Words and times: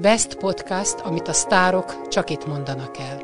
Best 0.00 0.34
Podcast, 0.34 1.00
amit 1.00 1.28
a 1.28 1.32
sztárok 1.32 2.08
csak 2.08 2.30
itt 2.30 2.46
mondanak 2.46 2.98
el. 2.98 3.22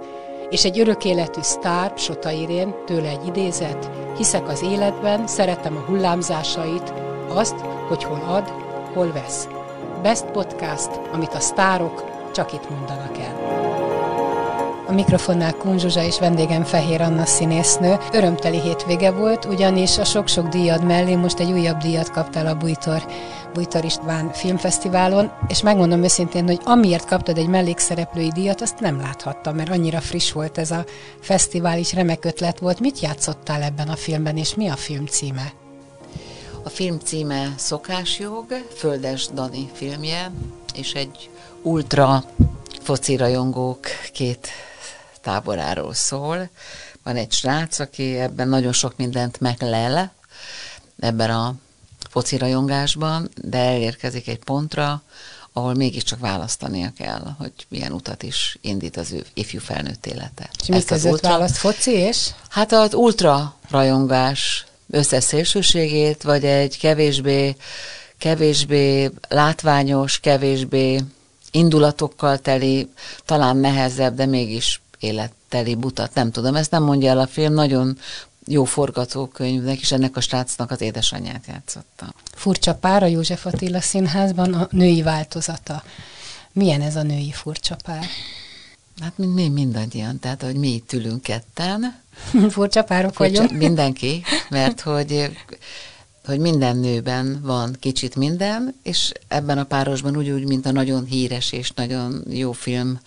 És 0.51 0.65
egy 0.65 0.79
örök 0.79 1.05
életű 1.05 1.41
sztár, 1.43 1.93
Sota 1.97 2.31
Irén, 2.31 2.75
tőle 2.87 3.09
egy 3.09 3.27
idézet, 3.27 3.91
hiszek 4.17 4.49
az 4.49 4.63
életben, 4.63 5.27
szeretem 5.27 5.77
a 5.77 5.81
hullámzásait, 5.81 6.93
azt, 7.29 7.61
hogy 7.89 8.05
hol 8.05 8.23
ad, 8.29 8.49
hol 8.95 9.13
vesz. 9.13 9.49
Best 10.03 10.25
Podcast, 10.25 10.91
amit 11.13 11.35
a 11.35 11.41
sztárok 11.41 12.05
csak 12.33 12.53
itt 12.53 12.71
mondanak 12.71 13.19
el. 13.19 13.76
A 14.89 14.93
mikrofonnál 14.93 15.55
Kun 15.55 15.79
Zsuzsa 15.79 16.03
és 16.03 16.19
vendégem 16.19 16.65
Fehér 16.65 17.01
Anna 17.01 17.25
színésznő. 17.25 17.97
Örömteli 18.13 18.61
hétvége 18.61 19.11
volt, 19.11 19.45
ugyanis 19.45 19.99
a 19.99 20.05
sok-sok 20.05 20.49
díjad 20.49 20.85
mellé 20.85 21.15
most 21.15 21.39
egy 21.39 21.53
újabb 21.53 21.79
díjat 21.79 22.11
kaptál 22.11 22.47
a 22.47 22.55
Bújtor, 22.55 23.07
Bújtor 23.55 23.85
István 23.85 24.33
Filmfesztiválon, 24.33 25.33
és 25.49 25.63
megmondom 25.63 26.03
őszintén, 26.03 26.47
hogy 26.47 26.61
amiért 26.65 27.07
kaptad 27.07 27.39
egy 27.39 27.49
mellékszereplői 27.49 28.31
díjat, 28.31 28.61
azt 28.61 28.81
nem 28.81 29.01
láthattam, 29.01 29.57
mert 29.57 29.71
annyira 29.71 30.01
friss 30.01 30.33
volt 30.33 30.59
ez 30.59 30.71
a 30.71 30.85
fesztivál, 31.21 31.79
is 31.79 31.93
remek 31.93 32.25
ötlet 32.25 32.59
volt. 32.59 32.81
Mit 32.81 33.01
játszottál 33.01 33.63
ebben 33.63 33.89
a 33.89 33.97
filmben, 33.97 34.37
és 34.37 34.55
mi 34.55 34.69
a 34.69 34.77
film 34.77 35.07
címe? 35.07 35.53
A 36.63 36.69
film 36.69 36.99
címe 36.99 37.53
Szokásjog, 37.57 38.45
Földes 38.77 39.27
Dani 39.35 39.71
filmje, 39.73 40.31
és 40.75 40.93
egy 40.93 41.31
ultra 41.63 42.25
focirajongók 42.83 43.87
két 44.13 44.49
táboráról 45.27 45.95
szól. 45.95 46.49
Van 47.03 47.17
egy 47.17 47.33
srác, 47.33 47.79
aki 47.79 48.19
ebben 48.19 48.49
nagyon 48.49 48.73
sok 48.73 48.97
mindent 48.97 49.41
meglel, 49.41 50.13
ebben 50.99 51.31
a 51.31 51.55
focirajongásban, 52.11 53.29
de 53.43 53.59
elérkezik 53.59 54.29
egy 54.29 54.39
pontra, 54.39 55.03
ahol 55.53 55.75
mégiscsak 55.75 56.19
választania 56.19 56.93
kell, 56.99 57.35
hogy 57.39 57.53
milyen 57.69 57.93
utat 57.93 58.23
is 58.23 58.59
indít 58.61 58.97
az 58.97 59.13
ő 59.13 59.25
ifjú 59.35 59.61
felnőtt 59.61 60.07
élete. 60.07 60.51
És 60.61 60.67
mi 60.67 60.85
között 60.85 61.13
ultra... 61.13 61.29
választ, 61.29 61.57
foci 61.57 61.91
és? 61.91 62.31
Hát 62.49 62.73
az 62.73 62.95
ultra 62.95 63.55
rajongás 63.71 64.67
összes 64.91 65.25
szélsőségét, 65.25 66.23
vagy 66.23 66.45
egy 66.45 66.79
kevésbé, 66.79 67.57
kevésbé 68.19 69.11
látványos, 69.29 70.21
kevésbé 70.21 71.01
indulatokkal 71.51 72.39
teli, 72.39 72.91
talán 73.25 73.57
nehezebb, 73.57 74.15
de 74.15 74.27
mégis 74.27 74.81
életteli 74.99 75.75
butat. 75.75 76.15
Nem 76.15 76.31
tudom, 76.31 76.55
ezt 76.55 76.71
nem 76.71 76.83
mondja 76.83 77.11
el 77.11 77.19
a 77.19 77.27
film, 77.27 77.53
nagyon 77.53 77.99
jó 78.47 78.65
forgatókönyvnek, 78.65 79.81
és 79.81 79.93
ennek 79.93 80.17
a 80.17 80.21
srácnak 80.21 80.71
az 80.71 80.81
édesanyját 80.81 81.45
játszotta. 81.47 82.15
Furcsa 82.35 82.75
pár 82.75 83.03
a 83.03 83.07
József 83.07 83.47
Attila 83.47 83.81
színházban, 83.81 84.55
a 84.55 84.69
női 84.71 85.03
változata. 85.03 85.83
Milyen 86.53 86.81
ez 86.81 86.97
a 86.97 87.03
női 87.03 87.33
furcsa 87.33 87.77
pár? 87.85 88.05
Hát 89.01 89.19
mint 89.19 89.35
mi 89.35 89.49
mindannyian, 89.49 90.19
tehát 90.19 90.43
hogy 90.43 90.57
mi 90.57 90.69
itt 90.69 90.93
ülünk 90.93 91.23
ketten. 91.23 92.01
Furcsa 92.51 92.83
párok 92.83 93.15
Furcsa, 93.15 93.41
vagyunk. 93.41 93.61
Mindenki, 93.67 94.23
mert 94.49 94.81
hogy 94.81 95.31
hogy 96.27 96.39
minden 96.39 96.77
nőben 96.77 97.41
van 97.43 97.77
kicsit 97.81 98.17
minden, 98.17 98.75
és 98.83 99.13
ebben 99.29 99.59
a 99.59 99.65
párosban 99.65 100.17
úgy, 100.17 100.31
úgy, 100.31 100.47
mint 100.47 100.67
a 100.67 100.73
nagyon 100.73 101.05
híres 101.05 101.53
és 101.53 101.71
nagyon 101.71 102.25
jó 102.29 102.53
film, 102.53 103.01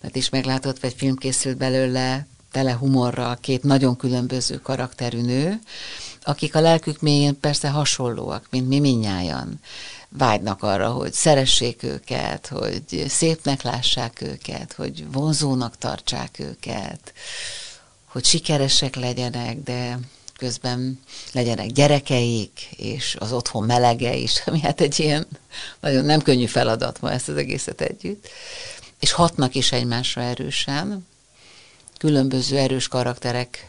mert 0.00 0.16
is 0.16 0.28
meglátott, 0.28 0.80
vagy 0.80 0.94
film 0.96 1.16
készült 1.16 1.56
belőle, 1.56 2.26
tele 2.52 2.72
humorral, 2.72 3.36
két 3.40 3.62
nagyon 3.62 3.96
különböző 3.96 4.60
karakterű 4.60 5.20
nő, 5.20 5.60
akik 6.22 6.54
a 6.54 6.60
lelkük 6.60 7.00
mélyén 7.00 7.40
persze 7.40 7.68
hasonlóak, 7.68 8.46
mint 8.50 8.68
mi 8.68 8.80
minnyájan. 8.80 9.60
Vágynak 10.08 10.62
arra, 10.62 10.90
hogy 10.90 11.12
szeressék 11.12 11.82
őket, 11.82 12.46
hogy 12.46 13.04
szépnek 13.08 13.62
lássák 13.62 14.20
őket, 14.20 14.72
hogy 14.72 15.12
vonzónak 15.12 15.78
tartsák 15.78 16.38
őket, 16.38 17.12
hogy 18.04 18.24
sikeresek 18.24 18.96
legyenek, 18.96 19.62
de 19.62 19.98
közben 20.38 21.00
legyenek 21.32 21.66
gyerekeik, 21.66 22.68
és 22.76 23.16
az 23.18 23.32
otthon 23.32 23.64
melege 23.64 24.14
is, 24.14 24.42
ami 24.46 24.60
hát 24.60 24.80
egy 24.80 25.00
ilyen 25.00 25.26
nagyon 25.80 26.04
nem 26.04 26.22
könnyű 26.22 26.46
feladat 26.46 27.00
ma 27.00 27.10
ezt 27.10 27.28
az 27.28 27.36
egészet 27.36 27.80
együtt. 27.80 28.28
És 29.00 29.12
hatnak 29.12 29.54
is 29.54 29.72
egymásra 29.72 30.22
erősen, 30.22 31.06
különböző 31.98 32.56
erős 32.58 32.88
karakterek 32.88 33.68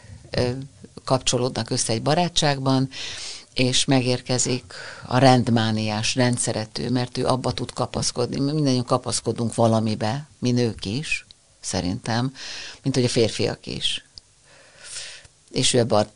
kapcsolódnak 1.04 1.70
össze 1.70 1.92
egy 1.92 2.02
barátságban, 2.02 2.88
és 3.54 3.84
megérkezik 3.84 4.74
a 5.06 5.18
rendmániás, 5.18 6.14
rendszerető, 6.14 6.90
mert 6.90 7.18
ő 7.18 7.26
abba 7.26 7.52
tud 7.52 7.72
kapaszkodni. 7.72 8.40
Mi 8.40 8.52
mindannyian 8.52 8.84
kapaszkodunk 8.84 9.54
valamibe, 9.54 10.26
mi 10.38 10.50
nők 10.50 10.84
is, 10.84 11.26
szerintem, 11.60 12.34
mint 12.82 12.94
hogy 12.94 13.04
a 13.04 13.08
férfiak 13.08 13.66
is. 13.66 14.04
És 15.50 15.72
ő 15.72 15.78
ebben 15.78 16.04
a 16.04 16.10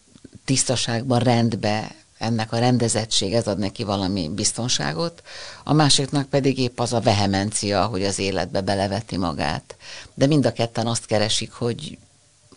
tisztaságban, 0.44 1.18
rendbe, 1.18 1.94
ennek 2.18 2.52
a 2.52 2.58
rendezettség, 2.58 3.34
ez 3.34 3.46
ad 3.46 3.58
neki 3.58 3.84
valami 3.84 4.28
biztonságot, 4.28 5.22
a 5.64 5.72
másiknak 5.72 6.28
pedig 6.28 6.58
épp 6.58 6.80
az 6.80 6.92
a 6.92 7.00
vehemencia, 7.00 7.86
hogy 7.86 8.04
az 8.04 8.18
életbe 8.18 8.60
beleveti 8.60 9.16
magát. 9.16 9.76
De 10.14 10.26
mind 10.26 10.46
a 10.46 10.52
ketten 10.52 10.86
azt 10.86 11.06
keresik, 11.06 11.52
hogy 11.52 11.98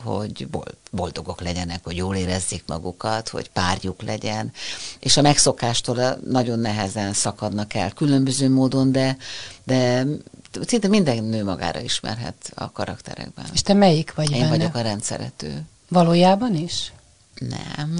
hogy 0.04 0.48
boldogok 0.92 1.42
legyenek, 1.42 1.84
hogy 1.84 1.96
jól 1.96 2.16
érezzék 2.16 2.64
magukat, 2.68 3.30
hogy 3.30 3.50
párjuk 3.50 4.02
legyen, 4.02 4.52
és 5.00 5.18
a 5.18 5.22
megszokástól 5.22 6.20
nagyon 6.26 6.60
nehezen 6.60 7.14
szakadnak 7.14 7.74
el 7.74 7.92
különböző 7.92 8.50
módon, 8.50 8.92
de, 8.92 9.18
de 9.64 10.06
szinte 10.66 10.88
minden 10.88 11.24
nő 11.24 11.44
magára 11.44 11.80
ismerhet 11.80 12.52
a 12.56 12.72
karakterekben. 12.72 13.46
És 13.54 13.62
te 13.62 13.74
melyik 13.74 14.14
vagy 14.14 14.32
Én 14.32 14.40
benne? 14.40 14.50
vagyok 14.50 14.76
a 14.76 14.82
rendszerető. 14.82 15.62
Valójában 15.90 16.56
is? 16.56 16.92
Nem. 17.40 18.00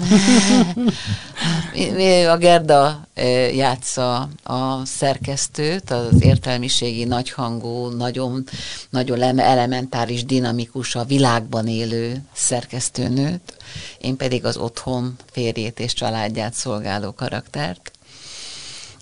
a 2.32 2.36
Gerda 2.36 3.06
játsza 3.54 4.28
a 4.42 4.84
szerkesztőt, 4.84 5.90
az 5.90 6.22
értelmiségi, 6.22 7.04
nagyhangú, 7.04 7.88
nagyon, 7.88 8.44
nagyon 8.90 9.38
elementáris, 9.38 10.24
dinamikus, 10.24 10.94
a 10.94 11.04
világban 11.04 11.66
élő 11.66 12.22
szerkesztőnőt, 12.32 13.56
én 14.00 14.16
pedig 14.16 14.44
az 14.44 14.56
otthon 14.56 15.16
férjét 15.30 15.80
és 15.80 15.92
családját 15.92 16.54
szolgáló 16.54 17.12
karaktert 17.12 17.97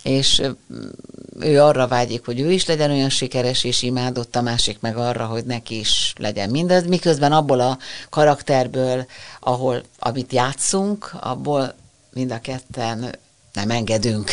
és 0.07 0.43
ő 1.41 1.63
arra 1.63 1.89
vágyik, 1.89 2.25
hogy 2.25 2.41
ő 2.41 2.53
is 2.53 2.67
legyen 2.67 2.91
olyan 2.91 3.09
sikeres 3.09 3.65
és 3.65 3.83
imádott, 3.83 4.37
a 4.37 4.43
másik 4.43 4.81
meg 4.81 4.97
arra, 4.97 5.27
hogy 5.27 5.45
neki 5.45 5.79
is 5.79 6.13
legyen 6.17 6.51
mindez, 6.51 6.87
miközben 6.87 7.33
abból 7.33 7.61
a 7.61 7.79
karakterből, 8.11 9.07
ahol, 9.41 9.83
amit 9.99 10.33
játszunk, 10.33 11.15
abból 11.21 11.75
mind 12.13 12.31
a 12.31 12.41
ketten 12.41 13.19
nem 13.53 13.71
engedünk. 13.71 14.31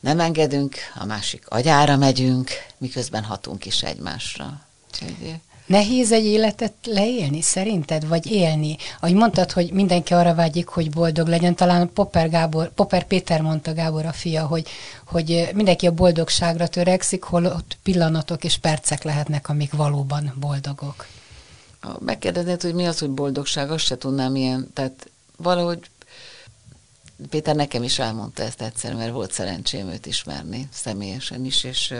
Nem 0.00 0.20
engedünk, 0.20 0.74
a 0.94 1.04
másik 1.04 1.44
agyára 1.48 1.96
megyünk, 1.96 2.50
miközben 2.78 3.22
hatunk 3.22 3.66
is 3.66 3.82
egymásra. 3.82 4.60
Úgyhogy 4.86 5.34
Nehéz 5.66 6.12
egy 6.12 6.24
életet 6.24 6.74
leélni 6.84 7.40
szerinted, 7.40 8.08
vagy 8.08 8.26
élni? 8.26 8.76
Ahogy 9.00 9.14
mondtad, 9.14 9.52
hogy 9.52 9.72
mindenki 9.72 10.14
arra 10.14 10.34
vágyik, 10.34 10.66
hogy 10.66 10.90
boldog 10.90 11.26
legyen, 11.26 11.54
talán 11.54 11.92
Popper, 11.92 12.28
Gábor, 12.30 12.72
Popper 12.72 13.06
Péter 13.06 13.40
mondta 13.40 13.74
Gábor 13.74 14.06
a 14.06 14.12
fia, 14.12 14.46
hogy, 14.46 14.68
hogy 15.06 15.48
mindenki 15.54 15.86
a 15.86 15.92
boldogságra 15.92 16.68
törekszik, 16.68 17.22
holott 17.22 17.76
pillanatok 17.82 18.44
és 18.44 18.58
percek 18.58 19.02
lehetnek, 19.02 19.48
amik 19.48 19.72
valóban 19.72 20.34
boldogok. 20.40 21.06
Megkérdeznéd, 21.98 22.62
hogy 22.62 22.74
mi 22.74 22.86
az, 22.86 22.98
hogy 22.98 23.10
boldogság, 23.10 23.70
azt 23.70 23.84
se 23.84 23.98
tudnám 23.98 24.36
ilyen, 24.36 24.70
tehát 24.72 25.10
valahogy 25.36 25.78
Péter 27.30 27.54
nekem 27.54 27.82
is 27.82 27.98
elmondta 27.98 28.42
ezt 28.42 28.62
egyszer, 28.62 28.94
mert 28.94 29.12
volt 29.12 29.32
szerencsém 29.32 29.88
őt 29.88 30.06
ismerni 30.06 30.68
személyesen 30.72 31.44
is, 31.44 31.64
és 31.64 31.94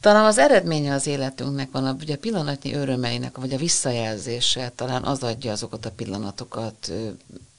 talán 0.00 0.24
az 0.24 0.38
eredménye 0.38 0.94
az 0.94 1.06
életünknek 1.06 1.70
van, 1.70 1.96
ugye 2.00 2.14
a 2.14 2.18
pillanatnyi 2.18 2.74
örömeinek, 2.74 3.36
vagy 3.36 3.52
a 3.52 3.58
visszajelzése, 3.58 4.72
talán 4.74 5.02
az 5.02 5.22
adja 5.22 5.52
azokat 5.52 5.86
a 5.86 5.90
pillanatokat. 5.90 6.92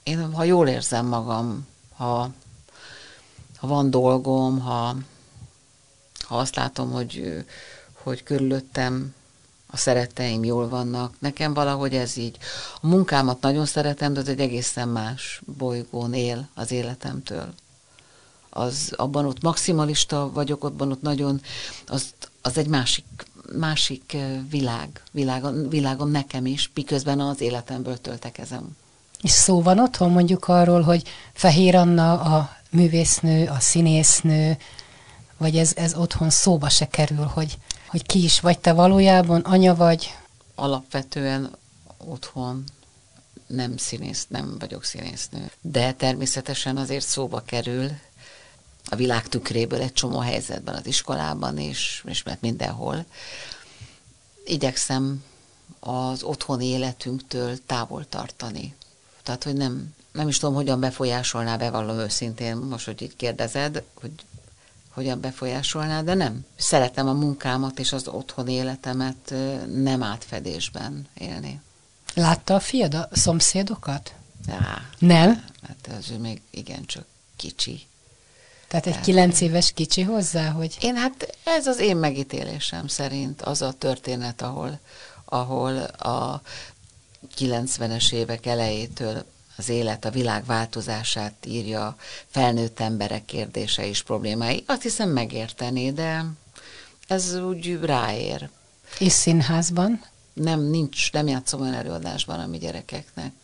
Én, 0.04 0.34
ha 0.34 0.44
jól 0.44 0.68
érzem 0.68 1.06
magam, 1.06 1.68
ha, 1.96 2.30
ha 3.58 3.68
van 3.68 3.90
dolgom, 3.90 4.60
ha, 4.60 4.96
ha 6.20 6.38
azt 6.38 6.56
látom, 6.56 6.92
hogy, 6.92 7.44
hogy 7.94 8.24
körülöttem 8.24 9.14
a 9.68 9.78
szeretteim 9.78 10.44
jól 10.44 10.70
vannak. 10.70 11.14
Nekem 11.20 11.54
valahogy 11.54 11.96
ez 11.96 12.18
így. 12.18 12.38
A 12.82 12.88
munkámat 12.88 13.42
nagyon 13.42 13.66
szeretem, 13.66 14.14
de 14.14 14.20
az 14.20 14.28
egy 14.28 14.40
egészen 14.40 14.88
más 14.88 15.42
bolygón 15.58 16.14
él 16.14 16.48
az 16.54 16.72
életemtől. 16.72 17.54
Az, 18.50 18.94
abban 18.96 19.26
ott 19.26 19.42
maximalista 19.42 20.32
vagyok, 20.32 20.64
abban 20.64 20.92
ott 20.92 21.02
nagyon, 21.02 21.42
azt 21.88 22.31
az 22.42 22.58
egy 22.58 22.68
másik, 22.68 23.06
másik 23.58 24.18
világ, 24.50 25.02
világon, 25.12 25.70
világon 25.70 26.10
nekem 26.10 26.46
is, 26.46 26.72
miközben 26.74 27.20
az 27.20 27.42
életemből 27.42 27.98
töltekezem. 27.98 28.78
És 29.22 29.32
szó 29.32 29.62
van 29.62 29.80
otthon 29.80 30.12
mondjuk 30.12 30.48
arról, 30.48 30.82
hogy 30.82 31.04
Fehér 31.34 31.76
Anna 31.76 32.20
a 32.22 32.58
művésznő, 32.70 33.48
a 33.48 33.60
színésznő, 33.60 34.58
vagy 35.38 35.58
ez, 35.58 35.72
ez 35.76 35.96
otthon 35.96 36.30
szóba 36.30 36.70
se 36.70 36.88
kerül, 36.88 37.26
hogy, 37.26 37.58
hogy 37.88 38.06
ki 38.06 38.24
is 38.24 38.40
vagy 38.40 38.60
te 38.60 38.74
valójában, 38.74 39.42
anya 39.42 39.76
vagy? 39.76 40.16
Alapvetően 40.56 41.56
otthon 41.98 42.64
nem 43.48 43.78
színész, 43.78 44.26
nem 44.30 44.56
vagyok 44.60 44.84
színésznő. 44.84 45.52
De 45.62 45.94
természetesen 45.94 46.78
azért 46.78 47.06
szóba 47.06 47.42
kerül 47.46 47.90
a 48.86 48.96
világ 48.96 49.28
tükréből 49.28 49.82
egy 49.82 49.94
csomó 49.94 50.20
helyzetben 50.20 50.76
az 50.76 50.86
iskolában 50.86 51.58
is, 51.58 52.04
és 52.08 52.24
mert 52.24 52.42
mindenhol. 52.42 53.06
Igyekszem 54.46 55.24
az 55.80 56.24
otthoni 56.24 56.66
életünktől 56.66 57.66
távol 57.66 58.06
tartani. 58.10 58.76
Tehát, 59.24 59.44
hogy 59.44 59.54
nem, 59.54 59.94
nem 60.12 60.28
is 60.28 60.38
tudom, 60.38 60.56
hogyan 60.56 60.80
befolyásolná, 60.80 61.58
bevallom 61.58 61.98
őszintén, 61.98 62.56
most, 62.56 62.86
hogy 62.86 63.02
így 63.02 63.16
kérdezed, 63.16 63.84
hogy 63.94 64.12
hogyan 64.90 65.20
befolyásolná, 65.20 66.02
de 66.02 66.14
nem. 66.14 66.46
Szeretem 66.56 67.08
a 67.08 67.14
munkámat 67.14 67.80
és 67.80 67.92
az 67.92 68.08
otthon 68.08 68.48
életemet 68.48 69.34
nem 69.68 70.04
átfedésben 70.04 71.08
élni. 71.14 71.62
Látta 72.14 72.56
a 72.56 72.60
fiad 72.60 72.94
a 72.94 73.10
szomszédokat? 73.12 74.14
Já, 74.48 74.82
Nem? 75.00 75.46
Hát 75.68 75.98
az 76.00 76.10
ő 76.12 76.18
még 76.18 76.42
igencsak 76.50 77.06
kicsi. 77.36 77.88
Tehát 78.72 78.88
egy 78.88 79.00
kilenc 79.00 79.42
éves 79.42 79.72
kicsi 79.72 80.02
hozzá, 80.02 80.50
hogy... 80.50 80.78
Én 80.80 80.96
hát 80.96 81.38
ez 81.44 81.68
az 81.68 81.80
én 81.80 81.98
megítélésem 81.98 82.88
szerint 82.88 83.42
az 83.42 83.62
a 83.62 83.72
történet, 83.72 84.42
ahol, 84.42 84.80
ahol 85.26 85.78
a 85.84 86.42
90-es 87.38 88.14
évek 88.14 88.46
elejétől 88.46 89.26
az 89.56 89.70
élet, 89.70 90.06
a 90.06 90.10
világ 90.10 90.46
változását 90.46 91.34
írja 91.46 91.96
felnőtt 92.28 92.80
emberek 92.80 93.26
kérdése 93.26 93.88
és 93.88 94.04
problémái. 94.04 94.64
Azt 94.68 94.82
hiszem 94.82 95.10
megérteni, 95.10 95.92
de 95.92 96.26
ez 97.08 97.36
úgy 97.36 97.80
ráér. 97.82 98.50
És 99.00 99.12
színházban? 99.12 100.06
Nem, 100.34 100.60
nincs, 100.62 101.12
nem 101.12 101.28
játszom 101.28 101.62
olyan 101.62 101.74
előadásban, 101.74 102.40
ami 102.40 102.58
gyerekeknek 102.58 103.41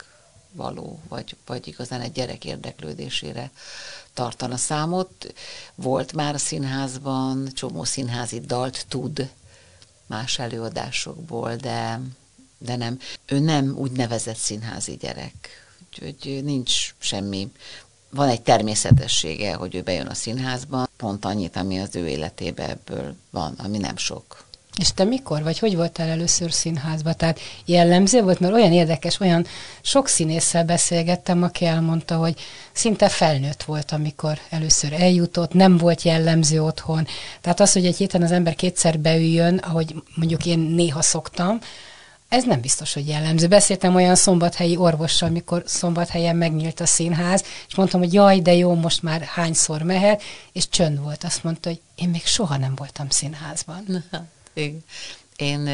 való, 0.51 0.99
vagy, 1.07 1.35
vagy 1.45 1.67
igazán 1.67 2.01
egy 2.01 2.11
gyerek 2.11 2.45
érdeklődésére 2.45 3.51
tartana 4.13 4.57
számot. 4.57 5.33
Volt 5.75 6.13
már 6.13 6.33
a 6.33 6.37
színházban, 6.37 7.49
csomó 7.53 7.83
színházi 7.83 8.39
dalt 8.39 8.85
tud 8.87 9.31
más 10.05 10.39
előadásokból, 10.39 11.55
de, 11.55 12.01
de 12.57 12.75
nem. 12.75 12.99
Ő 13.25 13.39
nem 13.39 13.75
úgy 13.77 13.91
nevezett 13.91 14.37
színházi 14.37 14.95
gyerek 14.95 15.65
úgyhogy 16.01 16.43
nincs 16.43 16.95
semmi. 16.97 17.51
Van 18.09 18.29
egy 18.29 18.41
természetessége, 18.41 19.53
hogy 19.53 19.75
ő 19.75 19.81
bejön 19.81 20.07
a 20.07 20.13
színházba, 20.13 20.87
pont 20.97 21.25
annyit, 21.25 21.55
ami 21.55 21.79
az 21.79 21.95
ő 21.95 22.07
életében 22.07 22.69
ebből 22.69 23.15
van, 23.29 23.53
ami 23.53 23.77
nem 23.77 23.97
sok. 23.97 24.45
És 24.77 24.91
te 24.93 25.03
mikor 25.03 25.43
vagy? 25.43 25.59
Hogy 25.59 25.75
voltál 25.75 26.09
először 26.09 26.51
színházba? 26.51 27.13
Tehát 27.13 27.39
jellemző 27.65 28.21
volt, 28.21 28.39
mert 28.39 28.53
olyan 28.53 28.71
érdekes, 28.73 29.19
olyan 29.19 29.45
sok 29.81 30.07
színésszel 30.07 30.63
beszélgettem, 30.63 31.43
aki 31.43 31.65
elmondta, 31.65 32.15
hogy 32.15 32.39
szinte 32.71 33.09
felnőtt 33.09 33.63
volt, 33.63 33.91
amikor 33.91 34.39
először 34.49 34.93
eljutott, 34.93 35.53
nem 35.53 35.77
volt 35.77 36.01
jellemző 36.01 36.63
otthon. 36.63 37.07
Tehát 37.41 37.59
az, 37.59 37.73
hogy 37.73 37.85
egy 37.85 37.97
héten 37.97 38.21
az 38.21 38.31
ember 38.31 38.55
kétszer 38.55 38.99
beüljön, 38.99 39.57
ahogy 39.57 39.95
mondjuk 40.15 40.45
én 40.45 40.59
néha 40.59 41.01
szoktam, 41.01 41.59
ez 42.29 42.43
nem 42.43 42.61
biztos, 42.61 42.93
hogy 42.93 43.07
jellemző. 43.07 43.47
Beszéltem 43.47 43.95
olyan 43.95 44.15
szombathelyi 44.15 44.77
orvossal, 44.77 45.29
amikor 45.29 45.63
szombathelyen 45.65 46.35
megnyílt 46.35 46.79
a 46.79 46.85
színház, 46.85 47.43
és 47.67 47.75
mondtam, 47.75 47.99
hogy 47.99 48.13
jaj, 48.13 48.39
de 48.39 48.53
jó, 48.53 48.73
most 48.73 49.03
már 49.03 49.21
hányszor 49.21 49.81
mehet, 49.81 50.21
és 50.51 50.69
csönd 50.69 51.01
volt. 51.01 51.23
Azt 51.23 51.43
mondta, 51.43 51.69
hogy 51.69 51.81
én 51.95 52.09
még 52.09 52.25
soha 52.25 52.57
nem 52.57 52.75
voltam 52.75 53.09
színházban. 53.09 54.03
Én 55.35 55.67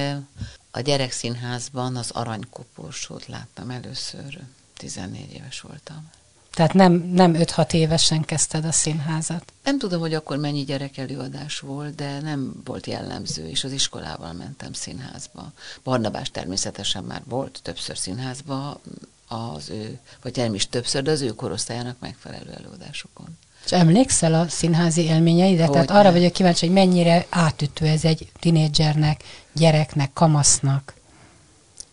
a 0.71 0.79
gyerekszínházban 0.79 1.95
az 1.95 2.11
aranykoporsót 2.11 3.25
láttam 3.25 3.69
először, 3.69 4.39
14 4.77 5.33
éves 5.33 5.61
voltam. 5.61 6.09
Tehát 6.51 6.73
nem, 6.73 6.93
nem 6.93 7.33
5-6 7.37 7.73
évesen 7.73 8.21
kezdted 8.21 8.65
a 8.65 8.71
színházat? 8.71 9.53
Nem 9.63 9.77
tudom, 9.77 9.99
hogy 9.99 10.13
akkor 10.13 10.37
mennyi 10.37 10.63
gyerek 10.63 10.97
előadás 10.97 11.59
volt, 11.59 11.95
de 11.95 12.19
nem 12.19 12.61
volt 12.65 12.87
jellemző, 12.87 13.47
és 13.47 13.63
az 13.63 13.71
iskolával 13.71 14.33
mentem 14.33 14.73
színházba. 14.73 15.51
Barnabás 15.83 16.31
természetesen 16.31 17.03
már 17.03 17.21
volt 17.25 17.59
többször 17.63 17.97
színházba, 17.97 18.81
az 19.27 19.69
ő, 19.69 19.99
vagy 20.21 20.35
nem 20.35 20.53
is 20.53 20.67
többször, 20.67 21.03
de 21.03 21.11
az 21.11 21.21
ő 21.21 21.35
korosztályának 21.35 21.99
megfelelő 21.99 22.51
előadásokon. 22.51 23.37
Emlékszel 23.73 24.33
a 24.33 24.47
színházi 24.47 25.01
élményeidre? 25.01 25.67
Tehát 25.67 25.91
arra 25.91 26.11
vagyok 26.11 26.31
kíváncsi, 26.31 26.65
hogy 26.65 26.75
mennyire 26.75 27.25
átütő 27.29 27.85
ez 27.85 28.05
egy 28.05 28.31
tinédzsernek, 28.39 29.23
gyereknek, 29.53 30.13
kamasznak. 30.13 30.93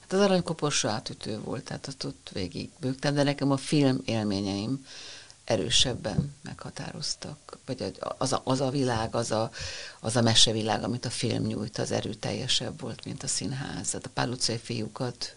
Hát 0.01 0.13
az 0.13 0.21
aranykoporsó 0.21 0.89
átütő 0.89 1.41
volt, 1.45 1.65
tehát 1.65 1.87
azt 1.87 2.05
ott 2.05 2.31
végig 2.33 2.71
bőgtem, 2.81 3.15
de 3.15 3.23
nekem 3.23 3.51
a 3.51 3.57
film 3.57 4.01
élményeim 4.05 4.87
erősebben 5.45 6.35
meghatároztak. 6.43 7.59
Vagy 7.67 7.93
az 8.19 8.33
a, 8.33 8.41
az 8.45 8.61
a 8.61 8.71
világ, 8.71 9.15
az 9.15 9.31
a, 9.31 9.51
az 10.01 10.17
a 10.17 10.23
mesevilág, 10.23 10.83
amit 10.83 11.05
a 11.05 11.11
film 11.11 11.45
nyújt, 11.45 11.79
az 11.79 11.91
erőteljesebb 11.91 12.81
volt, 12.81 13.05
mint 13.05 13.23
a 13.23 13.27
színház. 13.27 13.93
Hát 13.93 14.07
a 14.07 14.11
Pál 14.15 14.29
utcai 14.29 14.59
fiúkat 14.59 15.35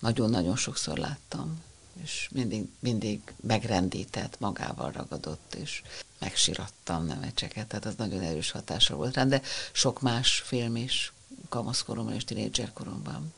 nagyon-nagyon 0.00 0.56
sokszor 0.56 0.98
láttam, 0.98 1.60
és 2.02 2.28
mindig, 2.32 2.68
mindig 2.78 3.20
megrendített, 3.40 4.40
magával 4.40 4.90
ragadott, 4.90 5.56
és 5.62 5.82
megsirattam 6.18 7.06
nemecseket, 7.06 7.66
tehát 7.66 7.84
az 7.84 7.94
nagyon 7.96 8.20
erős 8.20 8.50
hatása 8.50 8.96
volt 8.96 9.14
rám, 9.14 9.28
de 9.28 9.42
sok 9.72 10.00
más 10.00 10.42
film 10.46 10.76
is 10.76 11.12
kamaszkoromban 11.48 12.14
és 12.14 12.24
tinédzserkoromban. 12.24 13.32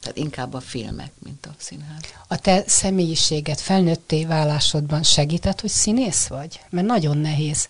Tehát 0.00 0.16
inkább 0.16 0.54
a 0.54 0.60
filmek, 0.60 1.12
mint 1.18 1.46
a 1.46 1.54
színház. 1.58 2.02
A 2.28 2.38
te 2.38 2.62
személyiséget 2.66 3.60
felnőtté 3.60 4.24
válásodban 4.24 5.02
segített, 5.02 5.60
hogy 5.60 5.70
színész 5.70 6.26
vagy? 6.26 6.60
Mert 6.70 6.86
nagyon 6.86 7.18
nehéz. 7.18 7.68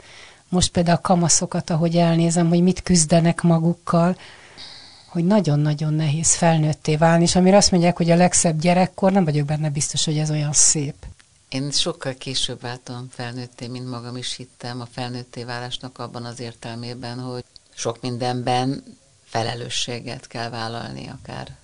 Most 0.48 0.70
például 0.70 0.96
a 0.96 1.00
kamaszokat, 1.00 1.70
ahogy 1.70 1.96
elnézem, 1.96 2.48
hogy 2.48 2.62
mit 2.62 2.82
küzdenek 2.82 3.42
magukkal, 3.42 4.16
hogy 5.11 5.25
nagyon-nagyon 5.25 5.95
nehéz 5.95 6.35
felnőtté 6.35 6.97
válni, 6.97 7.23
és 7.23 7.37
amire 7.37 7.57
azt 7.57 7.71
mondják, 7.71 7.97
hogy 7.97 8.11
a 8.11 8.17
legszebb 8.17 8.61
gyerekkor, 8.61 9.12
nem 9.12 9.25
vagyok 9.25 9.47
benne 9.47 9.71
biztos, 9.71 10.05
hogy 10.05 10.19
ez 10.19 10.31
olyan 10.31 10.53
szép. 10.53 10.95
Én 11.49 11.71
sokkal 11.71 12.15
később 12.15 12.61
váltam 12.61 13.09
felnőtté, 13.11 13.67
mint 13.67 13.91
magam 13.91 14.17
is 14.17 14.37
hittem 14.37 14.81
a 14.81 14.89
felnőtté 14.91 15.45
válásnak 15.45 15.99
abban 15.99 16.25
az 16.25 16.41
értelmében, 16.41 17.19
hogy 17.19 17.45
sok 17.75 18.01
mindenben 18.01 18.85
felelősséget 19.25 20.26
kell 20.26 20.50
vállalni 20.50 21.09
akár 21.09 21.57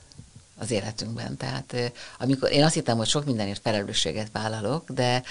az 0.58 0.70
életünkben. 0.70 1.36
Tehát 1.36 1.92
amikor 2.18 2.52
én 2.52 2.64
azt 2.64 2.74
hittem, 2.74 2.96
hogy 2.96 3.08
sok 3.08 3.24
mindenért 3.24 3.60
felelősséget 3.60 4.30
vállalok, 4.32 4.90
de 4.90 5.22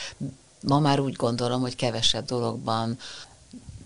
ma 0.62 0.80
már 0.80 1.00
úgy 1.00 1.16
gondolom, 1.16 1.62
hogy 1.62 1.76
kevesebb 1.76 2.26
dologban 2.26 2.98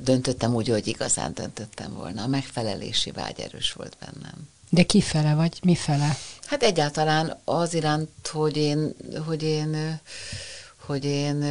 döntöttem 0.04 0.56
úgy, 0.56 0.68
hogy 0.68 0.88
igazán 0.88 1.34
döntöttem 1.34 1.94
volna. 1.94 2.24
A 2.24 2.28
megfelelési 2.28 3.12
vágy 3.12 3.40
erős 3.40 3.74
volt 3.74 3.98
bennem. 4.00 4.48
De 4.70 4.84
kifele 4.84 5.34
vagy 5.36 5.60
mifele? 5.64 6.18
Hát 6.46 6.64
egyáltalán 6.64 7.40
az 7.44 7.74
iránt, 7.74 8.10
hogy 8.32 8.58
én, 8.58 8.96
hogy 9.26 9.44
én, 9.44 10.00
hogy 10.86 11.06
én 11.06 11.46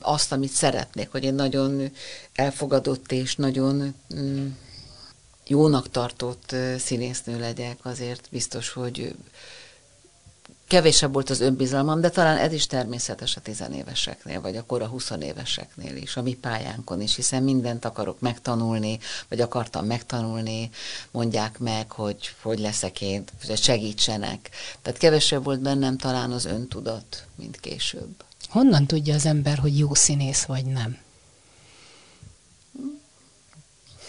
azt, 0.00 0.32
amit 0.32 0.50
szeretnék, 0.50 1.10
hogy 1.10 1.24
én 1.24 1.34
nagyon 1.34 1.90
elfogadott 2.34 3.12
és 3.12 3.36
nagyon 3.36 3.94
mm, 4.14 4.46
jónak 5.46 5.90
tartott 5.90 6.54
színésznő 6.78 7.38
legyek, 7.38 7.78
azért 7.82 8.28
biztos, 8.30 8.70
hogy 8.70 9.14
kevésebb 10.68 11.12
volt 11.12 11.30
az 11.30 11.40
önbizalmam, 11.40 12.00
de 12.00 12.08
talán 12.08 12.36
ez 12.36 12.52
is 12.52 12.66
természetes 12.66 13.36
a 13.36 13.40
tizenéveseknél, 13.40 14.40
vagy 14.40 14.56
akkor 14.56 14.82
a 14.82 14.86
huszonéveseknél 14.86 15.96
is, 15.96 16.16
a 16.16 16.22
mi 16.22 16.34
pályánkon 16.34 17.00
is, 17.00 17.14
hiszen 17.14 17.42
mindent 17.42 17.84
akarok 17.84 18.20
megtanulni, 18.20 18.98
vagy 19.28 19.40
akartam 19.40 19.86
megtanulni, 19.86 20.70
mondják 21.10 21.58
meg, 21.58 21.90
hogy 21.92 22.34
hogy 22.42 22.58
leszek 22.58 23.00
én, 23.00 23.24
segítsenek. 23.56 24.50
Tehát 24.82 24.98
kevesebb 24.98 25.44
volt 25.44 25.60
bennem 25.60 25.96
talán 25.96 26.32
az 26.32 26.44
öntudat, 26.44 27.24
mint 27.34 27.60
később. 27.60 28.24
Honnan 28.48 28.86
tudja 28.86 29.14
az 29.14 29.26
ember, 29.26 29.58
hogy 29.58 29.78
jó 29.78 29.94
színész 29.94 30.44
vagy 30.44 30.64
nem? 30.64 30.98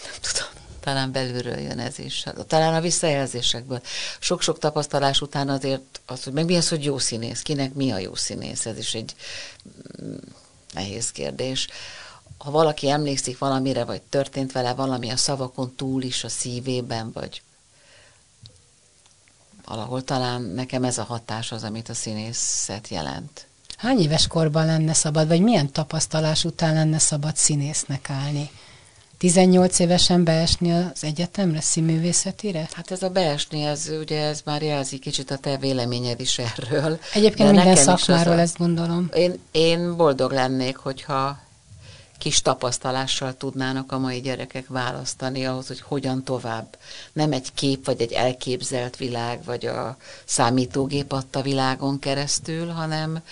Nem 0.02 0.18
tudom 0.20 0.59
talán 0.80 1.12
belülről 1.12 1.58
jön 1.58 1.78
ez 1.78 1.98
is. 1.98 2.24
Talán 2.46 2.74
a 2.74 2.80
visszajelzésekből. 2.80 3.80
Sok-sok 4.18 4.58
tapasztalás 4.58 5.20
után 5.20 5.48
azért 5.48 6.00
az, 6.06 6.24
hogy 6.24 6.32
meg 6.32 6.44
mi 6.44 6.56
az, 6.56 6.68
hogy 6.68 6.84
jó 6.84 6.98
színész, 6.98 7.42
kinek 7.42 7.74
mi 7.74 7.90
a 7.90 7.98
jó 7.98 8.14
színész, 8.14 8.66
ez 8.66 8.78
is 8.78 8.94
egy 8.94 9.14
mm, 10.02 10.14
nehéz 10.72 11.10
kérdés. 11.12 11.68
Ha 12.38 12.50
valaki 12.50 12.88
emlékszik 12.88 13.38
valamire, 13.38 13.84
vagy 13.84 14.02
történt 14.02 14.52
vele 14.52 14.74
valami 14.74 15.10
a 15.10 15.16
szavakon 15.16 15.74
túl 15.76 16.02
is 16.02 16.24
a 16.24 16.28
szívében, 16.28 17.10
vagy 17.12 17.42
valahol 19.64 20.04
talán 20.04 20.42
nekem 20.42 20.84
ez 20.84 20.98
a 20.98 21.04
hatás 21.04 21.52
az, 21.52 21.62
amit 21.62 21.88
a 21.88 21.94
színészet 21.94 22.88
jelent. 22.88 23.46
Hány 23.76 24.00
éves 24.00 24.26
korban 24.26 24.66
lenne 24.66 24.92
szabad, 24.92 25.28
vagy 25.28 25.40
milyen 25.40 25.72
tapasztalás 25.72 26.44
után 26.44 26.74
lenne 26.74 26.98
szabad 26.98 27.36
színésznek 27.36 28.10
állni? 28.10 28.50
18 29.20 29.78
évesen 29.78 30.24
beesni 30.24 30.72
az 30.72 31.04
egyetemre, 31.04 31.60
színművészetire? 31.60 32.68
Hát 32.72 32.90
ez 32.90 33.02
a 33.02 33.08
beesni, 33.08 33.62
ez 33.62 33.90
ugye 34.00 34.22
ez 34.22 34.40
már 34.44 34.62
jelzi 34.62 34.98
kicsit 34.98 35.30
a 35.30 35.36
te 35.36 35.56
véleményed 35.56 36.20
is 36.20 36.38
erről. 36.38 36.98
Egyébként 37.14 37.48
De 37.48 37.54
minden 37.54 37.76
szakmáról 37.76 38.38
a... 38.38 38.40
ezt 38.40 38.58
gondolom. 38.58 39.08
Én, 39.14 39.38
én 39.50 39.96
boldog 39.96 40.32
lennék, 40.32 40.76
hogyha 40.76 41.38
kis 42.18 42.42
tapasztalással 42.42 43.36
tudnának 43.36 43.92
a 43.92 43.98
mai 43.98 44.20
gyerekek 44.20 44.68
választani 44.68 45.46
ahhoz, 45.46 45.66
hogy 45.66 45.80
hogyan 45.80 46.24
tovább. 46.24 46.76
Nem 47.12 47.32
egy 47.32 47.52
kép, 47.54 47.84
vagy 47.84 48.00
egy 48.00 48.12
elképzelt 48.12 48.96
világ, 48.96 49.44
vagy 49.44 49.66
a 49.66 49.96
számítógép 50.24 51.12
adta 51.12 51.42
világon 51.42 51.98
keresztül, 51.98 52.68
hanem 52.68 53.22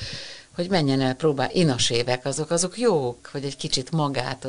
hogy 0.59 0.69
menjen 0.69 1.01
el, 1.01 1.15
próbál, 1.15 1.51
inas 1.53 1.91
évek, 1.91 2.25
azok, 2.25 2.51
azok 2.51 2.79
jók, 2.79 3.29
hogy 3.33 3.45
egy 3.45 3.57
kicsit 3.57 3.91
magát 3.91 4.47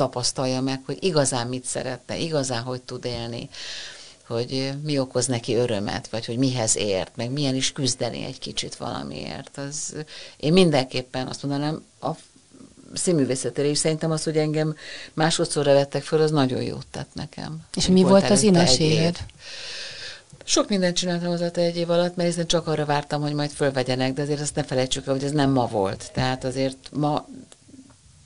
tapasztalja 0.00 0.60
meg, 0.60 0.80
hogy 0.86 0.98
igazán 1.00 1.46
mit 1.46 1.64
szeretne, 1.64 2.16
igazán 2.16 2.62
hogy 2.62 2.82
tud 2.82 3.04
élni, 3.04 3.48
hogy 4.26 4.72
mi 4.82 4.98
okoz 4.98 5.26
neki 5.26 5.54
örömet, 5.54 6.08
vagy 6.08 6.26
hogy 6.26 6.36
mihez 6.36 6.76
ért, 6.76 7.16
meg 7.16 7.30
milyen 7.30 7.54
is 7.54 7.72
küzdeni 7.72 8.24
egy 8.24 8.38
kicsit 8.38 8.76
valamiért. 8.76 9.58
Az, 9.58 9.94
én 10.36 10.52
mindenképpen 10.52 11.26
azt 11.26 11.42
mondanám, 11.42 11.84
a 12.00 12.10
színművészetére 12.94 13.68
is 13.68 13.78
szerintem 13.78 14.10
az, 14.10 14.24
hogy 14.24 14.36
engem 14.36 14.76
másodszorra 15.12 15.72
vettek 15.72 16.02
föl, 16.02 16.20
az 16.20 16.30
nagyon 16.30 16.62
jót 16.62 16.86
tett 16.90 17.14
nekem. 17.14 17.60
És 17.76 17.86
mi 17.86 18.02
volt 18.02 18.30
az 18.30 18.42
inas 18.42 18.78
éved? 18.78 19.18
Sok 20.44 20.68
mindent 20.68 20.96
csináltam 20.96 21.32
az 21.32 21.40
egy 21.56 21.76
év 21.76 21.90
alatt, 21.90 22.16
mert 22.16 22.28
hiszen 22.28 22.46
csak 22.46 22.66
arra 22.66 22.84
vártam, 22.84 23.20
hogy 23.20 23.32
majd 23.32 23.50
fölvegyenek, 23.50 24.12
de 24.12 24.22
azért 24.22 24.40
azt 24.40 24.54
ne 24.54 24.64
felejtsük 24.64 25.06
el, 25.06 25.12
hogy 25.12 25.24
ez 25.24 25.32
nem 25.32 25.50
ma 25.50 25.66
volt. 25.66 26.10
Tehát 26.12 26.44
azért 26.44 26.76
ma 26.92 27.28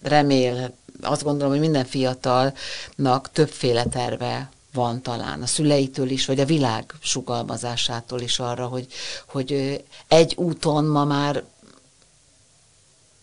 remél, 0.03 0.75
azt 1.05 1.23
gondolom, 1.23 1.51
hogy 1.53 1.61
minden 1.61 1.85
fiatalnak 1.85 3.31
többféle 3.33 3.85
terve 3.85 4.51
van 4.73 5.03
talán 5.03 5.43
a 5.43 5.47
szüleitől 5.47 6.11
is, 6.11 6.27
vagy 6.27 6.41
a 6.41 6.45
világ 6.45 6.95
sugalmazásától 7.01 8.21
is 8.21 8.39
arra, 8.39 8.67
hogy, 8.67 8.87
hogy 9.27 9.83
egy 10.09 10.35
úton 10.37 10.85
ma 10.85 11.05
már 11.05 11.45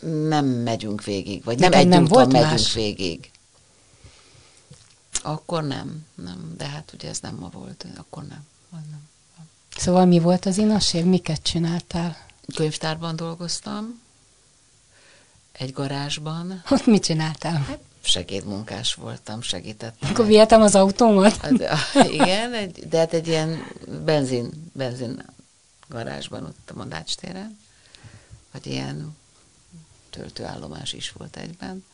nem 0.02 0.46
megyünk 0.46 1.04
végig, 1.04 1.44
vagy 1.44 1.60
nem 1.60 1.74
egy 1.74 1.88
nem 1.88 2.04
úton 2.04 2.14
volt 2.14 2.32
megyünk 2.32 2.52
más? 2.52 2.74
végig. 2.74 3.32
Akkor 5.22 5.64
nem, 5.64 6.06
nem, 6.16 6.54
de 6.58 6.66
hát 6.66 6.92
ugye 6.94 7.10
ez 7.10 7.20
nem 7.20 7.36
ma 7.36 7.50
volt, 7.50 7.86
akkor 7.98 8.24
nem. 8.24 8.46
nem. 8.72 9.10
Szóval 9.78 10.06
mi 10.06 10.20
volt 10.20 10.46
az 10.46 10.58
inasév, 10.58 11.06
miket 11.06 11.42
csináltál? 11.42 12.18
Könyvtárban 12.56 13.16
dolgoztam, 13.16 14.02
egy 15.52 15.74
garázsban. 15.74 16.64
Ott 16.70 16.86
mit 16.86 17.04
csináltál? 17.04 17.64
Hát 17.68 17.80
segédmunkás 18.04 18.94
voltam, 18.94 19.42
segítettem. 19.42 20.10
Akkor 20.10 20.26
vihetem 20.26 20.62
az 20.62 20.76
autómat? 20.76 21.38
Hát, 21.38 21.52
igen, 22.12 22.54
egy, 22.54 22.88
de 22.88 22.98
hát 22.98 23.14
egy 23.14 23.28
ilyen 23.28 23.68
benzin, 24.06 24.72
benzin 24.74 25.26
garázsban 25.88 26.44
ott 26.46 26.70
a 26.70 26.78
Mandács 26.78 27.16
téren, 27.16 27.60
vagy 28.52 28.68
ilyen 28.68 29.18
töltőállomás 30.10 30.94
is 30.94 31.12
volt 31.12 31.38
egyben, 31.38 31.86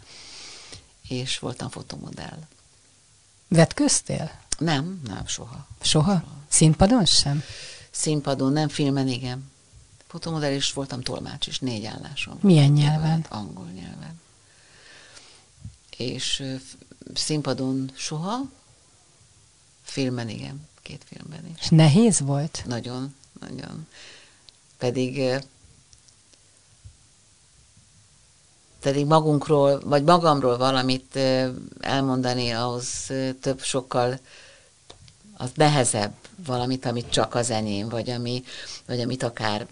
és 1.08 1.40
voltam 1.40 1.70
fotomodell. 1.70 2.40
Vetköztél? 3.48 4.32
Nem, 4.58 5.02
nem, 5.08 5.28
soha. 5.28 5.68
Soha? 5.82 6.12
soha. 6.12 6.24
Színpadon 6.48 7.06
sem? 7.06 7.44
Színpadon, 7.92 8.52
nem, 8.52 8.68
filmen 8.68 9.08
igen. 9.08 9.52
Fotomodell 10.08 10.54
is 10.54 10.74
voltam 10.74 11.02
tolmács 11.02 11.48
is, 11.48 11.60
négy 11.60 11.86
állásom. 11.86 12.38
Milyen 12.42 12.72
nyelven? 12.72 13.26
Angol 13.30 13.68
nyelven. 13.68 14.22
És 15.98 16.44
színpadon 17.14 17.92
soha, 17.96 18.42
filmen 19.84 20.30
igen, 20.30 20.68
két 20.82 21.04
filmben 21.08 21.46
is. 21.46 21.62
És 21.62 21.70
nehéz 21.70 22.20
volt? 22.20 22.64
Nagyon, 22.66 23.16
nagyon. 23.40 23.88
Pedig 24.78 25.42
pedig 28.82 29.06
magunkról, 29.06 29.80
vagy 29.86 30.04
magamról 30.04 30.58
valamit 30.58 31.20
elmondani, 31.80 32.52
ahhoz 32.52 33.12
több 33.42 33.62
sokkal 33.62 34.20
az 35.38 35.52
nehezebb 35.56 36.14
valamit, 36.46 36.86
amit 36.86 37.10
csak 37.10 37.36
az 37.36 37.50
enyém, 37.50 37.90
vagy, 37.90 38.10
ami, 38.10 38.44
vagy 38.86 39.00
amit 39.00 39.24
akár 39.24 39.68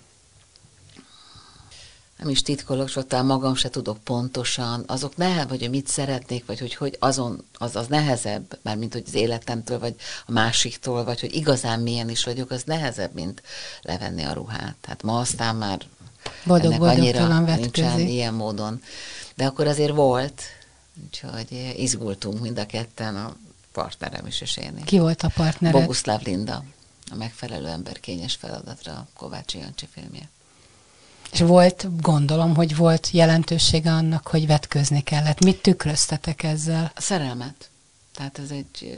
nem 2.26 2.34
is 2.34 2.42
titkolok, 2.42 2.90
ott 2.96 3.22
magam 3.24 3.56
se 3.56 3.70
tudok 3.70 3.98
pontosan, 3.98 4.84
azok 4.88 5.18
nehezebb, 5.18 5.50
vagy 5.50 5.60
hogy 5.60 5.70
mit 5.70 5.88
szeretnék, 5.88 6.46
vagy 6.46 6.60
hogy, 6.60 6.76
hogy 6.76 6.96
azon, 7.00 7.46
az, 7.54 7.76
az 7.76 7.88
nehezebb, 7.88 8.58
már 8.62 8.78
mint 8.78 8.94
hogy 8.94 9.04
az 9.08 9.14
életemtől, 9.14 9.80
vagy 9.80 9.96
a 10.26 10.32
másiktól, 10.32 11.04
vagy 11.04 11.20
hogy 11.20 11.36
igazán 11.36 11.80
milyen 11.80 12.10
is 12.10 12.24
vagyok, 12.24 12.52
az 12.52 12.64
nehezebb, 12.64 13.14
mint 13.14 13.42
levenni 13.82 14.24
a 14.24 14.34
ruhát. 14.34 14.76
Tehát 14.82 15.04
ma 15.04 15.20
aztán 15.20 15.56
már 15.56 15.82
boldog, 16.44 16.72
ennek 16.72 16.98
annyira 16.98 17.40
nincsen 17.40 18.00
ilyen 18.00 18.34
módon. 18.34 18.82
De 19.36 19.46
akkor 19.46 19.68
azért 19.68 19.96
volt, 19.96 20.42
úgyhogy 21.06 21.74
izgultunk 21.78 22.42
mind 22.42 22.60
a 22.60 22.66
ketten, 22.66 23.16
a 23.16 23.36
partnerem 23.72 24.26
is 24.28 24.42
és 24.42 24.58
én. 24.58 24.84
Ki 24.84 25.00
volt 25.00 25.24
a 25.24 25.32
partner? 25.36 25.72
Boguszláv 25.72 26.22
Linda, 26.22 26.64
a 27.12 27.16
megfelelő 27.16 27.68
ember 27.68 28.00
kényes 28.00 28.36
feladatra 28.36 28.92
a 28.92 29.08
Kovács 29.14 29.54
Jancsi 29.54 29.88
filmje. 29.94 30.30
És 31.36 31.42
volt, 31.42 32.02
gondolom, 32.02 32.56
hogy 32.56 32.76
volt 32.76 33.10
jelentősége 33.12 33.92
annak, 33.92 34.28
hogy 34.28 34.48
vetközni 34.48 35.02
kellett. 35.02 35.44
Mit 35.44 35.62
tükröztetek 35.62 36.44
ezzel? 36.44 36.92
A 36.96 37.02
szerelmet. 37.02 37.70
Tehát 38.14 38.40
ez 38.40 38.50
egy, 38.50 38.98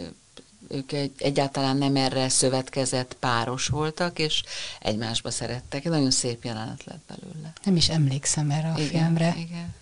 ők 0.67 0.91
egy, 0.91 1.11
egyáltalán 1.17 1.77
nem 1.77 1.95
erre 1.95 2.29
szövetkezett 2.29 3.15
páros 3.19 3.67
voltak, 3.67 4.19
és 4.19 4.43
egymásba 4.79 5.31
szerettek. 5.31 5.83
Nagyon 5.83 6.11
szép 6.11 6.43
jelenet 6.43 6.83
lett 6.83 7.01
belőle. 7.07 7.53
Nem 7.63 7.75
is 7.75 7.89
emlékszem 7.89 8.51
erre 8.51 8.71
a 8.71 8.79
igen, 8.79 8.89
filmre. 8.89 9.35
Igen. 9.37 9.75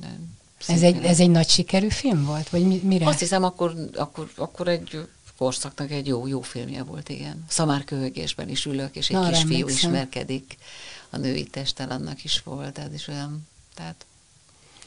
Nem, 0.00 0.38
ez 0.66 0.82
egy, 0.82 1.04
ez 1.04 1.20
egy 1.20 1.30
nagy 1.30 1.48
sikerű 1.48 1.88
film 1.88 2.24
volt? 2.24 2.48
Vagy 2.48 2.82
mire? 2.82 3.06
Azt 3.06 3.18
hiszem, 3.18 3.44
akkor, 3.44 3.74
akkor, 3.94 4.30
akkor 4.36 4.68
egy 4.68 5.08
korszaknak 5.36 5.90
egy 5.90 6.06
jó, 6.06 6.26
jó 6.26 6.40
filmje 6.40 6.82
volt, 6.82 7.08
igen. 7.08 7.44
Szamárköhögésben 7.48 8.48
is 8.48 8.64
ülök, 8.64 8.96
és 8.96 9.08
egy 9.08 9.16
Na, 9.16 9.28
kis 9.28 9.42
fiú 9.42 9.68
ismerkedik 9.68 10.56
a 11.10 11.16
női 11.16 11.44
testtel, 11.44 11.90
annak 11.90 12.24
is 12.24 12.42
volt, 12.42 12.78
ez 12.78 12.92
is 12.92 13.08
olyan, 13.08 13.48
tehát... 13.74 14.04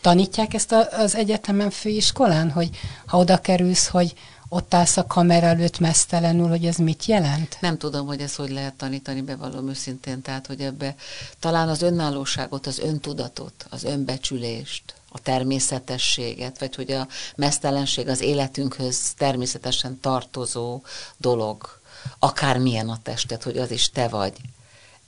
Tanítják 0.01 0.53
ezt 0.53 0.71
a, 0.71 0.87
az 0.91 1.15
egyetemen 1.15 1.69
főiskolán, 1.69 2.51
hogy 2.51 2.69
ha 3.05 3.17
oda 3.17 3.41
kerülsz, 3.41 3.87
hogy 3.87 4.13
ott 4.49 4.73
állsz 4.73 4.97
a 4.97 5.05
kamera 5.05 5.45
előtt 5.47 5.79
mesztelenül, 5.79 6.47
hogy 6.47 6.65
ez 6.65 6.75
mit 6.75 7.05
jelent? 7.05 7.57
Nem 7.61 7.77
tudom, 7.77 8.05
hogy 8.05 8.21
ezt 8.21 8.35
hogy 8.35 8.49
lehet 8.49 8.73
tanítani, 8.73 9.21
bevallom 9.21 9.69
őszintén, 9.69 10.21
tehát, 10.21 10.47
hogy 10.47 10.61
ebbe 10.61 10.95
talán 11.39 11.69
az 11.69 11.81
önállóságot, 11.81 12.67
az 12.67 12.79
öntudatot, 12.79 13.65
az 13.69 13.83
önbecsülést, 13.83 14.93
a 15.09 15.19
természetességet, 15.19 16.59
vagy 16.59 16.75
hogy 16.75 16.91
a 16.91 17.07
mesztelenség 17.35 18.07
az 18.07 18.21
életünkhöz 18.21 19.13
természetesen 19.17 19.99
tartozó 19.99 20.81
dolog, 21.17 21.79
akármilyen 22.19 22.89
a 22.89 22.99
testet, 23.03 23.43
hogy 23.43 23.57
az 23.57 23.71
is 23.71 23.89
te 23.89 24.07
vagy. 24.07 24.33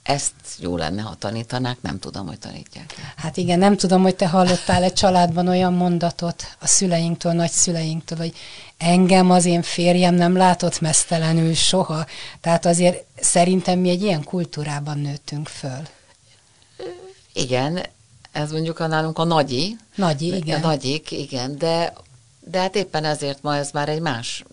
Ezt 0.06 0.32
jó 0.58 0.76
lenne, 0.76 1.02
ha 1.02 1.14
tanítanák, 1.14 1.82
nem 1.82 1.98
tudom, 1.98 2.26
hogy 2.26 2.38
tanítják. 2.38 2.94
Hát 3.16 3.36
igen, 3.36 3.58
nem 3.58 3.76
tudom, 3.76 4.02
hogy 4.02 4.16
te 4.16 4.28
hallottál 4.28 4.82
egy 4.82 4.92
családban 4.92 5.48
olyan 5.48 5.72
mondatot 5.72 6.56
a 6.58 6.66
szüleinktől, 6.66 7.32
nagyszüleinktől, 7.32 8.18
hogy 8.18 8.34
engem 8.78 9.30
az 9.30 9.44
én 9.44 9.62
férjem 9.62 10.14
nem 10.14 10.36
látott 10.36 10.80
mesztelenül 10.80 11.54
soha. 11.54 12.06
Tehát 12.40 12.66
azért 12.66 13.04
szerintem 13.20 13.78
mi 13.78 13.88
egy 13.88 14.02
ilyen 14.02 14.24
kultúrában 14.24 14.98
nőttünk 14.98 15.48
föl. 15.48 15.82
Igen, 17.32 17.86
ez 18.32 18.50
mondjuk 18.52 18.78
a 18.78 18.86
nálunk 18.86 19.18
a 19.18 19.24
nagyi. 19.24 19.76
Nagyi, 19.94 20.34
igen. 20.34 20.62
A 20.62 20.66
nagyik, 20.66 21.10
igen, 21.10 21.58
de, 21.58 21.92
de 22.40 22.58
hát 22.58 22.76
éppen 22.76 23.04
ezért 23.04 23.42
ma 23.42 23.56
ez 23.56 23.70
már 23.70 23.88
egy 23.88 24.00
más 24.00 24.44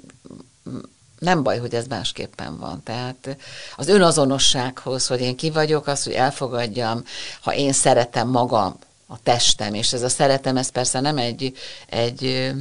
nem 1.24 1.44
baj, 1.44 1.60
hogy 1.60 1.74
ez 1.74 1.88
másképpen 1.88 2.58
van. 2.58 2.84
Tehát 2.84 3.38
az 3.76 3.88
önazonossághoz, 3.88 5.08
hogy 5.08 5.22
én 5.22 5.36
ki 5.36 5.50
vagyok, 5.50 5.88
az, 5.88 6.04
hogy 6.04 6.14
elfogadjam, 6.14 7.04
ha 7.42 7.54
én 7.54 7.74
szeretem 7.74 8.28
magam, 8.28 8.76
a 9.08 9.20
testem, 9.24 9.74
és 9.74 9.94
ez 9.94 10.02
a 10.02 10.10
szeretem, 10.10 10.58
ez 10.58 10.70
persze 10.70 11.00
nem 11.00 11.18
egy, 11.18 11.54
egy 11.90 12.54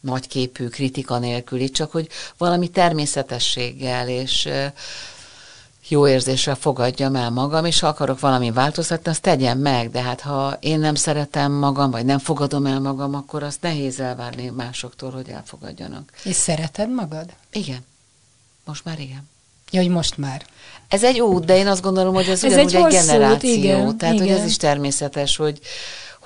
nagyképű 0.00 0.68
kritika 0.68 1.18
nélküli, 1.18 1.70
csak 1.70 1.90
hogy 1.90 2.08
valami 2.38 2.68
természetességgel, 2.68 4.08
és 4.08 4.48
jó 5.88 6.08
érzéssel 6.08 6.54
fogadjam 6.54 7.16
el 7.16 7.30
magam, 7.30 7.64
és 7.64 7.80
ha 7.80 7.86
akarok 7.86 8.20
valami 8.20 8.50
változtatni, 8.50 9.10
azt 9.10 9.20
tegyem 9.22 9.58
meg, 9.58 9.90
de 9.90 10.02
hát 10.02 10.20
ha 10.20 10.56
én 10.60 10.78
nem 10.78 10.94
szeretem 10.94 11.52
magam, 11.52 11.90
vagy 11.90 12.04
nem 12.04 12.18
fogadom 12.18 12.66
el 12.66 12.80
magam, 12.80 13.14
akkor 13.14 13.42
azt 13.42 13.62
nehéz 13.62 14.00
elvárni 14.00 14.48
másoktól, 14.48 15.10
hogy 15.10 15.28
elfogadjanak. 15.28 16.12
És 16.24 16.34
szereted 16.34 16.90
magad? 16.90 17.26
Igen. 17.52 17.84
Most 18.64 18.84
már 18.84 19.00
igen. 19.00 19.28
Ja, 19.70 19.80
hogy 19.80 19.90
most 19.90 20.18
már. 20.18 20.44
Ez 20.88 21.04
egy 21.04 21.20
út, 21.20 21.44
de 21.44 21.56
én 21.56 21.66
azt 21.66 21.82
gondolom, 21.82 22.14
hogy 22.14 22.28
ez, 22.28 22.44
ez 22.44 22.52
ugyanúgy 22.52 22.74
egy, 22.74 22.84
egy 22.84 23.06
generáció. 23.06 23.50
Út, 23.50 23.56
igen, 23.56 23.96
tehát, 23.96 24.14
igen. 24.14 24.26
hogy 24.26 24.36
ez 24.36 24.46
is 24.46 24.56
természetes, 24.56 25.36
hogy, 25.36 25.60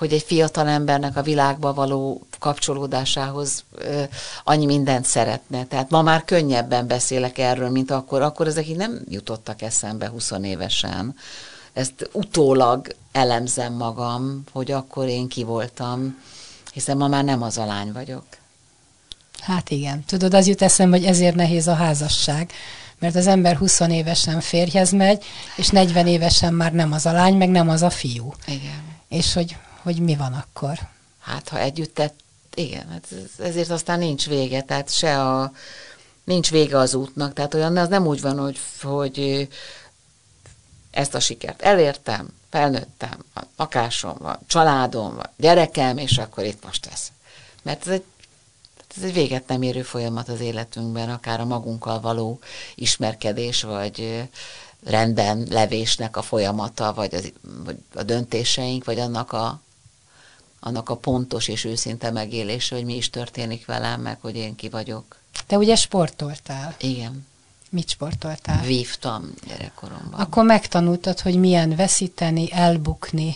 hogy 0.01 0.13
egy 0.13 0.23
fiatal 0.23 0.67
embernek 0.67 1.17
a 1.17 1.21
világba 1.21 1.73
való 1.73 2.21
kapcsolódásához 2.39 3.63
ö, 3.71 4.03
annyi 4.43 4.65
mindent 4.65 5.05
szeretne. 5.05 5.65
Tehát 5.65 5.89
ma 5.89 6.01
már 6.01 6.25
könnyebben 6.25 6.87
beszélek 6.87 7.37
erről, 7.37 7.69
mint 7.69 7.91
akkor. 7.91 8.21
Akkor 8.21 8.47
ezek 8.47 8.67
így 8.67 8.75
nem 8.75 9.01
jutottak 9.09 9.61
eszembe 9.61 10.07
20 10.07 10.31
évesen. 10.41 11.15
Ezt 11.73 12.09
utólag 12.11 12.95
elemzem 13.11 13.73
magam, 13.73 14.43
hogy 14.51 14.71
akkor 14.71 15.07
én 15.07 15.27
ki 15.27 15.43
voltam, 15.43 16.17
hiszen 16.73 16.97
ma 16.97 17.07
már 17.07 17.23
nem 17.23 17.41
az 17.41 17.57
a 17.57 17.65
lány 17.65 17.91
vagyok. 17.91 18.25
Hát 19.39 19.69
igen. 19.69 20.03
Tudod, 20.05 20.33
az 20.33 20.47
jut 20.47 20.61
eszembe, 20.61 20.97
hogy 20.97 21.05
ezért 21.05 21.35
nehéz 21.35 21.67
a 21.67 21.73
házasság, 21.73 22.51
mert 22.99 23.15
az 23.15 23.27
ember 23.27 23.57
20 23.57 23.79
évesen 23.79 24.39
férjhez 24.39 24.91
megy, 24.91 25.23
és 25.55 25.69
40 25.69 26.07
évesen 26.07 26.53
már 26.53 26.73
nem 26.73 26.91
az 26.91 27.05
a 27.05 27.11
lány, 27.11 27.37
meg 27.37 27.49
nem 27.49 27.69
az 27.69 27.81
a 27.81 27.89
fiú. 27.89 28.33
Igen. 28.47 28.81
És 29.09 29.33
hogy, 29.33 29.55
hogy 29.81 29.99
mi 29.99 30.15
van 30.15 30.33
akkor? 30.33 30.79
Hát, 31.19 31.49
ha 31.49 31.59
együtt 31.59 31.93
tett, 31.93 32.19
igen, 32.55 32.89
hát 32.89 33.07
ezért 33.39 33.69
aztán 33.69 33.99
nincs 33.99 34.27
vége, 34.27 34.61
tehát 34.61 34.93
se 34.93 35.21
a, 35.21 35.51
nincs 36.23 36.49
vége 36.49 36.77
az 36.77 36.93
útnak, 36.93 37.33
tehát 37.33 37.53
olyan, 37.53 37.77
az 37.77 37.87
nem 37.87 38.07
úgy 38.07 38.21
van, 38.21 38.39
hogy, 38.39 38.59
hogy 38.81 39.47
ezt 40.91 41.13
a 41.13 41.19
sikert 41.19 41.61
elértem, 41.61 42.33
felnőttem, 42.49 43.17
van 43.33 43.47
lakásom, 43.57 44.15
van 44.19 44.39
családom, 44.47 45.15
van 45.15 45.29
gyerekem, 45.37 45.97
és 45.97 46.17
akkor 46.17 46.43
itt 46.43 46.63
most 46.63 46.85
ez. 46.85 47.07
Mert 47.61 47.87
ez 47.87 47.93
egy 47.93 48.03
ez 48.97 49.03
egy 49.03 49.13
véget 49.13 49.47
nem 49.47 49.61
érő 49.61 49.81
folyamat 49.81 50.29
az 50.29 50.39
életünkben, 50.39 51.09
akár 51.09 51.39
a 51.39 51.45
magunkkal 51.45 51.99
való 51.99 52.39
ismerkedés, 52.75 53.63
vagy 53.63 54.29
rendben 54.83 55.47
levésnek 55.49 56.17
a 56.17 56.21
folyamata, 56.21 56.93
vagy, 56.93 57.15
az, 57.15 57.31
vagy 57.63 57.77
a 57.93 58.03
döntéseink, 58.03 58.85
vagy 58.85 58.99
annak 58.99 59.31
a, 59.31 59.61
annak 60.63 60.89
a 60.89 60.95
pontos 60.95 61.47
és 61.47 61.63
őszinte 61.63 62.11
megélése, 62.11 62.75
hogy 62.75 62.85
mi 62.85 62.95
is 62.95 63.09
történik 63.09 63.65
velem, 63.65 64.01
meg 64.01 64.17
hogy 64.21 64.35
én 64.35 64.55
ki 64.55 64.69
vagyok. 64.69 65.15
Te 65.47 65.57
ugye 65.57 65.75
sportoltál? 65.75 66.75
Igen. 66.79 67.27
Mit 67.69 67.89
sportoltál? 67.89 68.61
Vívtam 68.61 69.33
gyerekkoromban. 69.47 70.19
Akkor 70.19 70.45
megtanultad, 70.45 71.19
hogy 71.19 71.35
milyen 71.35 71.75
veszíteni, 71.75 72.51
elbukni, 72.51 73.35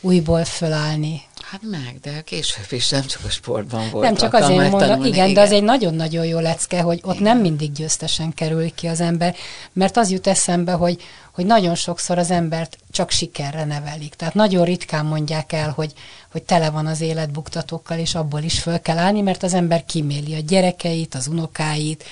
újból 0.00 0.44
fölállni. 0.44 1.22
Hát 1.50 1.60
meg, 1.70 1.98
de 2.02 2.20
később 2.20 2.66
is 2.70 2.88
nem 2.88 3.06
csak 3.06 3.24
a 3.24 3.30
sportban 3.30 3.90
volt. 3.90 4.04
Nem 4.04 4.14
csak 4.14 4.34
azért 4.34 4.70
mondom, 4.70 5.04
igen, 5.04 5.06
igen, 5.06 5.34
de 5.34 5.40
az 5.40 5.52
egy 5.52 5.62
nagyon-nagyon 5.62 6.26
jó 6.26 6.38
lecke, 6.38 6.80
hogy 6.80 7.00
ott 7.02 7.14
igen. 7.14 7.26
nem 7.26 7.40
mindig 7.40 7.72
győztesen 7.72 8.34
kerül 8.34 8.74
ki 8.74 8.86
az 8.86 9.00
ember, 9.00 9.36
mert 9.72 9.96
az 9.96 10.10
jut 10.10 10.26
eszembe, 10.26 10.72
hogy, 10.72 11.02
hogy 11.32 11.46
nagyon 11.46 11.74
sokszor 11.74 12.18
az 12.18 12.30
embert 12.30 12.78
csak 12.90 13.10
sikerre 13.10 13.64
nevelik. 13.64 14.14
Tehát 14.14 14.34
nagyon 14.34 14.64
ritkán 14.64 15.06
mondják 15.06 15.52
el, 15.52 15.70
hogy, 15.70 15.92
hogy 16.32 16.42
tele 16.42 16.70
van 16.70 16.86
az 16.86 17.00
élet 17.00 17.30
buktatókkal, 17.30 17.98
és 17.98 18.14
abból 18.14 18.42
is 18.42 18.60
föl 18.60 18.80
kell 18.80 18.98
állni, 18.98 19.20
mert 19.20 19.42
az 19.42 19.54
ember 19.54 19.84
kiméli 19.84 20.34
a 20.34 20.40
gyerekeit, 20.40 21.14
az 21.14 21.26
unokáit, 21.26 22.04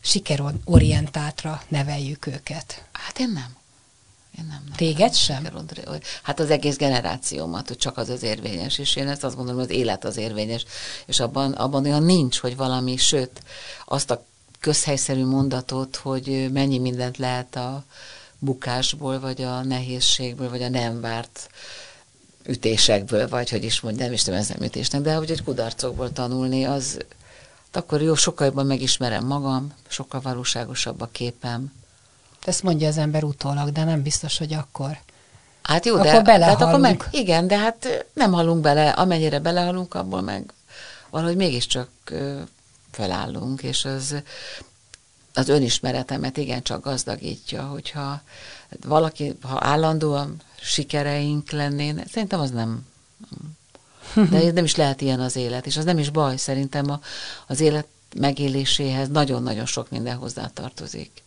sikerorientáltra 0.00 1.62
neveljük 1.68 2.26
őket. 2.26 2.84
Hát 2.92 3.18
én 3.18 3.30
nem. 3.34 3.57
Én 4.38 4.44
nem, 4.48 4.62
nem 4.64 4.76
Téged 4.76 5.14
sem? 5.14 5.48
Hát 6.22 6.40
az 6.40 6.50
egész 6.50 6.76
generációmat, 6.76 7.68
hogy 7.68 7.76
csak 7.76 7.96
az 7.96 8.08
az 8.08 8.22
érvényes, 8.22 8.78
és 8.78 8.96
én 8.96 9.08
ezt 9.08 9.24
azt 9.24 9.36
gondolom, 9.36 9.60
hogy 9.60 9.70
az 9.70 9.76
élet 9.76 10.04
az 10.04 10.16
érvényes, 10.16 10.64
és 11.06 11.20
abban, 11.20 11.52
abban 11.52 11.84
olyan 11.84 12.02
nincs, 12.02 12.38
hogy 12.38 12.56
valami, 12.56 12.96
sőt, 12.96 13.42
azt 13.84 14.10
a 14.10 14.24
közhelyszerű 14.60 15.24
mondatot, 15.24 15.96
hogy 15.96 16.48
mennyi 16.52 16.78
mindent 16.78 17.16
lehet 17.16 17.56
a 17.56 17.84
bukásból, 18.38 19.20
vagy 19.20 19.42
a 19.42 19.62
nehézségből, 19.62 20.50
vagy 20.50 20.62
a 20.62 20.68
nem 20.68 21.00
várt 21.00 21.50
ütésekből, 22.46 23.28
vagy 23.28 23.50
hogy 23.50 23.64
is 23.64 23.80
mondjam, 23.80 24.04
nem 24.04 24.14
is 24.14 24.22
tudom, 24.22 24.38
ez 24.38 24.48
nem 24.48 24.62
ütésnek, 24.62 25.00
de 25.00 25.14
hogy 25.14 25.30
egy 25.30 25.42
kudarcokból 25.42 26.12
tanulni, 26.12 26.64
az 26.64 26.98
akkor 27.72 28.02
jó, 28.02 28.14
sokkal 28.14 28.46
jobban 28.46 28.66
megismerem 28.66 29.26
magam, 29.26 29.72
sokkal 29.88 30.20
valóságosabb 30.20 31.00
a 31.00 31.08
képem, 31.12 31.72
ezt 32.48 32.62
mondja 32.62 32.88
az 32.88 32.98
ember 32.98 33.24
utólag, 33.24 33.72
de 33.72 33.84
nem 33.84 34.02
biztos, 34.02 34.38
hogy 34.38 34.52
akkor. 34.52 34.98
Hát 35.62 35.86
jó, 35.86 35.94
akkor 35.96 36.22
de 36.22 36.44
hát 36.44 36.60
akkor 36.60 36.80
meg, 36.80 37.08
igen, 37.10 37.46
de 37.46 37.58
hát 37.58 38.06
nem 38.12 38.32
halunk 38.32 38.60
bele, 38.60 38.90
amennyire 38.90 39.38
belehalunk, 39.38 39.94
abból 39.94 40.20
meg 40.20 40.52
valahogy 41.10 41.36
mégiscsak 41.36 41.88
felállunk, 42.90 43.62
és 43.62 43.84
az, 43.84 44.14
az 45.34 45.48
önismeretemet 45.48 46.36
igencsak 46.36 46.84
gazdagítja, 46.84 47.62
hogyha 47.62 48.20
valaki, 48.86 49.36
ha 49.42 49.58
állandóan 49.60 50.36
sikereink 50.60 51.50
lennének, 51.50 52.08
szerintem 52.08 52.40
az 52.40 52.50
nem, 52.50 52.86
de 54.30 54.52
nem 54.52 54.64
is 54.64 54.76
lehet 54.76 55.00
ilyen 55.00 55.20
az 55.20 55.36
élet, 55.36 55.66
és 55.66 55.76
az 55.76 55.84
nem 55.84 55.98
is 55.98 56.10
baj, 56.10 56.36
szerintem 56.36 56.90
a, 56.90 57.00
az 57.46 57.60
élet 57.60 57.86
megéléséhez 58.16 59.08
nagyon-nagyon 59.08 59.66
sok 59.66 59.90
minden 59.90 60.16
hozzá 60.16 60.50
tartozik. 60.54 61.22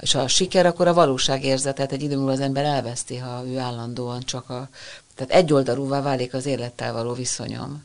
És 0.00 0.12
ha 0.12 0.20
a 0.20 0.28
siker, 0.28 0.66
akkor 0.66 0.86
a 0.88 0.94
valóságérzetet 0.94 1.92
egy 1.92 2.02
idő 2.02 2.16
múlva 2.16 2.32
az 2.32 2.40
ember 2.40 2.64
elveszti, 2.64 3.16
ha 3.16 3.46
ő 3.46 3.58
állandóan 3.58 4.20
csak 4.20 4.50
a... 4.50 4.68
Tehát 5.14 5.32
egyoldalúvá 5.32 6.02
válik 6.02 6.34
az 6.34 6.46
élettel 6.46 6.92
való 6.92 7.12
viszonyom. 7.12 7.84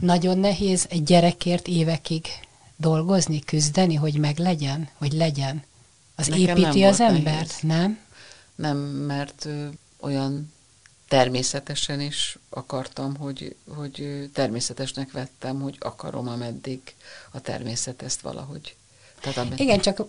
Nagyon 0.00 0.38
nehéz 0.38 0.86
egy 0.88 1.02
gyerekért 1.02 1.68
évekig 1.68 2.26
dolgozni, 2.76 3.40
küzdeni, 3.40 3.94
hogy 3.94 4.14
meg 4.14 4.38
legyen, 4.38 4.88
hogy 4.98 5.12
legyen. 5.12 5.62
Az 6.14 6.26
Nekem 6.26 6.56
építi 6.56 6.84
az 6.84 7.00
embert, 7.00 7.24
nehéz. 7.24 7.58
nem? 7.62 7.98
Nem, 8.54 8.76
mert 8.78 9.44
ö, 9.44 9.66
olyan 10.00 10.52
természetesen 11.08 12.00
is 12.00 12.38
akartam, 12.48 13.16
hogy, 13.16 13.56
hogy 13.76 14.28
természetesnek 14.32 15.12
vettem, 15.12 15.60
hogy 15.60 15.76
akarom, 15.78 16.28
ameddig 16.28 16.80
a 17.30 17.40
természet 17.40 18.02
ezt 18.02 18.20
valahogy 18.20 18.76
tehát 19.20 19.58
Igen, 19.60 19.80
csak 19.80 20.02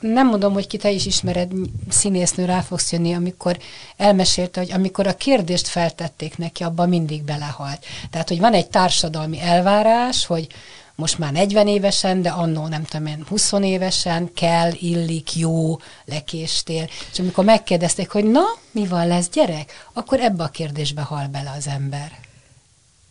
nem 0.00 0.26
mondom, 0.26 0.52
hogy 0.52 0.66
ki 0.66 0.76
te 0.76 0.90
is 0.90 1.06
ismered, 1.06 1.52
színésznő 1.88 2.44
rá 2.44 2.60
fogsz 2.60 2.92
jönni, 2.92 3.14
amikor 3.14 3.58
elmesélte, 3.96 4.60
hogy 4.60 4.72
amikor 4.72 5.06
a 5.06 5.16
kérdést 5.16 5.68
feltették 5.68 6.38
neki, 6.38 6.62
abban 6.62 6.88
mindig 6.88 7.22
belehalt. 7.22 7.84
Tehát, 8.10 8.28
hogy 8.28 8.38
van 8.38 8.52
egy 8.52 8.68
társadalmi 8.68 9.40
elvárás, 9.40 10.26
hogy 10.26 10.46
most 10.94 11.18
már 11.18 11.32
40 11.32 11.68
évesen, 11.68 12.22
de 12.22 12.30
annó 12.30 12.66
nem 12.66 12.84
tudom 12.84 13.06
én, 13.06 13.24
20 13.28 13.52
évesen 13.52 14.32
kell, 14.32 14.72
illik, 14.72 15.36
jó, 15.36 15.78
lekéstél. 16.04 16.88
És 17.12 17.18
amikor 17.18 17.44
megkérdezték, 17.44 18.10
hogy 18.10 18.24
na, 18.24 18.44
mi 18.70 18.86
van, 18.86 19.06
lesz 19.06 19.28
gyerek, 19.28 19.88
akkor 19.92 20.20
ebbe 20.20 20.42
a 20.42 20.48
kérdésbe 20.48 21.02
hal 21.02 21.26
bele 21.26 21.50
az 21.56 21.66
ember. 21.66 22.18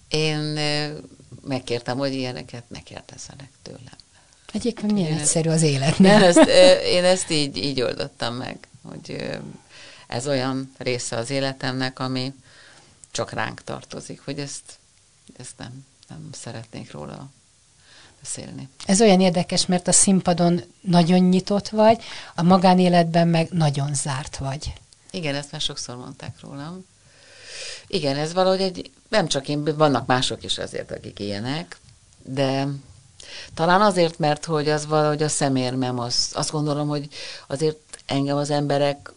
Én 0.07 0.59
megkértem, 1.43 1.97
hogy 1.97 2.13
ilyeneket 2.13 2.63
ne 2.67 2.79
kérdezzenek 2.79 3.49
tőlem. 3.61 4.00
Egyébként 4.51 4.91
milyen 4.91 5.11
én 5.11 5.17
egyszerű 5.17 5.49
az 5.49 5.61
élet, 5.61 5.99
nem? 5.99 6.21
Én 6.21 6.27
ezt, 6.27 6.49
én 6.85 7.03
ezt 7.03 7.29
így, 7.29 7.57
így 7.57 7.81
oldottam 7.81 8.35
meg, 8.35 8.67
hogy 8.89 9.29
ez 10.07 10.27
olyan 10.27 10.73
része 10.77 11.15
az 11.15 11.29
életemnek, 11.29 11.99
ami 11.99 12.33
csak 13.11 13.31
ránk 13.31 13.63
tartozik, 13.63 14.21
hogy 14.25 14.39
ezt, 14.39 14.63
ezt 15.37 15.57
nem, 15.57 15.85
nem 16.07 16.29
szeretnék 16.31 16.91
róla 16.91 17.29
beszélni. 18.21 18.69
Ez 18.85 19.01
olyan 19.01 19.21
érdekes, 19.21 19.65
mert 19.65 19.87
a 19.87 19.91
színpadon 19.91 20.63
nagyon 20.81 21.19
nyitott 21.19 21.69
vagy, 21.69 22.03
a 22.35 22.41
magánéletben 22.41 23.27
meg 23.27 23.49
nagyon 23.51 23.93
zárt 23.93 24.37
vagy. 24.37 24.73
Igen, 25.11 25.35
ezt 25.35 25.51
már 25.51 25.61
sokszor 25.61 25.95
mondták 25.95 26.39
rólam. 26.41 26.85
Igen, 27.87 28.17
ez 28.17 28.33
valahogy 28.33 28.61
egy, 28.61 28.91
nem 29.09 29.27
csak 29.27 29.47
én, 29.47 29.63
vannak 29.63 30.05
mások 30.05 30.43
is 30.43 30.57
azért, 30.57 30.91
akik 30.91 31.19
ilyenek, 31.19 31.79
de 32.23 32.67
talán 33.53 33.81
azért, 33.81 34.19
mert 34.19 34.45
hogy 34.45 34.69
az 34.69 34.85
valahogy 34.85 35.23
a 35.23 35.27
szemérmem, 35.27 35.99
az, 35.99 36.29
azt 36.33 36.51
gondolom, 36.51 36.87
hogy 36.87 37.07
azért 37.47 37.77
engem 38.05 38.37
az 38.37 38.49
emberek 38.49 39.11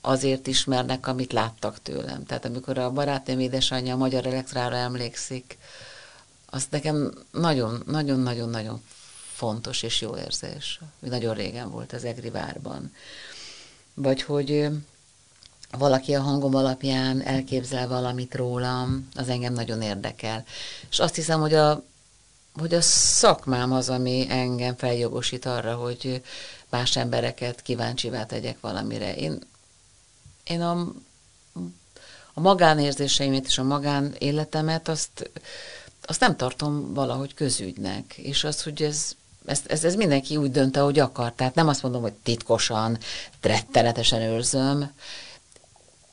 azért 0.00 0.46
ismernek, 0.46 1.06
amit 1.06 1.32
láttak 1.32 1.82
tőlem. 1.82 2.24
Tehát 2.24 2.44
amikor 2.44 2.78
a 2.78 2.90
barátnőm 2.90 3.40
édesanyja 3.40 3.94
a 3.94 3.96
Magyar 3.96 4.26
Elektrára 4.26 4.76
emlékszik, 4.76 5.58
az 6.46 6.66
nekem 6.70 7.12
nagyon-nagyon-nagyon-nagyon 7.30 8.82
fontos 9.32 9.82
és 9.82 10.00
jó 10.00 10.16
érzés. 10.16 10.80
Nagyon 10.98 11.34
régen 11.34 11.70
volt 11.70 11.92
az 11.92 12.04
Egri 12.04 12.30
várban. 12.30 12.92
Vagy 13.94 14.22
hogy 14.22 14.68
valaki 15.70 16.14
a 16.14 16.20
hangom 16.20 16.54
alapján 16.54 17.22
elképzel 17.22 17.88
valamit 17.88 18.34
rólam, 18.34 19.08
az 19.14 19.28
engem 19.28 19.52
nagyon 19.52 19.82
érdekel. 19.82 20.44
És 20.90 20.98
azt 20.98 21.14
hiszem, 21.14 21.40
hogy 21.40 21.54
a 21.54 21.84
hogy 22.58 22.74
a 22.74 22.80
szakmám 22.80 23.72
az, 23.72 23.88
ami 23.88 24.26
engem 24.28 24.76
feljogosít 24.76 25.46
arra, 25.46 25.74
hogy 25.74 26.22
más 26.68 26.96
embereket 26.96 27.62
kíváncsivá 27.62 28.26
tegyek 28.26 28.60
valamire. 28.60 29.16
Én, 29.16 29.38
én 30.44 30.60
a, 30.60 30.92
a 32.34 32.40
magánérzéseimet 32.40 33.46
és 33.46 33.58
a 33.58 33.62
magánéletemet 33.62 34.88
azt, 34.88 35.30
azt 36.02 36.20
nem 36.20 36.36
tartom 36.36 36.94
valahogy 36.94 37.34
közügynek, 37.34 38.16
és 38.16 38.44
az, 38.44 38.62
hogy 38.62 38.82
ez 38.82 39.14
ez, 39.46 39.60
ez, 39.66 39.84
ez 39.84 39.94
mindenki 39.94 40.36
úgy 40.36 40.50
dönt, 40.50 40.76
ahogy 40.76 40.98
akar. 40.98 41.32
Tehát 41.32 41.54
nem 41.54 41.68
azt 41.68 41.82
mondom, 41.82 42.02
hogy 42.02 42.12
titkosan, 42.12 42.98
rettenetesen 43.40 44.20
őrzöm, 44.20 44.92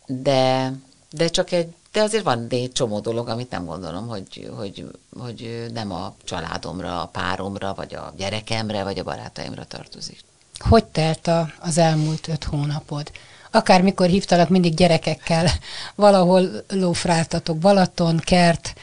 de, 0.06 0.74
de 1.12 1.28
csak 1.28 1.52
egy, 1.52 1.74
de 1.94 2.02
azért 2.02 2.24
van 2.24 2.48
egy 2.50 2.72
csomó 2.72 3.00
dolog, 3.00 3.28
amit 3.28 3.50
nem 3.50 3.66
gondolom, 3.66 4.08
hogy, 4.08 4.52
hogy, 4.58 4.86
hogy 5.20 5.70
nem 5.74 5.92
a 5.92 6.14
családomra, 6.24 7.02
a 7.02 7.06
páromra, 7.06 7.74
vagy 7.74 7.96
a 7.96 8.14
gyerekemre, 8.18 8.84
vagy 8.84 9.00
a 9.00 9.04
barátaimra 9.04 9.66
tartozik. 9.66 10.20
Hogy 10.60 10.86
telt 10.86 11.28
a, 11.28 11.50
az 11.60 11.78
elmúlt 11.78 12.28
öt 12.28 12.44
hónapod? 12.44 13.12
Akármikor 13.52 14.08
hívtalak, 14.08 14.50
mindig 14.50 14.74
gyerekekkel 14.74 15.48
valahol 15.96 16.64
lófráltatok, 16.68 17.58
Balaton, 17.58 18.18
kert, 18.18 18.74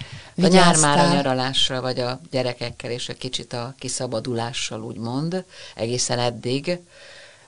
a 0.43 0.47
nyár 0.47 0.77
már 0.77 0.99
a 0.99 1.13
nyaralással, 1.13 1.81
vagy 1.81 2.01
a 2.01 2.21
gyerekekkel, 2.31 2.91
és 2.91 3.09
egy 3.09 3.19
kicsit 3.19 3.53
a 3.53 3.75
kiszabadulással, 3.79 4.83
úgymond, 4.83 5.45
egészen 5.75 6.19
eddig. 6.19 6.79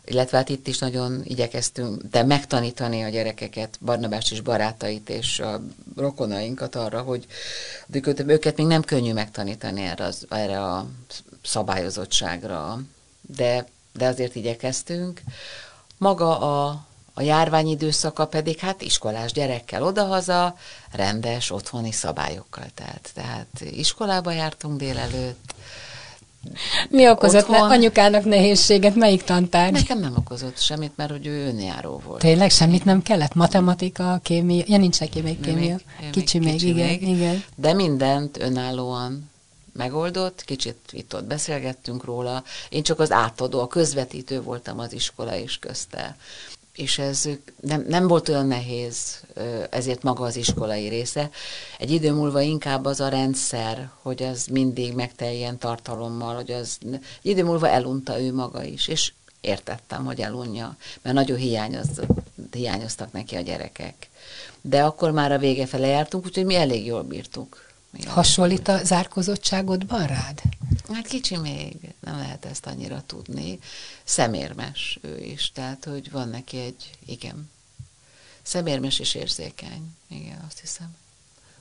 Illetve 0.05 0.37
hát 0.37 0.49
itt 0.49 0.67
is 0.67 0.79
nagyon 0.79 1.21
igyekeztünk, 1.25 2.03
de 2.03 2.23
megtanítani 2.23 3.03
a 3.03 3.09
gyerekeket, 3.09 3.79
Barnabás 3.81 4.31
és 4.31 4.41
barátait 4.41 5.09
és 5.09 5.41
a 5.41 5.63
rokonainkat 5.97 6.75
arra, 6.75 7.01
hogy 7.01 7.27
őket 8.27 8.57
még 8.57 8.67
nem 8.67 8.83
könnyű 8.83 9.13
megtanítani 9.13 9.83
erre, 9.83 10.05
az, 10.05 10.27
erre 10.29 10.63
a 10.63 10.87
szabályozottságra, 11.43 12.81
de, 13.21 13.67
de 13.93 14.07
azért 14.07 14.35
igyekeztünk. 14.35 15.21
Maga 15.99 16.39
a 16.39 16.87
a 17.15 17.23
járvány 17.23 17.69
időszaka 17.69 18.27
pedig 18.27 18.59
hát 18.59 18.83
iskolás 18.83 19.33
gyerekkel 19.33 19.83
odahaza, 19.83 20.57
rendes 20.93 21.51
otthoni 21.51 21.93
szabályokkal 21.93 22.67
telt. 22.75 23.11
Tehát 23.15 23.61
iskolába 23.61 24.31
jártunk 24.31 24.79
délelőtt, 24.79 25.55
mi 26.89 27.09
okozott 27.09 27.49
ne, 27.49 27.59
anyukának 27.59 28.25
nehézséget? 28.25 28.95
Melyik 28.95 29.23
tantárgy? 29.23 29.73
Nekem 29.73 29.99
nem 29.99 30.15
okozott 30.17 30.59
semmit, 30.59 30.97
mert 30.97 31.11
hogy 31.11 31.27
ő 31.27 31.47
önjáró 31.47 32.03
volt. 32.07 32.21
Tényleg 32.21 32.51
semmit 32.51 32.85
nem 32.85 33.03
kellett? 33.03 33.35
Matematika, 33.35 34.21
kémia? 34.23 34.65
Ja, 34.67 34.77
nincs 34.77 35.01
neki 35.01 35.21
még 35.21 35.41
kémia. 35.41 35.77
Még, 36.01 36.11
kicsi 36.11 36.39
még, 36.39 36.53
kicsi 36.53 36.69
igen, 36.69 36.87
még, 36.87 37.09
igen. 37.09 37.45
De 37.55 37.73
mindent 37.73 38.39
önállóan 38.39 39.31
megoldott, 39.73 40.45
kicsit 40.45 40.79
itt-ott 40.91 41.25
beszélgettünk 41.25 42.05
róla. 42.05 42.45
Én 42.69 42.83
csak 42.83 43.01
az 43.01 43.13
átadó, 43.13 43.61
a 43.61 43.67
közvetítő 43.67 44.43
voltam 44.43 44.79
az 44.79 44.93
iskola 44.93 45.37
is 45.37 45.59
közte 45.59 46.17
és 46.75 46.99
ez 46.99 47.29
nem, 47.61 47.85
nem 47.89 48.07
volt 48.07 48.29
olyan 48.29 48.47
nehéz, 48.47 49.21
ezért 49.71 50.03
maga 50.03 50.25
az 50.25 50.37
iskolai 50.37 50.89
része. 50.89 51.31
Egy 51.79 51.91
idő 51.91 52.13
múlva 52.13 52.41
inkább 52.41 52.85
az 52.85 53.01
a 53.01 53.09
rendszer, 53.09 53.91
hogy 54.03 54.23
az 54.23 54.47
mindig 54.47 54.95
megteljen 54.95 55.59
tartalommal, 55.59 56.35
hogy 56.35 56.51
az 56.51 56.79
egy 56.83 57.01
idő 57.23 57.45
múlva 57.45 57.69
elunta 57.69 58.21
ő 58.21 58.35
maga 58.35 58.63
is, 58.63 58.89
és 58.89 59.13
értettem, 59.41 60.05
hogy 60.05 60.21
elunja, 60.21 60.77
mert 61.03 61.17
nagyon 61.17 61.39
hiányoz, 61.39 61.89
hiányoztak 62.51 63.13
neki 63.13 63.37
a 63.37 63.41
gyerekek. 63.41 64.09
De 64.61 64.85
akkor 64.85 65.11
már 65.11 65.33
a 65.33 65.39
vége 65.39 65.67
fele 65.67 65.87
jártunk, 65.87 66.25
úgyhogy 66.25 66.45
mi 66.45 66.55
elég 66.55 66.87
jól 66.87 67.03
bírtuk. 67.03 67.72
Hasonlít 68.07 68.69
a 68.69 68.85
zárkozottságodban 68.85 70.07
rád? 70.07 70.43
Hát 70.93 71.07
kicsi 71.07 71.37
még, 71.37 71.77
nem 72.01 72.17
lehet 72.17 72.45
ezt 72.45 72.67
annyira 72.67 73.03
tudni. 73.07 73.59
Szemérmes 74.05 74.99
ő 75.03 75.19
is, 75.19 75.53
tehát 75.53 75.85
hogy 75.85 76.11
van 76.11 76.29
neki 76.29 76.59
egy, 76.59 76.91
igen, 77.07 77.51
szemérmes 78.43 78.99
és 78.99 79.15
érzékeny, 79.15 79.95
igen, 80.09 80.45
azt 80.47 80.61
hiszem. 80.61 80.97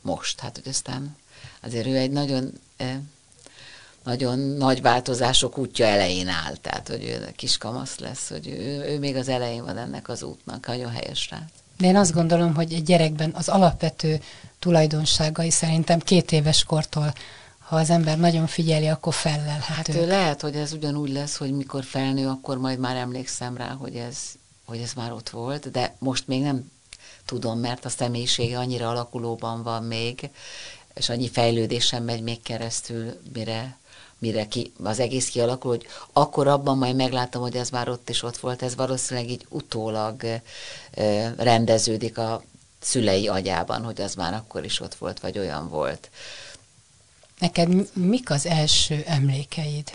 Most, 0.02 0.40
hát 0.40 0.56
hogy 0.56 0.68
aztán 0.68 1.16
azért 1.62 1.88
ő 1.88 1.96
egy 1.96 2.12
nagyon, 2.12 2.52
eh, 2.78 2.98
nagyon 4.04 4.40
nagy 4.40 4.82
változások 4.82 5.58
útja 5.58 5.86
elején 5.86 6.28
áll, 6.28 6.56
tehát 6.56 6.88
hogy 6.88 7.04
ő 7.04 7.32
kis 7.36 7.58
kamasz 7.58 7.98
lesz, 7.98 8.30
hogy 8.30 8.48
ő, 8.48 8.84
ő 8.84 9.00
még 9.00 9.16
az 9.16 9.28
elején 9.28 9.64
van 9.64 9.78
ennek 9.78 10.10
az 10.10 10.24
útnak, 10.24 10.68
nagyon 10.68 10.92
helyes 10.92 11.30
rá. 11.30 11.46
De 11.78 11.88
én 11.88 11.96
azt 11.96 12.14
gondolom, 12.14 12.56
hogy 12.56 12.74
egy 12.74 12.84
gyerekben 12.84 13.32
az 13.34 13.50
alapvető 13.50 14.22
tulajdonságai 14.62 15.50
szerintem 15.50 16.00
két 16.00 16.32
éves 16.32 16.64
kortól 16.64 17.14
ha 17.72 17.78
az 17.78 17.90
ember 17.90 18.18
nagyon 18.18 18.48
figyeli, 18.48 18.88
akkor 18.88 19.14
fellelhető. 19.14 19.94
Hát 19.94 20.08
lehet, 20.08 20.42
hogy 20.42 20.56
ez 20.56 20.74
ugyanúgy 20.74 21.12
lesz, 21.12 21.38
hogy 21.38 21.52
mikor 21.52 21.84
felnő, 21.84 22.28
akkor 22.28 22.58
majd 22.58 22.80
már 22.80 22.96
emlékszem 22.96 23.58
rá, 23.58 23.70
hogy 23.70 23.96
ez, 23.96 24.18
hogy 24.66 24.80
ez 24.80 24.94
már 24.94 25.12
ott 25.12 25.30
volt, 25.30 25.72
de 25.72 25.96
most 26.00 26.28
még 26.28 26.42
nem 26.42 26.72
tudom, 27.26 27.60
mert 27.60 27.86
a 27.86 27.90
személyisége 27.90 28.58
annyira 28.58 28.90
alakulóban 28.90 29.64
van 29.64 29.84
még, 29.84 30.30
és 30.94 31.10
annyi 31.10 31.30
fejlődésen 31.30 32.04
megy 32.04 32.22
még 32.22 32.42
keresztül, 32.42 33.20
mire, 33.34 33.78
mire 34.18 34.48
ki, 34.48 34.72
az 34.84 35.00
egész 35.00 35.30
kialakul, 35.30 35.72
hogy 35.72 35.86
akkor 36.14 36.48
abban 36.48 36.78
majd 36.78 36.96
meglátom, 36.96 37.42
hogy 37.42 37.56
ez 37.56 37.70
már 37.70 37.90
ott 37.90 38.10
is 38.10 38.24
ott 38.24 38.38
volt, 38.38 38.62
ez 38.62 38.76
valószínűleg 38.76 39.30
így 39.30 39.46
utólag 39.50 40.24
ö, 40.94 41.28
rendeződik 41.38 42.18
a 42.18 42.44
szülei 42.82 43.28
agyában, 43.28 43.84
hogy 43.84 44.02
az 44.02 44.16
már 44.16 44.34
akkor 44.34 44.66
is 44.66 44.80
ott 44.80 44.96
volt, 44.96 45.20
vagy 45.20 45.38
olyan 45.38 45.70
volt. 45.70 46.10
Neked 47.40 47.96
mik 47.96 48.30
az 48.30 48.46
első 48.46 49.04
emlékeid 49.06 49.92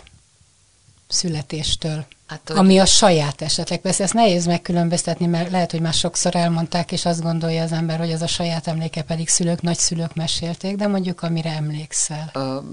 születéstől? 1.07 2.05
Hát, 2.27 2.41
hogy... 2.47 2.57
Ami 2.57 2.79
a 2.79 2.85
saját 2.85 3.41
esetek. 3.41 3.81
Persze 3.81 4.03
ezt 4.03 4.13
nehéz 4.13 4.45
megkülönböztetni, 4.45 5.25
mert 5.25 5.51
lehet, 5.51 5.71
hogy 5.71 5.81
már 5.81 5.93
sokszor 5.93 6.35
elmondták, 6.35 6.91
és 6.91 7.05
azt 7.05 7.21
gondolja 7.21 7.63
az 7.63 7.71
ember, 7.71 7.99
hogy 7.99 8.11
az 8.11 8.21
a 8.21 8.27
saját 8.27 8.67
emléke 8.67 9.01
pedig 9.01 9.27
szülők, 9.27 9.61
nagyszülők 9.61 10.15
mesélték, 10.15 10.75
de 10.75 10.87
mondjuk 10.87 11.21
amire 11.21 11.49
emlékszel. 11.49 12.27
A... 12.27 12.63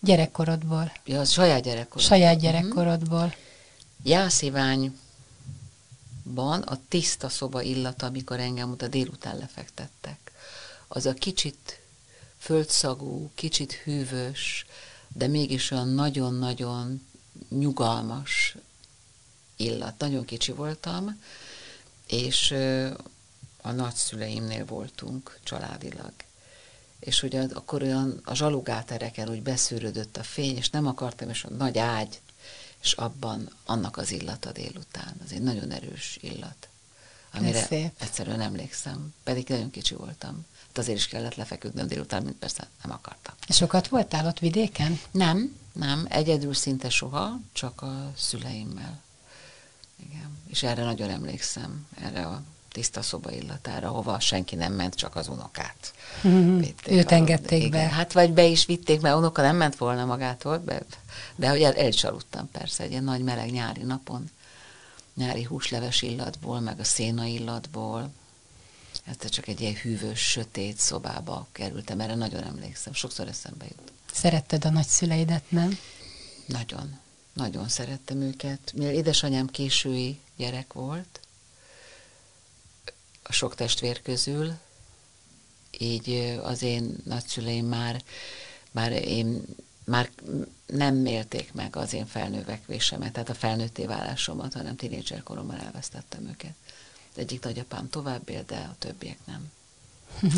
Gyerekkorodból. 0.00 0.92
Ja, 1.04 1.20
az 1.20 1.30
saját 1.30 1.62
gyerekkorodból. 1.62 2.02
Saját 2.02 2.34
mhm. 2.34 2.44
gyerekkorodból. 2.44 3.18
Uh-huh. 3.18 3.32
Jásziványban 6.28 6.62
a 6.62 6.78
tiszta 6.88 7.28
szoba 7.28 7.62
illata, 7.62 8.06
amikor 8.06 8.40
engem 8.40 8.70
oda 8.70 8.88
délután 8.88 9.38
lefektettek. 9.38 10.32
Az 10.88 11.06
a 11.06 11.14
kicsit 11.14 11.80
földszagú, 12.38 13.30
kicsit 13.34 13.72
hűvös, 13.72 14.66
de 15.08 15.26
mégis 15.26 15.70
olyan 15.70 15.88
nagyon-nagyon 15.88 17.06
nyugalmas 17.48 18.56
illat. 19.56 19.98
Nagyon 19.98 20.24
kicsi 20.24 20.52
voltam, 20.52 21.20
és 22.06 22.54
a 23.62 23.70
nagyszüleimnél 23.70 24.64
voltunk 24.64 25.38
családilag. 25.42 26.12
És 27.00 27.20
hogy 27.20 27.36
akkor 27.36 27.82
olyan 27.82 28.20
a 28.24 28.34
zsalugátereken 28.34 29.28
úgy 29.28 29.42
beszűrődött 29.42 30.16
a 30.16 30.22
fény, 30.22 30.56
és 30.56 30.70
nem 30.70 30.86
akartam, 30.86 31.28
és 31.28 31.44
a 31.44 31.50
nagy 31.50 31.78
ágy, 31.78 32.20
és 32.82 32.92
abban 32.92 33.50
annak 33.64 33.96
az 33.96 34.10
illata 34.10 34.52
délután. 34.52 35.14
Az 35.24 35.32
egy 35.32 35.42
nagyon 35.42 35.70
erős 35.70 36.18
illat, 36.20 36.68
amire 37.32 37.92
egyszerűen 37.98 38.40
emlékszem, 38.40 39.14
pedig 39.22 39.48
nagyon 39.48 39.70
kicsi 39.70 39.94
voltam 39.94 40.46
azért 40.78 40.98
is 40.98 41.06
kellett 41.06 41.34
lefeküdnöm 41.34 41.86
délután, 41.86 42.22
mint 42.22 42.36
persze 42.36 42.68
nem 42.82 42.92
akartam. 42.92 43.34
Sokat 43.48 43.88
voltál 43.88 44.26
ott 44.26 44.38
vidéken? 44.38 45.00
Nem, 45.10 45.56
nem, 45.72 46.06
egyedül 46.08 46.54
szinte 46.54 46.90
soha, 46.90 47.38
csak 47.52 47.82
a 47.82 48.12
szüleimmel. 48.16 49.00
Igen, 49.96 50.38
és 50.46 50.62
erre 50.62 50.84
nagyon 50.84 51.10
emlékszem, 51.10 51.86
erre 52.02 52.26
a 52.26 52.42
tiszta 52.72 53.02
szoba 53.02 53.30
illatára, 53.30 53.88
hova 53.88 54.20
senki 54.20 54.54
nem 54.54 54.72
ment, 54.72 54.94
csak 54.94 55.16
az 55.16 55.28
unokát. 55.28 55.92
Mm-hmm. 56.26 56.62
Őt 56.86 57.12
engedték 57.12 57.62
igen, 57.62 57.70
be. 57.70 57.94
Hát 57.94 58.12
vagy 58.12 58.32
be 58.32 58.44
is 58.44 58.66
vitték, 58.66 59.00
mert 59.00 59.16
unoka 59.16 59.42
nem 59.42 59.56
ment 59.56 59.76
volna 59.76 60.04
magától, 60.04 60.58
be, 60.58 60.82
de 61.36 61.48
hogy 61.48 61.62
el, 61.62 61.74
el 61.74 61.88
is 61.88 62.04
aludtam 62.04 62.50
persze, 62.50 62.82
egy 62.82 62.90
ilyen 62.90 63.04
nagy 63.04 63.22
meleg 63.22 63.50
nyári 63.50 63.82
napon, 63.82 64.30
nyári 65.14 65.42
húsleves 65.42 66.02
illatból, 66.02 66.60
meg 66.60 66.80
a 66.80 66.84
széna 66.84 67.24
illatból, 67.24 68.10
Hát 69.08 69.28
csak 69.30 69.48
egy 69.48 69.60
ilyen 69.60 69.74
hűvös, 69.74 70.20
sötét 70.20 70.78
szobába 70.78 71.46
kerültem, 71.52 72.00
erre 72.00 72.14
nagyon 72.14 72.42
emlékszem, 72.42 72.92
sokszor 72.92 73.28
eszembe 73.28 73.64
jut. 73.64 73.92
Szeretted 74.12 74.64
a 74.64 74.70
nagyszüleidet, 74.70 75.50
nem? 75.50 75.78
Nagyon, 76.46 76.98
nagyon 77.32 77.68
szerettem 77.68 78.20
őket. 78.20 78.72
Mivel 78.74 78.92
édesanyám 78.92 79.46
késői 79.46 80.18
gyerek 80.36 80.72
volt, 80.72 81.20
a 83.22 83.32
sok 83.32 83.54
testvér 83.54 84.02
közül, 84.02 84.52
így 85.78 86.38
az 86.42 86.62
én 86.62 86.96
nagyszüleim 87.04 87.66
már, 87.66 88.02
már 88.70 88.92
én 88.92 89.44
már 89.88 90.10
nem 90.66 91.06
élték 91.06 91.52
meg 91.52 91.76
az 91.76 91.92
én 91.92 92.06
felnővekvésemet, 92.06 93.12
tehát 93.12 93.28
a 93.28 93.34
felnőtté 93.34 93.84
válásomat, 93.84 94.54
hanem 94.54 94.76
tínédzser 94.76 95.22
koromban 95.22 95.60
elvesztettem 95.60 96.28
őket 96.28 96.54
egyik 97.18 97.42
nagyapám 97.42 97.88
tovább 97.90 98.28
él, 98.28 98.44
de 98.46 98.56
a 98.56 98.74
többiek 98.78 99.18
nem. 99.24 99.50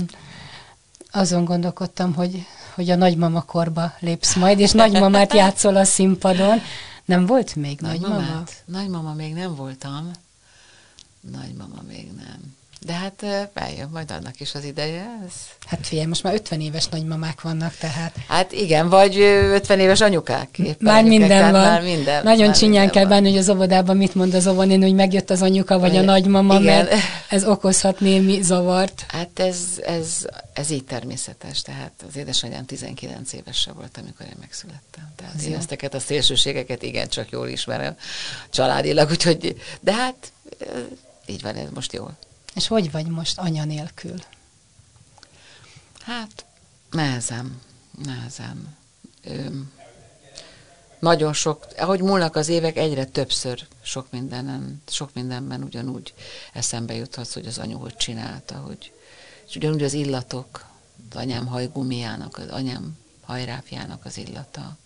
Azon 1.12 1.44
gondolkodtam, 1.44 2.14
hogy, 2.14 2.46
hogy 2.74 2.90
a 2.90 2.96
nagymama 2.96 3.42
korba 3.42 3.94
lépsz 3.98 4.34
majd, 4.34 4.58
és 4.58 4.70
nagymamát 4.70 5.34
játszol 5.42 5.76
a 5.76 5.84
színpadon. 5.84 6.60
Nem 7.04 7.26
volt 7.26 7.54
még 7.54 7.80
nagymama? 7.80 8.42
Nagymama 8.64 9.14
még 9.14 9.34
nem 9.34 9.54
voltam. 9.54 10.10
Nagymama 11.20 11.82
még 11.88 12.12
nem. 12.12 12.56
De 12.86 12.92
hát 12.92 13.50
eljön 13.54 13.88
majd 13.92 14.10
annak 14.10 14.40
is 14.40 14.54
az 14.54 14.64
ideje. 14.64 15.18
Ez... 15.26 15.32
Hát 15.66 15.86
figyelj, 15.86 16.06
most 16.06 16.22
már 16.22 16.34
50 16.34 16.60
éves 16.60 16.86
nagymamák 16.86 17.40
vannak, 17.40 17.76
tehát. 17.76 18.14
Hát 18.28 18.52
igen, 18.52 18.88
vagy 18.88 19.18
50 19.18 19.80
éves 19.80 20.00
anyukák. 20.00 20.58
Már 20.58 20.96
anyukák, 20.96 21.04
minden 21.04 21.52
van. 21.52 21.60
Már 21.60 21.82
minden, 21.82 22.22
Nagyon 22.22 22.46
már 22.46 22.56
csinyán 22.56 22.72
minden 22.72 22.90
kell 22.90 23.06
bánni, 23.06 23.28
hogy 23.30 23.38
az 23.38 23.48
óvodában 23.48 23.96
mit 23.96 24.14
mond 24.14 24.34
az 24.34 24.46
óvonén, 24.46 24.82
hogy 24.82 24.94
megjött 24.94 25.30
az 25.30 25.42
anyuka, 25.42 25.78
vagy 25.78 25.96
a 25.96 26.00
nagymama, 26.00 26.54
igen. 26.60 26.64
mert 26.64 26.94
ez 27.28 27.44
okozhat 27.44 28.00
némi 28.00 28.42
zavart. 28.42 29.04
Hát 29.08 29.38
ez, 29.38 29.58
ez, 29.82 30.26
ez 30.52 30.70
így 30.70 30.84
természetes, 30.84 31.62
tehát 31.62 31.92
az 32.08 32.16
édesanyám 32.16 32.64
19 32.64 33.32
éves 33.32 33.68
volt, 33.74 33.98
amikor 34.02 34.26
én 34.26 34.36
megszülettem. 34.40 35.12
Tehát 35.16 35.34
az 35.36 35.46
én 35.46 35.54
ezteket 35.54 35.94
a 35.94 36.00
szélsőségeket 36.00 36.82
igen, 36.82 37.08
csak 37.08 37.30
jól 37.30 37.48
ismerem 37.48 37.96
családilag, 38.50 39.10
úgyhogy, 39.10 39.56
de 39.80 39.92
hát 39.92 40.32
így 41.26 41.42
van, 41.42 41.54
ez 41.54 41.68
most 41.74 41.92
jól. 41.92 42.16
És 42.60 42.66
hogy 42.66 42.90
vagy 42.90 43.06
most 43.06 43.38
anya 43.38 43.64
nélkül? 43.64 44.18
Hát, 46.00 46.44
nehezem, 46.90 47.60
nehezem. 48.04 48.76
Ö, 49.24 49.46
nagyon 50.98 51.32
sok, 51.32 51.66
ahogy 51.76 52.00
múlnak 52.00 52.36
az 52.36 52.48
évek, 52.48 52.76
egyre 52.76 53.04
többször 53.04 53.66
sok 53.82 54.06
mindenen, 54.10 54.82
sok 54.88 55.10
mindenben 55.14 55.62
ugyanúgy 55.62 56.14
eszembe 56.52 56.94
juthatsz, 56.94 57.34
hogy 57.34 57.46
az 57.46 57.58
anyu 57.58 57.78
hogy 57.78 57.96
csinálta, 57.96 58.54
hogy, 58.54 58.92
és 59.48 59.56
ugyanúgy 59.56 59.82
az 59.82 59.92
illatok, 59.92 60.66
az 61.10 61.16
anyám 61.16 61.46
hajgumiának, 61.46 62.38
az 62.38 62.48
anyám 62.48 62.98
hajráfjának 63.20 64.04
az 64.04 64.16
illata, 64.16 64.76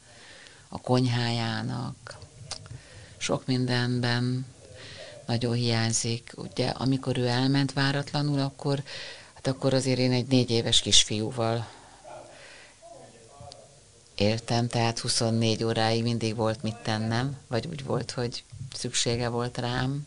a 0.68 0.80
konyhájának, 0.80 2.16
sok 3.16 3.46
mindenben 3.46 4.46
nagyon 5.26 5.54
hiányzik. 5.54 6.32
Ugye, 6.36 6.68
amikor 6.68 7.18
ő 7.18 7.26
elment 7.26 7.72
váratlanul, 7.72 8.40
akkor, 8.40 8.82
hát 9.34 9.46
akkor 9.46 9.74
azért 9.74 9.98
én 9.98 10.12
egy 10.12 10.26
négy 10.26 10.50
éves 10.50 10.80
kisfiúval 10.80 11.66
éltem, 14.14 14.68
tehát 14.68 14.98
24 14.98 15.64
óráig 15.64 16.02
mindig 16.02 16.36
volt 16.36 16.62
mit 16.62 16.76
tennem, 16.76 17.36
vagy 17.46 17.66
úgy 17.70 17.84
volt, 17.84 18.10
hogy 18.10 18.44
szüksége 18.74 19.28
volt 19.28 19.58
rám. 19.58 20.06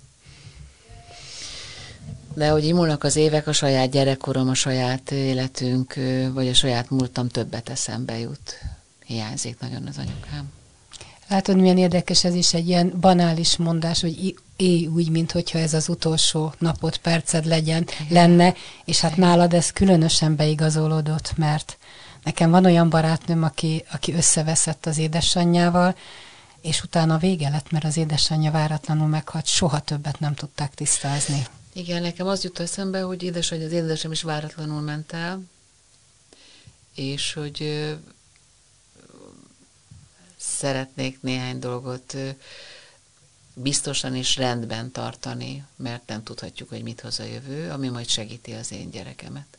De 2.34 2.50
hogy 2.50 2.66
imulnak 2.66 3.04
az 3.04 3.16
évek, 3.16 3.48
a 3.48 3.54
saját 3.54 3.90
gyerekkorom, 3.90 4.50
a 4.50 4.54
saját 4.54 5.12
életünk, 5.12 5.94
vagy 6.34 6.48
a 6.48 6.54
saját 6.54 6.90
múltam 6.90 7.28
többet 7.28 7.70
eszembe 7.70 8.20
jut. 8.20 8.60
Hiányzik 9.06 9.60
nagyon 9.60 9.88
az 9.88 9.98
anyukám. 9.98 10.52
Látod, 11.28 11.58
milyen 11.60 11.78
érdekes 11.78 12.24
ez 12.24 12.34
is 12.34 12.54
egy 12.54 12.68
ilyen 12.68 12.94
banális 13.00 13.58
mondás, 13.58 14.02
hogy 14.02 14.24
élj 14.58 14.88
úgy, 14.88 15.10
mintha 15.10 15.60
ez 15.60 15.74
az 15.74 15.90
utolsó 15.90 16.54
napot, 16.58 16.98
perced 16.98 17.46
legyen, 17.46 17.88
lenne, 18.10 18.54
és 18.86 19.00
hát 19.00 19.18
nálad 19.18 19.54
ez 19.54 19.72
különösen 19.72 20.36
beigazolódott, 20.36 21.38
mert 21.38 21.78
nekem 22.24 22.50
van 22.50 22.66
olyan 22.66 22.90
barátnőm, 22.90 23.44
aki, 23.44 23.84
aki 23.92 24.14
összeveszett 24.14 24.86
az 24.86 24.98
édesanyjával, 24.98 25.96
és 26.62 26.84
utána 26.84 27.18
vége 27.18 27.50
lett, 27.50 27.72
mert 27.72 27.86
az 27.86 27.98
édesanyja 27.98 28.52
váratlanul 28.52 29.08
meghalt, 29.08 29.46
soha 29.46 29.80
többet 29.80 30.20
nem 30.20 30.34
tudták 30.34 30.74
tisztázni. 30.74 31.46
Igen, 31.74 32.02
nekem 32.02 32.28
az 32.28 32.44
jut 32.44 32.60
eszembe, 32.60 33.02
hogy 33.02 33.24
édesanyja, 33.24 33.66
az 33.66 33.72
édesem 33.72 34.12
is 34.12 34.22
váratlanul 34.22 34.82
ment 34.82 35.14
el, 35.14 35.42
és 36.96 37.34
hogy 37.34 37.88
szeretnék 40.38 41.22
néhány 41.22 41.60
dolgot 41.60 42.16
biztosan 43.60 44.16
és 44.16 44.36
rendben 44.36 44.92
tartani, 44.92 45.66
mert 45.76 46.08
nem 46.08 46.24
tudhatjuk, 46.24 46.70
hogy 46.70 46.84
mit 46.84 47.02
hoz 47.02 47.20
a 47.20 47.24
jövő, 47.24 47.70
ami 47.70 47.90
majd 47.90 48.08
segíti 48.08 48.52
az 48.52 48.72
én 48.72 48.90
gyerekemet. 48.90 49.58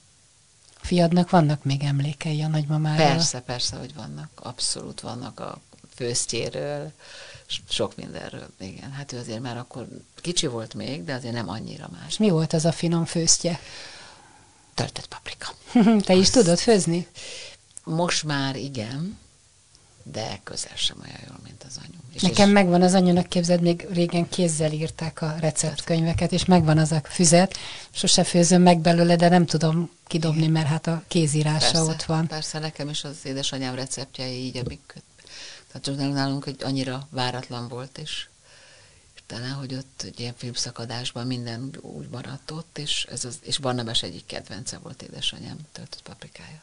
Fiadnak 0.80 1.30
vannak 1.30 1.64
még 1.64 1.82
emlékei 1.82 2.42
a 2.42 2.48
nagymamáról? 2.48 3.06
Persze, 3.06 3.40
persze, 3.40 3.76
hogy 3.76 3.94
vannak. 3.94 4.30
Abszolút 4.34 5.00
vannak 5.00 5.40
a 5.40 5.60
főztjéről, 5.94 6.92
sok 7.68 7.96
mindenről, 7.96 8.50
igen. 8.58 8.92
Hát 8.92 9.12
ő 9.12 9.18
azért 9.18 9.40
már 9.40 9.56
akkor 9.56 9.88
kicsi 10.14 10.46
volt 10.46 10.74
még, 10.74 11.04
de 11.04 11.14
azért 11.14 11.34
nem 11.34 11.48
annyira 11.48 11.90
más. 12.00 12.18
Mi 12.18 12.30
volt 12.30 12.52
az 12.52 12.64
a 12.64 12.72
finom 12.72 13.04
főztje? 13.04 13.60
Töltött 14.74 15.06
paprika. 15.06 15.54
Te 16.06 16.14
is 16.14 16.30
tudod 16.30 16.58
főzni? 16.58 17.06
Most 17.84 18.24
már 18.24 18.56
igen, 18.56 19.18
de 20.12 20.40
közel 20.44 20.76
sem 20.76 20.96
olyan 21.02 21.20
jól, 21.26 21.38
mint 21.44 21.64
az 21.68 21.76
anyu. 21.76 21.98
És 22.12 22.22
Nekem 22.22 22.48
és 22.48 22.54
megvan 22.54 22.82
az 22.82 22.94
anyunak, 22.94 23.28
képzeld, 23.28 23.60
még 23.60 23.86
régen 23.92 24.28
kézzel 24.28 24.72
írták 24.72 25.22
a 25.22 25.34
receptkönyveket, 25.40 26.32
és 26.32 26.44
megvan 26.44 26.78
az 26.78 26.92
a 26.92 27.00
füzet, 27.04 27.56
sose 27.90 28.24
főzöm 28.24 28.62
meg 28.62 28.78
belőle, 28.78 29.16
de 29.16 29.28
nem 29.28 29.46
tudom 29.46 29.90
kidobni, 30.06 30.46
mert 30.46 30.66
hát 30.66 30.86
a 30.86 31.02
kézírása 31.08 31.58
persze, 31.58 31.80
ott 31.80 32.02
van. 32.02 32.26
Persze, 32.26 32.58
nekem 32.58 32.88
is 32.88 33.04
az 33.04 33.16
édesanyám 33.22 33.74
receptjei 33.74 34.44
így, 34.44 34.56
amik 34.56 35.02
tehát 35.72 36.12
nálunk 36.12 36.44
hogy 36.44 36.56
annyira 36.62 37.08
váratlan 37.10 37.68
volt, 37.68 37.98
és, 37.98 38.28
és 39.14 39.20
talán, 39.26 39.52
hogy 39.52 39.74
ott 39.74 40.02
egy 40.04 40.20
ilyen 40.20 40.34
filmszakadásban 40.36 41.26
minden 41.26 41.70
úgy 41.80 42.08
maradt 42.08 42.50
ott, 42.50 42.78
és, 42.78 43.06
ez 43.10 43.24
az, 43.24 43.38
és 43.42 43.58
Barnabás 43.58 44.02
egyik 44.02 44.26
kedvence 44.26 44.78
volt 44.78 45.02
édesanyám 45.02 45.56
töltött 45.72 46.02
paprikája. 46.02 46.62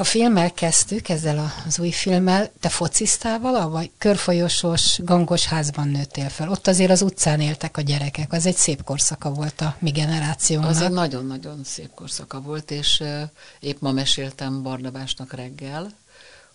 Ha 0.00 0.06
filmmel 0.06 0.52
kezdtük, 0.52 1.08
ezzel 1.08 1.52
az 1.66 1.78
új 1.78 1.90
filmmel, 1.90 2.50
te 2.60 2.68
fociztál 2.68 3.38
vagy 3.68 3.90
körfolyosós, 3.98 4.98
gangos 5.02 5.46
házban 5.46 5.88
nőttél 5.88 6.28
fel? 6.28 6.50
Ott 6.50 6.66
azért 6.66 6.90
az 6.90 7.02
utcán 7.02 7.40
éltek 7.40 7.76
a 7.76 7.80
gyerekek, 7.80 8.32
az 8.32 8.46
egy 8.46 8.56
szép 8.56 8.84
korszaka 8.84 9.30
volt 9.30 9.60
a 9.60 9.76
mi 9.78 9.90
generációnak. 9.90 10.70
Az 10.70 10.80
egy 10.80 10.90
nagyon-nagyon 10.90 11.64
szép 11.64 11.94
korszaka 11.94 12.40
volt, 12.40 12.70
és 12.70 13.02
épp 13.58 13.80
ma 13.80 13.92
meséltem 13.92 14.62
Barnabásnak 14.62 15.32
reggel, 15.32 15.92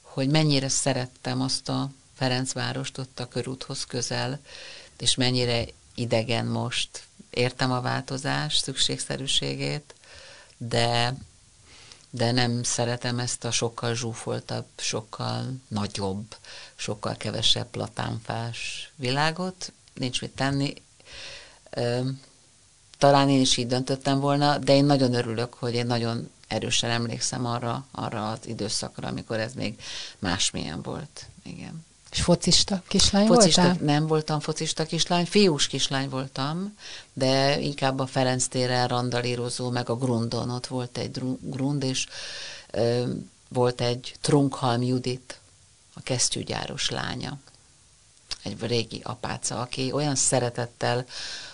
hogy 0.01 0.29
mennyire 0.29 0.69
szerettem 0.69 1.41
azt 1.41 1.69
a 1.69 1.91
Ferencvárost 2.15 2.97
ott 2.97 3.19
a 3.19 3.27
körúthoz 3.27 3.83
közel, 3.83 4.39
és 4.97 5.15
mennyire 5.15 5.63
idegen 5.95 6.45
most. 6.45 7.03
Értem 7.29 7.71
a 7.71 7.81
változás 7.81 8.57
szükségszerűségét, 8.57 9.95
de 10.57 11.13
de 12.15 12.31
nem 12.31 12.63
szeretem 12.63 13.19
ezt 13.19 13.43
a 13.43 13.51
sokkal 13.51 13.95
zsúfoltabb, 13.95 14.65
sokkal 14.77 15.45
nagyobb, 15.67 16.35
sokkal 16.75 17.15
kevesebb 17.15 17.67
platánfás 17.67 18.91
világot. 18.95 19.71
Nincs 19.93 20.21
mit 20.21 20.31
tenni. 20.31 20.73
Talán 22.97 23.29
én 23.29 23.41
is 23.41 23.57
így 23.57 23.67
döntöttem 23.67 24.19
volna, 24.19 24.57
de 24.57 24.75
én 24.75 24.85
nagyon 24.85 25.13
örülök, 25.13 25.53
hogy 25.53 25.73
én 25.73 25.85
nagyon 25.85 26.31
erősen 26.47 26.89
emlékszem 26.89 27.45
arra, 27.45 27.85
arra 27.91 28.31
az 28.31 28.39
időszakra, 28.47 29.07
amikor 29.07 29.39
ez 29.39 29.53
még 29.53 29.81
másmilyen 30.19 30.81
volt. 30.81 31.25
Igen. 31.43 31.85
És 32.15 32.21
focista 32.21 32.83
kislány 32.87 33.27
focista, 33.27 33.61
voltál? 33.61 33.85
Nem 33.85 34.07
voltam 34.07 34.39
focista 34.39 34.85
kislány, 34.85 35.25
fiús 35.25 35.67
kislány 35.67 36.09
voltam, 36.09 36.77
de 37.13 37.59
inkább 37.59 37.99
a 37.99 38.05
Ferenc 38.05 38.47
téren 38.47 38.87
randalírozó, 38.87 39.69
meg 39.69 39.89
a 39.89 39.95
Grundon, 39.95 40.49
ott 40.49 40.67
volt 40.67 40.97
egy 40.97 41.21
Grund, 41.39 41.83
és 41.83 42.07
ö, 42.71 43.07
volt 43.47 43.81
egy 43.81 44.15
Trunkhalm 44.21 44.81
Judit, 44.81 45.39
a 45.93 46.01
kesztyűgyáros 46.01 46.89
lánya, 46.89 47.37
egy 48.43 48.61
régi 48.61 49.01
apáca, 49.03 49.61
aki 49.61 49.91
olyan 49.91 50.15
szeretettel, 50.15 51.05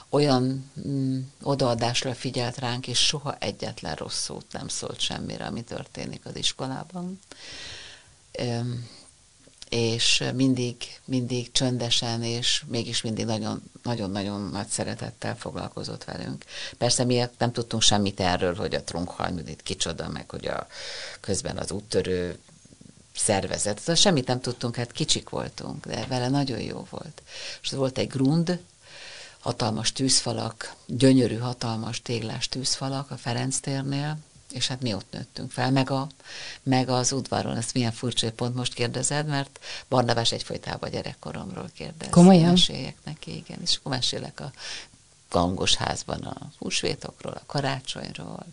olyan 0.09 0.71
mm, 0.87 1.19
odaadásra 1.41 2.13
figyelt 2.13 2.57
ránk, 2.57 2.87
és 2.87 2.99
soha 2.99 3.35
egyetlen 3.39 3.95
rossz 3.95 4.23
szót 4.23 4.45
nem 4.51 4.67
szólt 4.67 4.99
semmire, 4.99 5.45
ami 5.45 5.63
történik 5.63 6.25
az 6.25 6.35
iskolában. 6.35 7.19
Ö, 8.31 8.59
és 9.71 10.23
mindig, 10.33 10.75
mindig 11.05 11.51
csöndesen, 11.51 12.23
és 12.23 12.63
mégis 12.67 13.01
mindig 13.01 13.25
nagyon-nagyon 13.83 14.41
nagy 14.41 14.67
szeretettel 14.67 15.35
foglalkozott 15.37 16.03
velünk. 16.03 16.45
Persze 16.77 17.03
mi 17.03 17.23
nem 17.37 17.51
tudtunk 17.51 17.81
semmit 17.81 18.19
erről, 18.19 18.55
hogy 18.55 18.75
a 18.75 18.83
trunkhalmidit 18.83 19.61
kicsoda, 19.61 20.09
meg 20.09 20.29
hogy 20.29 20.47
a 20.47 20.67
közben 21.19 21.57
az 21.57 21.71
úttörő 21.71 22.39
szervezet. 23.15 23.79
Szóval 23.79 23.95
semmit 23.95 24.27
nem 24.27 24.41
tudtunk, 24.41 24.75
hát 24.75 24.91
kicsik 24.91 25.29
voltunk, 25.29 25.85
de 25.85 26.05
vele 26.05 26.29
nagyon 26.29 26.59
jó 26.59 26.87
volt. 26.89 27.21
És 27.61 27.69
volt 27.71 27.97
egy 27.97 28.07
grund, 28.07 28.59
hatalmas 29.39 29.91
tűzfalak, 29.91 30.75
gyönyörű, 30.85 31.37
hatalmas 31.37 32.01
téglás 32.01 32.47
tűzfalak 32.47 33.11
a 33.11 33.17
Ferenc 33.17 33.59
térnél, 33.59 34.17
és 34.53 34.67
hát 34.67 34.81
mi 34.81 34.93
ott 34.93 35.11
nőttünk 35.11 35.51
fel, 35.51 35.71
meg, 35.71 35.89
a, 35.89 36.07
meg 36.63 36.89
az 36.89 37.11
udvaron, 37.11 37.57
ezt 37.57 37.73
milyen 37.73 37.91
furcsa, 37.91 38.25
hogy 38.25 38.35
pont 38.35 38.55
most 38.55 38.73
kérdezed, 38.73 39.27
mert 39.27 39.59
Barnabás 39.89 40.31
egyfolytában 40.31 40.89
gyerekkoromról 40.89 41.69
kérdez. 41.73 42.09
Komolyan? 42.09 42.49
Meséljek 42.49 42.95
neki, 43.03 43.35
igen, 43.35 43.59
és 43.61 43.75
akkor 43.75 43.91
mesélek 43.91 44.39
a 44.39 44.51
gangos 45.29 45.75
házban 45.75 46.21
a 46.21 46.51
húsvétokról, 46.57 47.33
a 47.33 47.45
karácsonyról, 47.45 48.45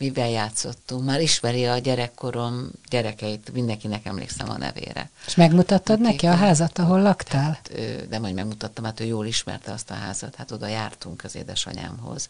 mivel 0.00 0.28
játszottunk. 0.28 1.04
Már 1.04 1.20
ismeri 1.20 1.66
a 1.66 1.78
gyerekkorom 1.78 2.70
gyerekeit, 2.90 3.52
mindenkinek 3.52 4.06
emlékszem 4.06 4.50
a 4.50 4.58
nevére. 4.58 5.10
És 5.26 5.34
megmutattad 5.34 6.00
neki 6.00 6.26
a 6.26 6.34
házat, 6.34 6.78
ahol 6.78 7.02
laktál? 7.02 7.42
Hát, 7.42 7.72
de 8.08 8.18
majd 8.18 8.34
megmutattam, 8.34 8.84
hát 8.84 9.00
ő 9.00 9.04
jól 9.04 9.26
ismerte 9.26 9.72
azt 9.72 9.90
a 9.90 9.94
házat, 9.94 10.34
hát 10.34 10.50
oda 10.50 10.66
jártunk 10.66 11.24
az 11.24 11.36
édesanyámhoz. 11.36 12.28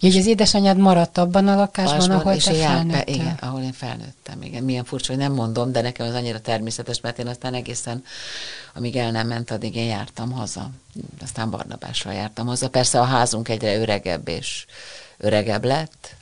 Így 0.00 0.16
az 0.16 0.26
édesanyád 0.26 0.76
maradt 0.76 1.18
abban 1.18 1.48
a 1.48 1.56
lakásban, 1.56 1.98
Asban, 1.98 2.16
ahol 2.16 2.32
és 2.32 2.44
te 2.44 2.54
felnőttél? 2.54 3.14
Igen, 3.14 3.36
ahol 3.40 3.62
én 3.62 3.72
felnőttem, 3.72 4.42
igen. 4.42 4.62
Milyen 4.62 4.84
furcsa, 4.84 5.12
hogy 5.12 5.22
nem 5.22 5.32
mondom, 5.32 5.72
de 5.72 5.80
nekem 5.80 6.06
az 6.06 6.14
annyira 6.14 6.40
természetes, 6.40 7.00
mert 7.00 7.18
én 7.18 7.26
aztán 7.26 7.54
egészen, 7.54 8.04
amíg 8.74 8.96
el 8.96 9.10
nem 9.10 9.26
ment, 9.26 9.50
addig 9.50 9.76
én 9.76 9.86
jártam 9.86 10.32
haza. 10.32 10.70
Aztán 11.22 11.50
Barnabással 11.50 12.12
jártam 12.12 12.46
haza. 12.46 12.68
Persze 12.70 13.00
a 13.00 13.04
házunk 13.04 13.48
egyre 13.48 13.76
öregebb 13.76 14.28
és 14.28 14.66
öregebb 15.18 15.64
lett, 15.64 16.16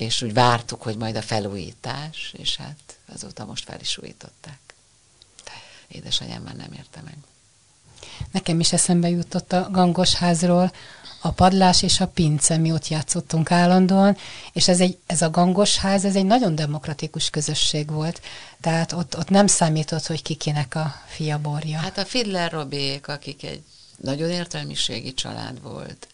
és 0.00 0.22
úgy 0.22 0.32
vártuk, 0.32 0.82
hogy 0.82 0.96
majd 0.96 1.16
a 1.16 1.22
felújítás, 1.22 2.34
és 2.38 2.56
hát 2.56 2.98
azóta 3.14 3.44
most 3.44 3.64
fel 3.64 3.80
is 3.80 3.98
újították. 3.98 4.74
De 5.44 5.52
édesanyám 5.88 6.42
már 6.42 6.56
nem 6.56 6.72
érte 6.72 7.00
meg. 7.04 7.16
Nekem 8.32 8.60
is 8.60 8.72
eszembe 8.72 9.08
jutott 9.08 9.52
a 9.52 9.68
gangos 9.70 10.14
házról 10.14 10.72
a 11.22 11.30
padlás 11.30 11.82
és 11.82 12.00
a 12.00 12.06
pince, 12.06 12.56
mi 12.56 12.72
ott 12.72 12.88
játszottunk 12.88 13.50
állandóan, 13.50 14.16
és 14.52 14.68
ez, 14.68 14.80
egy, 14.80 14.98
ez 15.06 15.22
a 15.22 15.30
gangos 15.30 15.76
ház, 15.76 16.04
ez 16.04 16.16
egy 16.16 16.24
nagyon 16.24 16.54
demokratikus 16.54 17.30
közösség 17.30 17.90
volt. 17.90 18.20
Tehát 18.60 18.92
ott, 18.92 19.18
ott 19.18 19.28
nem 19.28 19.46
számított, 19.46 20.06
hogy 20.06 20.22
kikinek 20.22 20.74
a 20.74 20.94
fia 21.06 21.38
borja. 21.38 21.78
Hát 21.78 21.98
a 21.98 22.04
Fidler 22.04 22.52
Robék, 22.52 23.08
akik 23.08 23.44
egy 23.44 23.62
nagyon 23.96 24.30
értelmiségi 24.30 25.14
család 25.14 25.62
volt, 25.62 26.08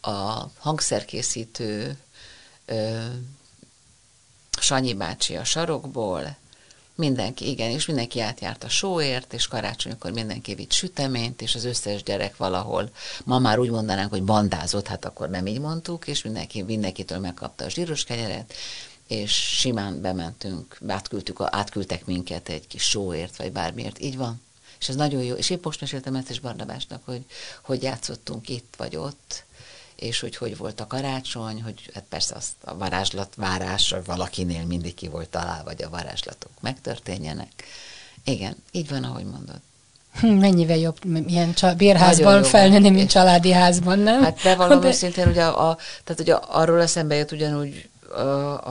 a 0.00 0.50
hangszerkészítő 0.58 1.96
ö, 2.64 3.06
Sanyi 4.60 4.94
bácsi 4.94 5.36
a 5.36 5.44
sarokból, 5.44 6.36
mindenki, 6.94 7.48
igen, 7.48 7.70
és 7.70 7.86
mindenki 7.86 8.20
átjárt 8.20 8.64
a 8.64 8.68
sóért, 8.68 9.32
és 9.32 9.46
karácsonykor 9.46 10.10
mindenki 10.10 10.54
vitt 10.54 10.72
süteményt, 10.72 11.42
és 11.42 11.54
az 11.54 11.64
összes 11.64 12.02
gyerek 12.02 12.36
valahol, 12.36 12.90
ma 13.24 13.38
már 13.38 13.58
úgy 13.58 13.70
mondanánk, 13.70 14.10
hogy 14.10 14.22
bandázott, 14.22 14.86
hát 14.86 15.04
akkor 15.04 15.30
nem 15.30 15.46
így 15.46 15.60
mondtuk, 15.60 16.06
és 16.06 16.22
mindenki, 16.22 16.62
mindenkitől 16.62 17.18
megkapta 17.18 17.64
a 17.64 17.68
zsíros 17.68 18.04
kenyeret, 18.04 18.54
és 19.06 19.32
simán 19.32 20.00
bementünk, 20.00 20.78
átküldtük, 20.86 21.38
átküldtek 21.40 22.06
minket 22.06 22.48
egy 22.48 22.66
kis 22.66 22.82
sóért, 22.82 23.36
vagy 23.36 23.52
bármiért, 23.52 24.00
így 24.00 24.16
van. 24.16 24.40
És 24.78 24.88
ez 24.88 24.94
nagyon 24.94 25.22
jó, 25.22 25.34
és 25.34 25.50
én 25.50 25.58
most 25.62 25.80
meséltem 25.80 26.14
ezt 26.14 26.30
is 26.30 26.40
Barnabásnak, 26.40 27.02
hogy 27.04 27.24
hogy 27.62 27.82
játszottunk 27.82 28.48
itt 28.48 28.74
vagy 28.76 28.96
ott, 28.96 29.44
és 30.02 30.20
hogy 30.20 30.36
hogy 30.36 30.56
volt 30.56 30.80
a 30.80 30.86
karácsony, 30.86 31.62
hogy 31.62 31.90
hát 31.94 32.04
persze 32.08 32.34
azt 32.34 32.52
a 32.64 32.76
varázslat 32.76 33.32
várás 33.36 33.94
valakinél 34.04 34.64
mindig 34.64 34.94
ki 34.94 35.08
volt 35.08 35.28
találva, 35.28 35.64
vagy 35.64 35.82
a 35.82 35.90
varázslatok 35.90 36.50
megtörténjenek. 36.60 37.64
Igen, 38.24 38.56
így 38.70 38.88
van, 38.88 39.04
ahogy 39.04 39.24
mondod. 39.24 39.60
Hm, 40.20 40.26
mennyivel 40.26 40.76
jobb 40.76 40.96
ilyen 41.26 41.54
csa- 41.54 41.76
bérházban 41.76 42.42
felnőni, 42.42 42.90
mint 42.90 43.10
családi 43.10 43.52
házban, 43.52 43.98
nem? 43.98 44.22
Hát 44.22 44.42
bevallom 44.42 44.80
De... 44.80 44.88
őszintén, 44.88 45.28
ugye, 45.28 45.44
a, 45.44 45.68
a, 45.70 45.78
tehát 46.04 46.20
ugye 46.20 46.34
arról 46.34 46.80
eszembe 46.80 47.14
jött 47.14 47.32
ugyanúgy 47.32 47.88
a, 48.14 48.20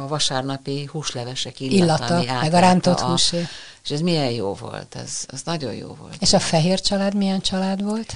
a 0.03 0.07
vasárnapi 0.07 0.89
húslevesek 0.91 1.59
illata, 1.59 2.21
illata 2.21 2.39
meg 2.41 2.53
a 2.53 2.59
rántott 2.59 2.99
a, 2.99 3.05
húsé. 3.05 3.47
És 3.83 3.89
ez 3.89 4.01
milyen 4.01 4.29
jó 4.29 4.53
volt, 4.53 4.95
ez, 4.95 5.25
ez 5.27 5.41
nagyon 5.45 5.73
jó 5.73 5.95
volt. 5.99 6.15
És 6.19 6.33
a 6.33 6.39
fehér 6.39 6.81
család 6.81 7.15
milyen 7.15 7.41
család 7.41 7.83
volt? 7.83 8.15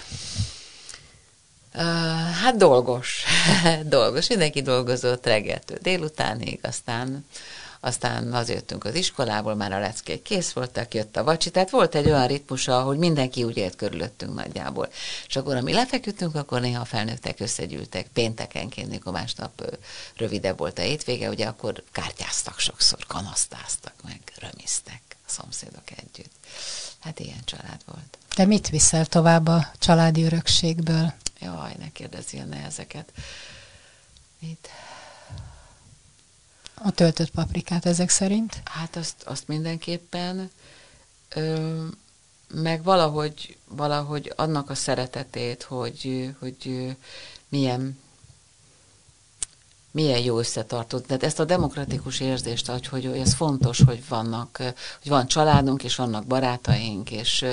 Hát 2.42 2.56
dolgos, 2.58 3.24
dolgos, 3.84 4.28
mindenki 4.28 4.62
dolgozott 4.62 5.26
reggeltől 5.26 5.78
délutánig, 5.82 6.60
aztán 6.62 7.26
aztán 7.86 8.34
az 8.34 8.50
jöttünk 8.50 8.86
az 8.86 8.96
iskolából, 8.96 9.56
már 9.56 9.72
a 9.72 9.80
leckék 9.80 10.22
kész 10.22 10.52
voltak, 10.52 10.94
jött 10.94 11.18
a 11.18 11.24
vacsi, 11.24 11.50
tehát 11.50 11.70
volt 11.70 11.96
egy 11.96 12.06
olyan 12.06 12.28
ritmusa, 12.28 12.82
hogy 12.82 12.98
mindenki 12.98 13.44
úgy 13.44 13.58
élt 13.58 13.76
körülöttünk 13.76 14.36
nagyjából. 14.36 14.90
És 15.28 15.36
akkor, 15.36 15.56
ami 15.56 15.74
lefeküdtünk, 15.74 16.36
akkor 16.36 16.62
néha 16.62 16.82
a 16.82 16.86
felnőttek 16.86 17.40
összegyűltek, 17.40 18.08
péntekenként, 18.14 18.90
mikor 18.90 19.14
másnap 19.14 19.78
rövidebb 20.18 20.58
volt 20.58 20.80
a 20.80 20.82
hétvége, 20.82 21.30
ugye 21.30 21.46
akkor 21.48 21.84
kártyáztak 21.92 22.60
sokszor, 22.60 23.06
kanasztáztak 23.08 23.94
meg, 24.04 24.20
römiztek 24.40 25.05
szomszédok 25.40 25.92
együtt. 25.92 26.34
Hát 27.00 27.20
ilyen 27.20 27.44
család 27.46 27.82
volt. 27.86 28.18
De 28.36 28.46
mit 28.46 28.70
viszel 28.70 29.06
tovább 29.06 29.48
a 29.48 29.72
családi 29.80 30.24
örökségből? 30.24 31.14
Jaj, 31.40 31.76
ne 31.80 31.92
kérdezz 31.92 32.34
ilyen 32.34 32.48
nehezeket. 32.48 33.12
Mit? 34.40 34.70
A 36.74 36.92
töltött 36.92 37.30
paprikát 37.32 37.86
ezek 37.86 38.10
szerint? 38.10 38.62
Hát 38.64 38.96
azt, 38.96 39.24
azt 39.24 39.48
mindenképpen, 39.48 40.52
ö, 41.30 41.86
meg 42.48 42.84
valahogy, 42.84 43.58
valahogy 43.68 44.34
annak 44.36 44.70
a 44.70 44.76
szeretetét, 44.76 45.64
hogy, 45.64 46.30
hogy 46.40 46.96
milyen 47.50 48.00
milyen 49.96 50.20
jó 50.20 50.38
összetartott. 50.38 51.08
Tehát 51.08 51.24
ezt 51.24 51.40
a 51.40 51.46
demokratikus 51.46 52.20
érzést, 52.20 52.68
hogy, 52.68 52.88
hogy 52.88 53.06
ez 53.06 53.34
fontos, 53.34 53.82
hogy 53.86 54.04
vannak, 54.10 54.58
hogy 55.02 55.10
van 55.10 55.28
családunk, 55.28 55.84
és 55.84 55.96
vannak 55.96 56.26
barátaink, 56.26 57.12
és 57.12 57.46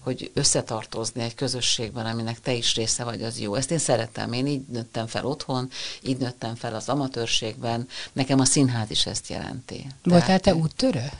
hogy 0.00 0.30
összetartozni 0.34 1.22
egy 1.22 1.34
közösségben, 1.34 2.06
aminek 2.06 2.40
te 2.40 2.52
is 2.52 2.74
része 2.74 3.04
vagy, 3.04 3.22
az 3.22 3.40
jó. 3.40 3.54
Ezt 3.54 3.70
én 3.70 3.78
szeretem. 3.78 4.32
Én 4.32 4.46
így 4.46 4.62
nőttem 4.68 5.06
fel 5.06 5.24
otthon, 5.24 5.70
így 6.02 6.16
nőttem 6.16 6.54
fel 6.54 6.74
az 6.74 6.88
amatőrségben. 6.88 7.88
Nekem 8.12 8.40
a 8.40 8.44
színház 8.44 8.90
is 8.90 9.06
ezt 9.06 9.28
jelenti. 9.28 9.86
Voltál 10.02 10.40
te 10.40 10.54
úttörő? 10.54 11.10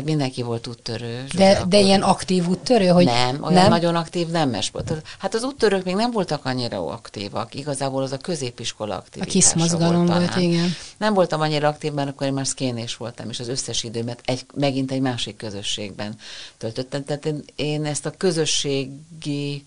Hát 0.00 0.08
mindenki 0.08 0.42
volt 0.42 0.66
úttörő. 0.66 1.24
De, 1.34 1.50
akkor... 1.50 1.68
de 1.68 1.80
ilyen 1.80 2.02
aktív 2.02 2.48
úttörő, 2.48 2.86
hogy... 2.86 3.04
Nem, 3.04 3.42
olyan 3.42 3.52
nem? 3.52 3.68
nagyon 3.68 3.94
aktív 3.94 4.28
nem 4.28 4.56
volt. 4.72 4.92
Hát 5.18 5.34
az 5.34 5.42
úttörők 5.42 5.84
még 5.84 5.94
nem 5.94 6.10
voltak 6.10 6.44
annyira 6.44 6.86
aktívak. 6.86 7.54
Igazából 7.54 8.02
az 8.02 8.12
a 8.12 8.16
középiskola 8.16 8.96
aktivitása 8.96 9.30
A 9.30 9.32
kiszmozgalom 9.32 10.06
volt, 10.06 10.18
volt, 10.18 10.36
igen. 10.36 10.74
Nem 10.96 11.14
voltam 11.14 11.40
annyira 11.40 11.68
aktív, 11.68 11.92
mert 11.92 12.08
akkor 12.08 12.26
én 12.26 12.32
már 12.32 12.46
szkénés 12.46 12.96
voltam, 12.96 13.28
és 13.28 13.40
az 13.40 13.48
összes 13.48 13.82
időmet 13.82 14.20
egy, 14.24 14.46
megint 14.54 14.92
egy 14.92 15.00
másik 15.00 15.36
közösségben 15.36 16.16
töltöttem. 16.58 17.04
Tehát 17.04 17.26
én, 17.26 17.42
én 17.56 17.84
ezt 17.84 18.06
a 18.06 18.10
közösségi 18.10 19.64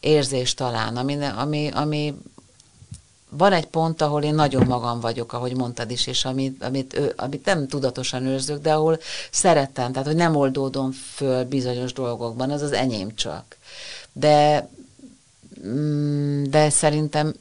érzést 0.00 0.56
talán, 0.56 0.96
ami, 0.96 1.16
ami, 1.36 1.70
ami 1.74 2.14
van 3.30 3.52
egy 3.52 3.66
pont, 3.66 4.02
ahol 4.02 4.22
én 4.22 4.34
nagyon 4.34 4.66
magam 4.66 5.00
vagyok, 5.00 5.32
ahogy 5.32 5.56
mondtad 5.56 5.90
is, 5.90 6.06
és 6.06 6.24
amit, 6.24 6.64
amit, 6.64 7.14
amit 7.16 7.44
nem 7.44 7.68
tudatosan 7.68 8.26
őrzök, 8.26 8.62
de 8.62 8.72
ahol 8.72 8.98
szerettem, 9.30 9.92
tehát 9.92 10.06
hogy 10.06 10.16
nem 10.16 10.36
oldódom 10.36 10.90
föl 10.92 11.44
bizonyos 11.44 11.92
dolgokban, 11.92 12.50
az 12.50 12.62
az 12.62 12.72
enyém 12.72 13.14
csak. 13.14 13.56
De, 14.12 14.68
mm, 15.66 16.44
de 16.44 16.70
szerintem 16.70 17.34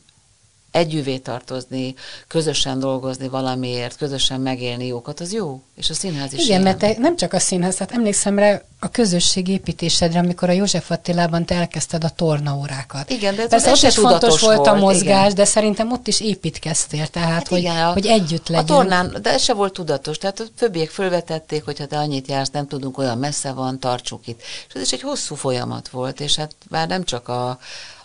együvé 0.71 1.17
tartozni, 1.17 1.95
közösen 2.27 2.79
dolgozni 2.79 3.27
valamiért, 3.27 3.97
közösen 3.97 4.41
megélni 4.41 4.85
jókat, 4.87 5.19
az 5.19 5.33
jó. 5.33 5.61
És 5.75 5.89
a 5.89 5.93
színház 5.93 6.33
is 6.33 6.39
Igen, 6.39 6.49
ilyen. 6.49 6.61
mert 6.61 6.77
te 6.77 7.01
nem 7.01 7.15
csak 7.15 7.33
a 7.33 7.39
színház, 7.39 7.77
hát 7.77 7.91
emlékszem 7.91 8.39
rá 8.39 8.61
a 8.79 8.89
közösség 8.89 9.47
építésedre, 9.47 10.19
amikor 10.19 10.49
a 10.49 10.51
József 10.51 10.91
Attilában 10.91 11.45
te 11.45 11.55
elkezdted 11.55 12.03
a 12.03 12.09
tornaórákat. 12.09 13.09
Igen, 13.09 13.35
de 13.35 13.41
ez 13.41 13.49
Persze 13.49 13.69
ott 13.69 13.83
is 13.83 13.95
fontos 13.95 14.41
volt, 14.41 14.55
volt 14.55 14.67
a 14.67 14.73
mozgás, 14.73 15.23
igen. 15.23 15.35
de 15.35 15.45
szerintem 15.45 15.91
ott 15.91 16.07
is 16.07 16.19
építkeztél, 16.21 17.07
tehát 17.07 17.29
hát 17.29 17.47
hogy, 17.47 17.59
igen, 17.59 17.85
a, 17.85 17.91
hogy 17.93 18.05
együtt 18.05 18.47
legyen. 18.47 18.63
A 18.63 18.67
tornán, 18.67 19.17
de 19.21 19.29
ez 19.29 19.41
se 19.41 19.53
volt 19.53 19.73
tudatos, 19.73 20.17
tehát 20.17 20.39
a 20.39 20.43
többiek 20.57 20.89
fölvetették, 20.89 21.65
hogy 21.65 21.77
ha 21.77 21.85
te 21.85 21.97
annyit 21.97 22.27
jársz, 22.27 22.49
nem 22.49 22.67
tudunk, 22.67 22.97
olyan 22.97 23.17
messze 23.17 23.51
van, 23.51 23.79
tartsuk 23.79 24.27
itt. 24.27 24.41
És 24.67 24.73
ez 24.73 24.81
is 24.81 24.91
egy 24.91 25.01
hosszú 25.01 25.35
folyamat 25.35 25.89
volt, 25.89 26.19
és 26.19 26.35
hát 26.35 26.55
már 26.69 26.87
nem 26.87 27.03
csak 27.03 27.27
a 27.27 27.59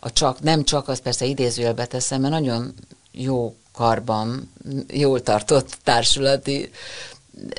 a 0.04 0.12
csak, 0.12 0.40
nem 0.40 0.64
csak, 0.64 0.88
az 0.88 1.00
persze 1.00 1.24
idézőjelbe 1.24 1.86
teszem, 1.86 2.20
mert 2.20 2.32
nagyon 2.32 2.74
jó 3.12 3.56
karban, 3.72 4.52
jól 4.88 5.22
tartott 5.22 5.76
társulati 5.82 6.70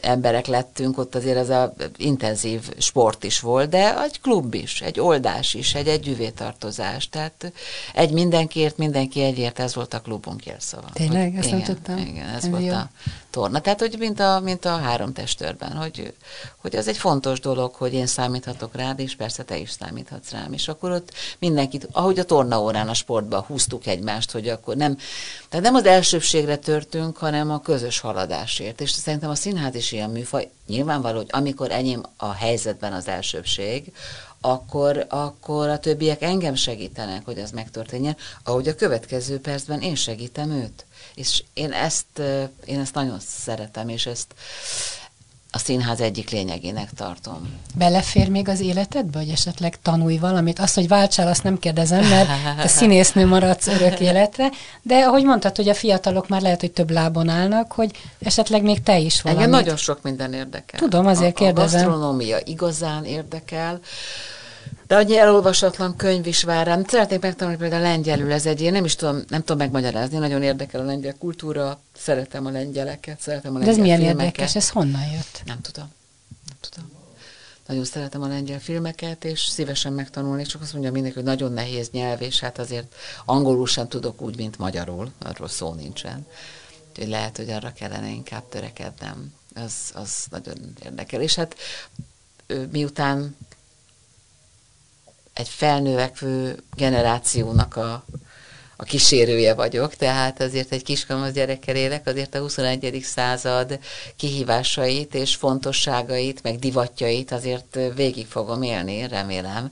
emberek 0.01 0.45
lettünk, 0.45 0.97
ott 0.97 1.15
azért 1.15 1.38
ez 1.38 1.49
a 1.49 1.73
intenzív 1.97 2.73
sport 2.77 3.23
is 3.23 3.39
volt, 3.39 3.69
de 3.69 4.03
egy 4.03 4.21
klub 4.21 4.53
is, 4.53 4.81
egy 4.81 4.99
oldás 4.99 5.53
is, 5.53 5.75
egy 5.75 5.88
együvétartozás, 5.88 7.10
tehát 7.10 7.51
egy 7.93 8.12
mindenkiért, 8.12 8.77
mindenki 8.77 9.21
egyért, 9.21 9.60
ez 9.60 9.75
volt 9.75 9.93
a 9.93 9.99
klubunk 9.99 10.45
jelszava. 10.45 10.89
Tényleg? 10.93 11.36
Ezt 11.36 11.47
igen, 11.47 11.58
nem 11.58 11.67
tudtam. 11.67 11.97
Igen, 11.97 12.27
ez, 12.27 12.43
ez 12.43 12.49
volt 12.49 12.65
jó. 12.65 12.73
a 12.73 12.89
torna. 13.35 13.61
Tehát, 13.61 13.79
hogy 13.79 13.95
mint 13.99 14.19
a, 14.19 14.39
mint 14.39 14.65
a 14.65 14.77
három 14.77 15.13
testőrben, 15.13 15.71
hogy, 15.71 16.13
hogy 16.57 16.75
az 16.75 16.87
egy 16.87 16.97
fontos 16.97 17.39
dolog, 17.39 17.73
hogy 17.73 17.93
én 17.93 18.05
számíthatok 18.05 18.75
rád, 18.75 18.99
és 18.99 19.15
persze 19.15 19.43
te 19.43 19.57
is 19.57 19.71
számíthatsz 19.71 20.31
rám. 20.31 20.53
És 20.53 20.67
akkor 20.67 20.91
ott 20.91 21.13
mindenkit, 21.39 21.87
ahogy 21.91 22.19
a 22.19 22.23
tornaórán 22.23 22.89
a 22.89 22.93
sportban 22.93 23.41
húztuk 23.41 23.85
egymást, 23.85 24.31
hogy 24.31 24.47
akkor 24.47 24.75
nem, 24.75 24.97
tehát 25.49 25.65
nem 25.65 25.75
az 25.75 25.85
elsőbségre 25.85 26.57
törtünk, 26.57 27.17
hanem 27.17 27.51
a 27.51 27.61
közös 27.61 27.99
haladásért. 27.99 28.81
És 28.81 28.91
szerintem 28.91 29.29
a 29.29 29.36
színház 29.36 29.75
is 29.75 29.91
ilyen 29.91 30.09
műfaj, 30.09 30.49
nyilvánvaló, 30.67 31.17
hogy 31.17 31.29
amikor 31.29 31.71
enyém 31.71 32.03
a 32.17 32.31
helyzetben 32.31 32.93
az 32.93 33.07
elsőbség, 33.07 33.91
akkor, 34.51 35.05
akkor 35.09 35.69
a 35.69 35.79
többiek 35.79 36.21
engem 36.21 36.55
segítenek, 36.55 37.25
hogy 37.25 37.39
az 37.39 37.51
megtörténjen, 37.51 38.17
ahogy 38.43 38.67
a 38.67 38.75
következő 38.75 39.39
percben 39.39 39.81
én 39.81 39.95
segítem 39.95 40.51
őt. 40.51 40.85
És 41.15 41.43
én 41.53 41.71
ezt, 41.71 42.21
én 42.65 42.79
ezt 42.79 42.93
nagyon 42.93 43.19
szeretem, 43.19 43.89
és 43.89 44.05
ezt 44.05 44.33
a 45.55 45.57
színház 45.57 46.01
egyik 46.01 46.29
lényegének 46.29 46.89
tartom. 46.95 47.49
Belefér 47.75 48.29
még 48.29 48.47
az 48.47 48.59
életedbe, 48.59 49.17
hogy 49.17 49.29
esetleg 49.29 49.81
tanulj 49.81 50.17
valamit? 50.17 50.59
Azt, 50.59 50.75
hogy 50.75 50.87
váltsál, 50.87 51.27
azt 51.27 51.43
nem 51.43 51.59
kérdezem, 51.59 52.07
mert 52.07 52.29
te 52.61 52.67
színésznő 52.67 53.25
maradsz 53.25 53.67
örök 53.67 53.99
életre, 53.99 54.49
de 54.81 54.95
ahogy 54.95 55.23
mondtad, 55.23 55.55
hogy 55.55 55.69
a 55.69 55.73
fiatalok 55.73 56.27
már 56.27 56.41
lehet, 56.41 56.59
hogy 56.59 56.71
több 56.71 56.91
lábon 56.91 57.29
állnak, 57.29 57.71
hogy 57.71 57.91
esetleg 58.19 58.63
még 58.63 58.83
te 58.83 58.97
is 58.97 59.21
valamit. 59.21 59.45
Engem 59.45 59.59
nagyon 59.59 59.77
sok 59.77 60.01
minden 60.01 60.33
érdekel. 60.33 60.79
Tudom, 60.79 61.05
azért 61.05 61.35
kérdezem. 61.35 61.79
A 61.79 61.83
gasztronómia 61.83 62.37
igazán 62.43 63.05
érdekel, 63.05 63.79
de 64.88 64.95
annyi 64.95 65.17
elolvasatlan 65.17 65.95
könyv 65.95 66.27
is 66.27 66.43
vár 66.43 66.65
rám. 66.65 66.83
Szeretnék 66.88 67.19
megtanulni 67.19 67.59
például 67.59 67.81
lengyelül, 67.81 68.31
ez 68.31 68.45
egy, 68.45 68.61
én 68.61 68.71
nem 68.71 68.86
is 68.86 68.95
tudom, 68.95 69.21
nem 69.27 69.39
tudom 69.39 69.57
megmagyarázni, 69.57 70.17
nagyon 70.17 70.43
érdekel 70.43 70.81
a 70.81 70.83
lengyel 70.83 71.15
kultúra, 71.17 71.79
szeretem 71.97 72.45
a 72.45 72.49
lengyeleket, 72.49 73.19
szeretem 73.21 73.55
a 73.55 73.57
lengyel 73.57 73.73
De 73.73 73.79
ez 73.79 73.86
milyen 73.86 73.99
filmeket. 73.99 74.25
érdekes, 74.25 74.55
ez 74.55 74.69
honnan 74.69 75.11
jött? 75.13 75.41
Nem 75.45 75.61
tudom, 75.61 75.91
nem 76.47 76.57
tudom. 76.59 76.91
Nagyon 77.67 77.86
szeretem 77.86 78.21
a 78.21 78.27
lengyel 78.27 78.59
filmeket, 78.59 79.25
és 79.25 79.39
szívesen 79.45 79.93
megtanulni, 79.93 80.43
csak 80.43 80.61
azt 80.61 80.73
mondja 80.73 80.91
mindenki, 80.91 81.17
hogy 81.17 81.27
nagyon 81.27 81.53
nehéz 81.53 81.89
nyelv, 81.89 82.21
és 82.21 82.39
hát 82.39 82.59
azért 82.59 82.95
angolul 83.25 83.67
sem 83.67 83.88
tudok 83.88 84.21
úgy, 84.21 84.38
mint 84.38 84.57
magyarul, 84.57 85.11
arról 85.19 85.47
szó 85.47 85.73
nincsen. 85.73 86.27
Úgyhogy 86.89 87.07
lehet, 87.07 87.38
hogy 87.38 87.49
arra 87.49 87.73
kellene 87.73 88.09
inkább 88.09 88.43
törekednem. 88.49 89.33
Az, 89.55 89.73
az 89.93 90.25
nagyon 90.29 90.55
érdekel. 90.83 91.21
És 91.21 91.36
hát 91.36 91.55
miután 92.71 93.36
egy 95.36 95.49
felnövekvő 95.49 96.55
generációnak 96.75 97.75
a, 97.75 98.05
a 98.75 98.83
kísérője 98.83 99.53
vagyok, 99.53 99.95
tehát 99.95 100.41
azért 100.41 100.71
egy 100.71 100.83
kiskamasz 100.83 101.31
gyerekkel 101.31 101.75
élek, 101.75 102.07
azért 102.07 102.36
a 102.36 102.39
21. 102.39 102.99
század 103.03 103.79
kihívásait 104.15 105.15
és 105.15 105.36
fontosságait, 105.36 106.43
meg 106.43 106.59
divatjait 106.59 107.31
azért 107.31 107.79
végig 107.95 108.27
fogom 108.27 108.61
élni, 108.61 109.07
remélem, 109.07 109.71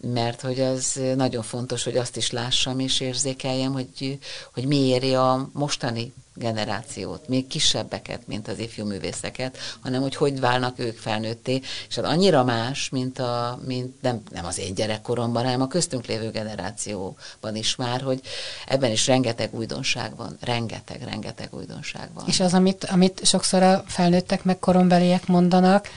mert 0.00 0.40
hogy 0.40 0.60
az 0.60 1.00
nagyon 1.16 1.42
fontos, 1.42 1.84
hogy 1.84 1.96
azt 1.96 2.16
is 2.16 2.30
lássam 2.30 2.78
és 2.78 3.00
érzékeljem, 3.00 3.72
hogy, 3.72 4.18
hogy 4.54 4.64
mi 4.64 4.76
éri 4.76 5.14
a 5.14 5.48
mostani 5.52 6.12
generációt, 6.38 7.28
még 7.28 7.46
kisebbeket, 7.46 8.26
mint 8.26 8.48
az 8.48 8.58
ifjú 8.58 8.86
művészeket, 8.86 9.58
hanem 9.80 10.00
hogy 10.00 10.16
hogy 10.16 10.40
válnak 10.40 10.78
ők 10.78 10.98
felnőtté, 10.98 11.60
és 11.88 11.94
hát 11.94 12.04
annyira 12.04 12.44
más, 12.44 12.88
mint, 12.88 13.18
a, 13.18 13.58
mint 13.66 14.02
nem, 14.02 14.22
nem 14.30 14.44
az 14.44 14.58
én 14.58 14.74
gyerekkoromban, 14.74 15.44
hanem 15.44 15.60
a 15.60 15.68
köztünk 15.68 16.06
lévő 16.06 16.30
generációban 16.30 17.54
is 17.56 17.76
már, 17.76 18.00
hogy 18.00 18.20
ebben 18.66 18.90
is 18.90 19.06
rengeteg 19.06 19.54
újdonság 19.54 20.16
van, 20.16 20.36
rengeteg, 20.40 21.02
rengeteg 21.02 21.48
újdonság 21.50 22.10
van. 22.14 22.24
És 22.26 22.40
az, 22.40 22.54
amit, 22.54 22.84
amit 22.84 23.26
sokszor 23.26 23.62
a 23.62 23.84
felnőttek 23.86 24.44
meg 24.44 24.58
korombeliek 24.58 25.26
mondanak, 25.26 25.88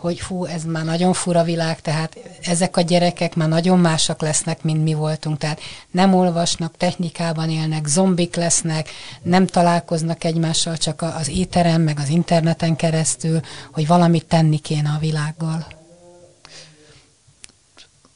hogy 0.00 0.20
fú, 0.20 0.44
ez 0.44 0.64
már 0.64 0.84
nagyon 0.84 1.12
fura 1.12 1.42
világ, 1.42 1.80
tehát 1.80 2.16
ezek 2.42 2.76
a 2.76 2.80
gyerekek 2.80 3.34
már 3.34 3.48
nagyon 3.48 3.78
másak 3.78 4.20
lesznek, 4.20 4.62
mint 4.62 4.82
mi 4.82 4.94
voltunk, 4.94 5.38
tehát 5.38 5.60
nem 5.90 6.14
olvasnak, 6.14 6.76
technikában 6.76 7.50
élnek, 7.50 7.86
zombik 7.86 8.34
lesznek, 8.34 8.88
nem 9.22 9.46
találkoznak 9.46 10.24
egymással 10.24 10.76
csak 10.76 11.02
az 11.02 11.28
éteren, 11.28 11.80
meg 11.80 11.98
az 11.98 12.08
interneten 12.08 12.76
keresztül, 12.76 13.40
hogy 13.72 13.86
valamit 13.86 14.26
tenni 14.26 14.58
kéne 14.58 14.90
a 14.90 14.98
világgal. 14.98 15.66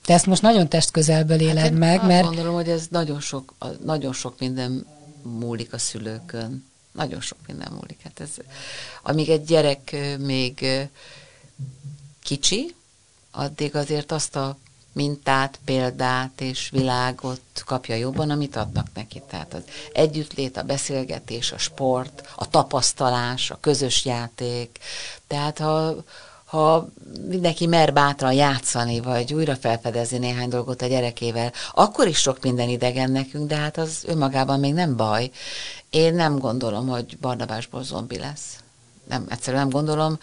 Te 0.05 0.15
ezt 0.15 0.27
most 0.27 0.43
nagyon 0.43 0.69
testközelből 0.69 1.41
éled 1.41 1.63
hát 1.63 1.73
meg, 1.73 1.99
azt 1.99 2.07
mert... 2.09 2.25
gondolom, 2.27 2.55
hogy 2.55 2.69
ez 2.69 2.87
nagyon 2.91 3.21
sok, 3.21 3.55
nagyon 3.85 4.13
sok 4.13 4.39
minden 4.39 4.87
múlik 5.23 5.73
a 5.73 5.79
szülőkön. 5.79 6.65
Nagyon 6.93 7.21
sok 7.21 7.39
minden 7.47 7.73
múlik. 7.73 7.99
Hát 8.03 8.21
ez, 8.21 8.31
amíg 9.03 9.29
egy 9.29 9.45
gyerek 9.45 9.97
még 10.19 10.67
kicsi, 12.23 12.75
addig 13.31 13.77
azért 13.77 14.13
azt 14.13 14.37
a 14.37 14.57
mintát, 14.95 15.59
példát 15.65 16.41
és 16.41 16.69
világot 16.71 17.41
kapja 17.65 17.95
jobban, 17.95 18.31
amit 18.31 18.57
adnak 18.57 18.87
neki. 18.95 19.23
Tehát 19.31 19.55
az 19.55 19.63
együttlét, 19.93 20.57
a 20.57 20.63
beszélgetés, 20.63 21.53
a 21.53 21.59
sport, 21.59 22.29
a 22.37 22.49
tapasztalás, 22.49 23.51
a 23.51 23.59
közös 23.61 24.05
játék. 24.05 24.79
Tehát 25.27 25.59
ha, 25.59 25.95
ha 26.45 26.89
mindenki 27.29 27.67
mer 27.67 27.93
bátran 27.93 28.33
játszani, 28.33 29.01
vagy 29.01 29.35
újra 29.35 29.57
felfedezni 29.57 30.19
néhány 30.19 30.49
dolgot 30.49 30.83
a 30.83 30.87
gyerekével, 30.87 31.53
akkor 31.73 32.07
is 32.07 32.19
sok 32.19 32.43
minden 32.43 32.69
idegen 32.69 33.11
nekünk, 33.11 33.49
de 33.49 33.57
hát 33.57 33.77
az 33.77 34.03
önmagában 34.07 34.61
még 34.61 34.73
nem 34.73 34.97
baj. 34.97 35.31
Én 35.91 36.15
nem 36.15 36.39
gondolom, 36.39 36.89
hogy 36.89 37.19
Barnabásból 37.19 37.83
zombi 37.83 38.19
lesz. 38.19 38.59
Nem, 39.09 39.27
egyszerűen 39.29 39.63
nem 39.63 39.73
gondolom 39.73 40.19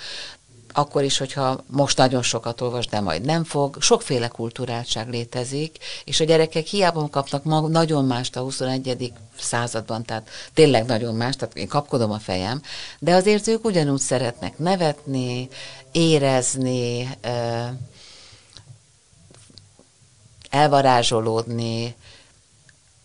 akkor 0.74 1.04
is, 1.04 1.18
hogyha 1.18 1.64
most 1.68 1.98
nagyon 1.98 2.22
sokat 2.22 2.62
olvas, 2.62 2.88
de 2.88 3.00
majd 3.00 3.22
nem 3.22 3.44
fog. 3.44 3.82
Sokféle 3.82 4.28
kulturáltság 4.28 5.10
létezik, 5.10 5.78
és 6.06 6.20
a 6.20 6.24
gyerekek 6.24 6.66
hiába 6.66 7.08
kapnak 7.12 7.44
mag- 7.44 7.72
nagyon 7.72 8.06
mást 8.06 8.36
a 8.36 8.42
21. 8.42 9.14
században, 9.40 10.04
tehát 10.04 10.30
tényleg 10.54 10.86
nagyon 10.86 11.16
más, 11.16 11.36
tehát 11.36 11.56
én 11.56 11.68
kapkodom 11.68 12.12
a 12.12 12.20
fejem, 12.20 12.62
de 13.00 13.14
azért 13.14 13.48
ők 13.48 13.66
ugyanúgy 13.66 14.00
szeretnek 14.00 14.58
nevetni, 14.58 15.50
érezni, 15.92 17.18
elvarázsolódni, 20.50 21.96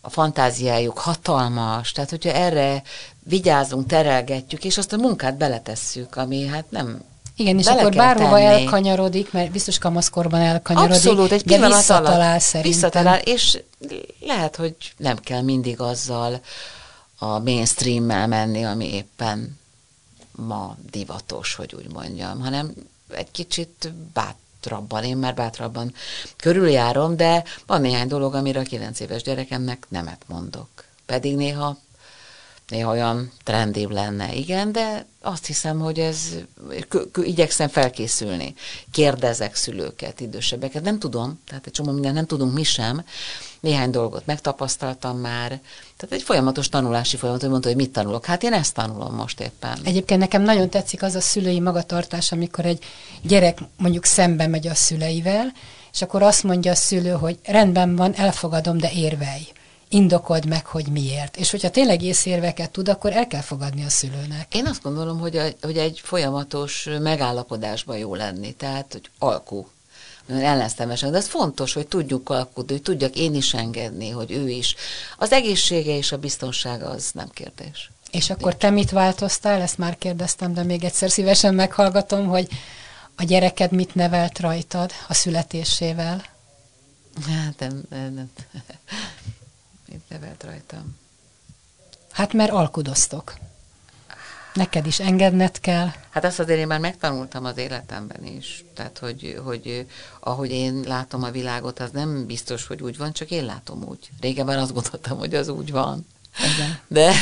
a 0.01 0.09
fantáziájuk 0.09 0.97
hatalmas, 0.97 1.91
tehát 1.91 2.09
hogyha 2.09 2.31
erre 2.31 2.83
vigyázunk, 3.23 3.87
terelgetjük, 3.87 4.63
és 4.63 4.77
azt 4.77 4.93
a 4.93 4.97
munkát 4.97 5.37
beletesszük, 5.37 6.15
ami 6.15 6.45
hát 6.45 6.71
nem 6.71 7.03
igen, 7.37 7.57
és 7.57 7.65
Bele 7.65 7.79
akkor 7.79 7.95
bárhova 7.95 8.37
tenni. 8.37 8.45
elkanyarodik, 8.45 9.31
mert 9.31 9.51
biztos 9.51 9.77
kamaszkorban 9.77 10.41
elkanyarodik, 10.41 10.95
Abszolút, 10.95 11.31
egy 11.31 11.43
de 11.43 11.67
visszatalál 11.67 12.39
szerintem. 12.39 12.71
Visszatalál, 12.71 13.19
és 13.19 13.59
lehet, 14.19 14.55
hogy 14.55 14.75
nem 14.97 15.17
kell 15.17 15.41
mindig 15.41 15.79
azzal 15.79 16.41
a 17.17 17.39
mainstream-mel 17.39 18.27
menni, 18.27 18.65
ami 18.65 18.93
éppen 18.93 19.59
ma 20.31 20.77
divatos, 20.91 21.55
hogy 21.55 21.75
úgy 21.75 21.91
mondjam, 21.93 22.39
hanem 22.39 22.73
egy 23.11 23.31
kicsit 23.31 23.93
bátrabban, 24.13 25.03
én 25.03 25.17
már 25.17 25.33
bátrabban 25.33 25.93
körüljárom, 26.35 27.15
de 27.15 27.43
van 27.65 27.81
néhány 27.81 28.07
dolog, 28.07 28.35
amire 28.35 28.59
a 28.59 28.63
kilenc 28.63 28.99
éves 28.99 29.21
gyerekemnek 29.21 29.85
nemet 29.89 30.21
mondok. 30.27 30.67
Pedig 31.05 31.35
néha 31.35 31.77
néha 32.67 32.91
olyan 32.91 33.31
trendébb 33.43 33.91
lenne, 33.91 34.33
igen, 34.33 34.71
de 34.71 35.05
azt 35.21 35.45
hiszem, 35.45 35.79
hogy 35.79 35.99
ez, 35.99 36.19
igyekszem 37.21 37.67
felkészülni. 37.67 38.53
Kérdezek 38.91 39.55
szülőket, 39.55 40.19
idősebbeket, 40.19 40.83
nem 40.83 40.99
tudom, 40.99 41.39
tehát 41.47 41.65
egy 41.65 41.71
csomó 41.71 41.91
mindent 41.91 42.15
nem 42.15 42.25
tudunk 42.25 42.53
mi 42.53 42.63
sem, 42.63 43.03
néhány 43.59 43.91
dolgot 43.91 44.25
megtapasztaltam 44.25 45.17
már, 45.17 45.47
tehát 45.97 46.15
egy 46.15 46.21
folyamatos 46.21 46.69
tanulási 46.69 47.17
folyamat, 47.17 47.41
hogy 47.41 47.49
mondta, 47.49 47.67
hogy 47.67 47.77
mit 47.77 47.91
tanulok. 47.91 48.25
Hát 48.25 48.43
én 48.43 48.53
ezt 48.53 48.73
tanulom 48.73 49.15
most 49.15 49.39
éppen. 49.39 49.79
Egyébként 49.83 50.19
nekem 50.19 50.41
nagyon 50.41 50.69
tetszik 50.69 51.03
az 51.03 51.15
a 51.15 51.21
szülői 51.21 51.59
magatartás, 51.59 52.31
amikor 52.31 52.65
egy 52.65 52.83
gyerek 53.21 53.59
mondjuk 53.77 54.05
szembe 54.05 54.47
megy 54.47 54.67
a 54.67 54.75
szüleivel, 54.75 55.51
és 55.93 56.01
akkor 56.01 56.21
azt 56.21 56.43
mondja 56.43 56.71
a 56.71 56.75
szülő, 56.75 57.11
hogy 57.11 57.37
rendben 57.43 57.95
van, 57.95 58.15
elfogadom, 58.15 58.77
de 58.77 58.91
érvelj 58.91 59.47
indokold 59.89 60.45
meg, 60.45 60.65
hogy 60.65 60.87
miért. 60.87 61.37
És 61.37 61.51
hogyha 61.51 61.69
tényleg 61.69 62.01
észérveket 62.01 62.71
tud, 62.71 62.89
akkor 62.89 63.13
el 63.13 63.27
kell 63.27 63.41
fogadni 63.41 63.85
a 63.85 63.89
szülőnek. 63.89 64.55
Én 64.55 64.65
azt 64.65 64.81
gondolom, 64.81 65.19
hogy, 65.19 65.37
a, 65.37 65.43
hogy 65.61 65.77
egy 65.77 66.01
folyamatos 66.03 66.89
megállapodásban 66.99 67.97
jó 67.97 68.15
lenni, 68.15 68.53
tehát 68.53 68.91
hogy 68.91 69.09
alkú 69.19 69.67
ellenszemesen, 70.29 71.11
de 71.11 71.17
ez 71.17 71.27
fontos, 71.27 71.73
hogy 71.73 71.87
tudjuk 71.87 72.29
alkudni, 72.29 72.71
hogy 72.71 72.81
tudjak 72.81 73.15
én 73.15 73.35
is 73.35 73.53
engedni, 73.53 74.09
hogy 74.09 74.31
ő 74.31 74.49
is. 74.49 74.75
Az 75.17 75.31
egészsége 75.31 75.95
és 75.97 76.11
a 76.11 76.17
biztonsága 76.17 76.89
az 76.89 77.11
nem 77.13 77.29
kérdés. 77.29 77.91
És 78.11 78.29
akkor 78.29 78.55
te 78.55 78.69
mit 78.69 78.89
változtál? 78.89 79.61
Ezt 79.61 79.77
már 79.77 79.97
kérdeztem, 79.97 80.53
de 80.53 80.63
még 80.63 80.83
egyszer 80.83 81.11
szívesen 81.11 81.53
meghallgatom, 81.53 82.27
hogy 82.27 82.47
a 83.15 83.23
gyereked 83.23 83.71
mit 83.71 83.95
nevelt 83.95 84.39
rajtad 84.39 84.91
a 85.07 85.13
születésével? 85.13 86.23
Hát 87.27 87.59
nem, 87.59 87.83
nem 87.89 88.31
mit 89.97 90.19
nevelt 90.19 90.43
rajtam? 90.43 90.97
Hát 92.11 92.33
mert 92.33 92.51
alkudoztok. 92.51 93.33
Neked 94.53 94.85
is 94.85 94.99
engedned 94.99 95.59
kell. 95.59 95.91
Hát 96.09 96.23
azt 96.23 96.39
azért 96.39 96.59
én 96.59 96.67
már 96.67 96.79
megtanultam 96.79 97.45
az 97.45 97.57
életemben 97.57 98.25
is. 98.25 98.63
Tehát, 98.73 98.97
hogy, 98.97 99.41
hogy 99.43 99.85
ahogy 100.19 100.51
én 100.51 100.83
látom 100.87 101.23
a 101.23 101.31
világot, 101.31 101.79
az 101.79 101.91
nem 101.91 102.25
biztos, 102.25 102.67
hogy 102.67 102.81
úgy 102.81 102.97
van, 102.97 103.13
csak 103.13 103.31
én 103.31 103.45
látom 103.45 103.83
úgy. 103.83 104.09
Régebben 104.19 104.59
azt 104.59 104.73
gondoltam, 104.73 105.17
hogy 105.17 105.35
az 105.35 105.47
úgy 105.47 105.71
van. 105.71 106.07
Igen. 106.55 106.79
De, 106.87 107.13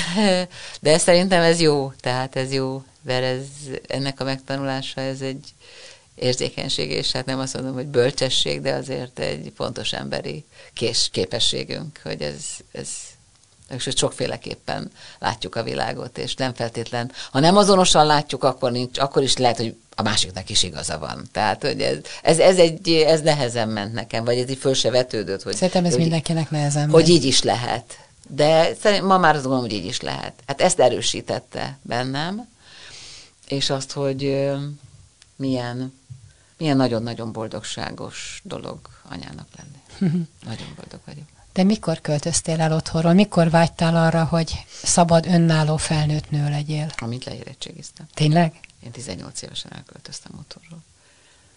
de 0.81 0.97
szerintem 0.97 1.41
ez 1.41 1.59
jó, 1.59 1.91
tehát 1.99 2.35
ez 2.35 2.51
jó. 2.51 2.83
mert 3.01 3.23
ez, 3.23 3.45
ennek 3.87 4.19
a 4.19 4.23
megtanulása, 4.23 5.01
ez 5.01 5.21
egy 5.21 5.53
érzékenység, 6.15 6.91
és 6.91 7.11
hát 7.11 7.25
nem 7.25 7.39
azt 7.39 7.53
mondom, 7.53 7.73
hogy 7.73 7.87
bölcsesség, 7.87 8.61
de 8.61 8.73
azért 8.73 9.19
egy 9.19 9.51
fontos 9.55 9.93
emberi 9.93 10.45
kés, 10.73 11.09
képességünk, 11.11 11.99
hogy 12.03 12.21
ez, 12.21 12.35
ez 12.71 12.89
és 13.69 13.89
sokféleképpen 13.95 14.91
látjuk 15.19 15.55
a 15.55 15.63
világot, 15.63 16.17
és 16.17 16.35
nem 16.35 16.53
feltétlen, 16.53 17.11
ha 17.31 17.39
nem 17.39 17.57
azonosan 17.57 18.05
látjuk, 18.05 18.43
akkor, 18.43 18.71
nincs, 18.71 18.99
akkor 18.99 19.23
is 19.23 19.37
lehet, 19.37 19.57
hogy 19.57 19.75
a 19.95 20.01
másiknak 20.01 20.49
is 20.49 20.63
igaza 20.63 20.99
van. 20.99 21.27
Tehát, 21.31 21.61
hogy 21.61 21.81
ez, 21.81 21.97
ez, 22.21 22.39
ez, 22.39 22.57
egy, 22.57 22.89
ez 22.89 23.21
nehezen 23.21 23.69
ment 23.69 23.93
nekem, 23.93 24.23
vagy 24.23 24.37
ez 24.37 24.49
így 24.49 24.57
föl 24.57 24.73
se 24.73 24.89
vetődött. 24.89 25.41
Hogy, 25.41 25.55
Szerintem 25.55 25.85
ez 25.85 25.91
hogy, 25.91 26.01
mindenkinek 26.01 26.49
nehezen 26.49 26.89
Hogy 26.89 27.09
így 27.09 27.23
is 27.23 27.41
lehet. 27.41 27.99
De 28.27 28.69
ma 29.01 29.17
már 29.17 29.35
azt 29.35 29.43
gondolom, 29.43 29.69
hogy 29.69 29.77
így 29.77 29.85
is 29.85 30.01
lehet. 30.01 30.33
Hát 30.47 30.61
ezt 30.61 30.79
erősítette 30.79 31.77
bennem, 31.81 32.47
és 33.47 33.69
azt, 33.69 33.91
hogy 33.91 34.49
milyen, 35.35 35.93
milyen 36.65 36.79
nagyon-nagyon 36.79 37.31
boldogságos 37.31 38.41
dolog 38.43 38.79
anyának 39.09 39.47
lenni. 39.57 40.07
nagyon 40.49 40.67
boldog 40.75 40.99
vagyok. 41.05 41.25
De 41.53 41.63
mikor 41.63 42.01
költöztél 42.01 42.61
el 42.61 42.73
otthonról? 42.73 43.13
Mikor 43.13 43.49
vágytál 43.49 43.95
arra, 43.95 44.23
hogy 44.23 44.65
szabad, 44.83 45.25
önálló 45.25 45.77
felnőtt 45.77 46.29
nő 46.29 46.49
legyél? 46.49 46.91
Amit 46.97 47.23
leérettségiztem. 47.23 48.07
Tényleg? 48.13 48.59
Én 48.83 48.91
18 48.91 49.41
évesen 49.41 49.73
elköltöztem 49.73 50.31
otthonról. 50.39 50.79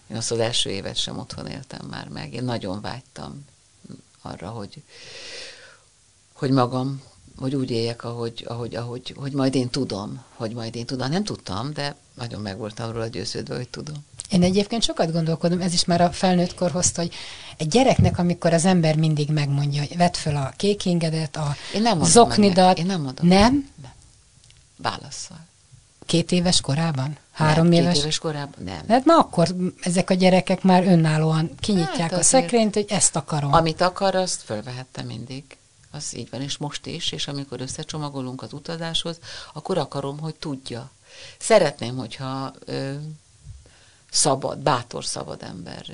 Én 0.07 0.17
azt 0.17 0.31
az 0.31 0.39
első 0.39 0.69
évet 0.69 0.97
sem 0.97 1.17
otthon 1.17 1.47
éltem 1.47 1.87
már 1.89 2.07
meg. 2.07 2.33
Én 2.33 2.43
nagyon 2.43 2.81
vágytam 2.81 3.45
arra, 4.21 4.49
hogy, 4.49 4.83
hogy 6.33 6.51
magam, 6.51 7.01
hogy 7.37 7.55
úgy 7.55 7.71
éljek, 7.71 8.03
ahogy, 8.03 8.43
ahogy, 8.47 8.75
ahogy, 8.75 9.13
hogy 9.17 9.31
majd 9.31 9.55
én 9.55 9.69
tudom, 9.69 10.23
hogy 10.35 10.53
majd 10.53 10.75
én 10.75 10.85
tudom. 10.85 11.09
Nem 11.09 11.23
tudtam, 11.23 11.73
de 11.73 11.95
nagyon 12.13 12.41
meg 12.41 12.57
voltam 12.57 12.91
róla 12.91 13.07
győződve, 13.07 13.55
hogy 13.55 13.69
tudom. 13.69 14.05
Én 14.29 14.43
egyébként 14.43 14.83
sokat 14.83 15.11
gondolkodom, 15.11 15.61
ez 15.61 15.73
is 15.73 15.85
már 15.85 16.01
a 16.01 16.11
felnőtt 16.11 16.55
kor 16.55 16.71
hozta, 16.71 17.01
hogy 17.01 17.13
egy 17.57 17.67
gyereknek, 17.67 18.17
amikor 18.17 18.53
az 18.53 18.65
ember 18.65 18.95
mindig 18.95 19.29
megmondja, 19.29 19.81
hogy 19.81 19.97
vedd 19.97 20.13
föl 20.13 20.35
a 20.35 20.53
kékingedet, 20.57 21.35
a 21.35 21.55
Én 21.73 21.81
nem 21.81 22.03
zoknidat. 22.03 22.77
Én 22.77 22.85
nem 22.85 23.01
mondom. 23.01 23.27
Nem? 23.27 23.69
Nem. 23.81 23.91
Válaszol. 24.77 25.37
Két 26.05 26.31
éves 26.31 26.61
korában? 26.61 27.17
Három 27.31 27.67
nem, 27.67 27.71
éves? 27.71 27.93
Két 27.93 28.01
éves 28.01 28.17
korában? 28.17 28.63
Nem. 28.63 28.81
Hát 28.87 29.05
már 29.05 29.17
akkor 29.17 29.55
ezek 29.81 30.09
a 30.09 30.13
gyerekek 30.13 30.63
már 30.63 30.87
önállóan 30.87 31.51
kinyitják 31.59 32.11
hát 32.11 32.19
a 32.19 32.23
szekrényt, 32.23 32.73
hogy 32.73 32.85
ezt 32.89 33.15
akarom. 33.15 33.53
Amit 33.53 33.81
akar, 33.81 34.15
azt 34.15 34.41
fölvehettem 34.41 35.05
mindig. 35.05 35.43
Az 35.91 36.17
így 36.17 36.29
van, 36.29 36.41
és 36.41 36.57
most 36.57 36.85
is, 36.85 37.11
és 37.11 37.27
amikor 37.27 37.61
összecsomagolunk 37.61 38.41
az 38.41 38.53
utazáshoz, 38.53 39.19
akkor 39.53 39.77
akarom, 39.77 40.19
hogy 40.19 40.35
tudja. 40.35 40.91
Szeretném, 41.37 41.97
hogyha 41.97 42.53
ö, 42.65 42.93
szabad, 44.11 44.57
bátor 44.57 45.05
szabad 45.05 45.43
ember 45.43 45.85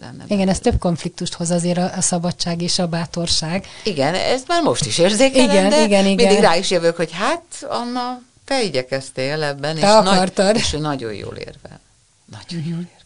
lenne. 0.00 0.24
Igen, 0.28 0.48
ez 0.48 0.58
több 0.58 0.78
konfliktust 0.78 1.34
hoz 1.34 1.50
azért 1.50 1.78
a, 1.78 1.96
a 1.96 2.00
szabadság 2.00 2.62
és 2.62 2.78
a 2.78 2.86
bátorság. 2.86 3.66
Igen, 3.84 4.14
ez 4.14 4.42
már 4.46 4.62
most 4.62 4.84
is 4.84 4.98
érzékelem, 4.98 5.50
igen, 5.50 5.70
de 5.70 5.82
igen, 5.82 6.06
igen. 6.06 6.26
mindig 6.26 6.44
rá 6.44 6.56
is 6.56 6.70
jövök, 6.70 6.96
hogy 6.96 7.12
hát, 7.12 7.44
Anna, 7.68 8.20
te 8.44 8.62
igyekeztél 8.62 9.42
ebben, 9.42 9.74
te 9.74 9.80
és, 9.80 9.86
akartad. 9.86 10.44
Nagy, 10.44 10.56
és 10.56 10.72
ő 10.72 10.78
nagyon 10.78 11.14
jól 11.14 11.36
érve. 11.36 11.80
Nagyon 12.24 12.58
uh-huh. 12.58 12.68
jól 12.68 12.78
érve. 12.80 13.00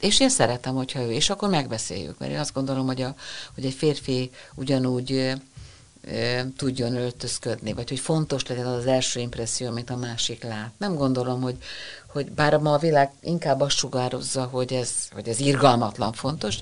És 0.00 0.20
én 0.20 0.28
szeretem, 0.28 0.74
hogyha 0.74 1.00
ő, 1.00 1.12
és 1.12 1.30
akkor 1.30 1.48
megbeszéljük, 1.48 2.18
mert 2.18 2.32
én 2.32 2.38
azt 2.38 2.52
gondolom, 2.52 2.86
hogy, 2.86 3.02
a, 3.02 3.14
hogy 3.54 3.64
egy 3.64 3.74
férfi 3.74 4.30
ugyanúgy 4.54 5.12
ö, 5.12 5.32
ö, 6.04 6.40
tudjon 6.56 6.96
öltözködni, 6.96 7.72
vagy 7.72 7.88
hogy 7.88 7.98
fontos 7.98 8.46
legyen 8.46 8.66
az 8.66 8.76
az 8.76 8.86
első 8.86 9.20
impresszió, 9.20 9.68
amit 9.68 9.90
a 9.90 9.96
másik 9.96 10.42
lát. 10.42 10.70
Nem 10.76 10.94
gondolom, 10.94 11.40
hogy, 11.40 11.56
hogy 12.16 12.32
bár 12.32 12.56
ma 12.56 12.72
a 12.72 12.78
világ 12.78 13.12
inkább 13.20 13.60
azt 13.60 13.76
sugározza, 13.76 14.44
hogy 14.44 14.72
ez, 14.72 14.90
hogy 15.12 15.28
ez 15.28 15.40
irgalmatlan 15.40 16.12
fontos, 16.12 16.58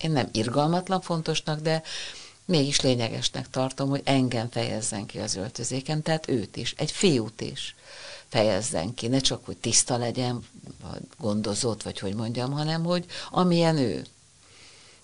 én 0.00 0.10
nem 0.10 0.28
irgalmatlan 0.32 1.00
fontosnak, 1.00 1.60
de 1.60 1.82
mégis 2.44 2.80
lényegesnek 2.80 3.50
tartom, 3.50 3.88
hogy 3.88 4.00
engem 4.04 4.48
fejezzen 4.50 5.06
ki 5.06 5.18
az 5.18 5.34
öltözéken, 5.34 6.02
tehát 6.02 6.28
őt 6.28 6.56
is, 6.56 6.74
egy 6.76 6.90
fiút 6.90 7.40
is 7.40 7.74
fejezzen 8.28 8.94
ki, 8.94 9.06
ne 9.06 9.18
csak, 9.18 9.46
hogy 9.46 9.56
tiszta 9.56 9.96
legyen, 9.96 10.46
vagy 10.82 11.00
gondozott, 11.18 11.82
vagy 11.82 11.98
hogy 11.98 12.14
mondjam, 12.14 12.52
hanem, 12.52 12.84
hogy 12.84 13.04
amilyen 13.30 13.76
ő. 13.76 14.06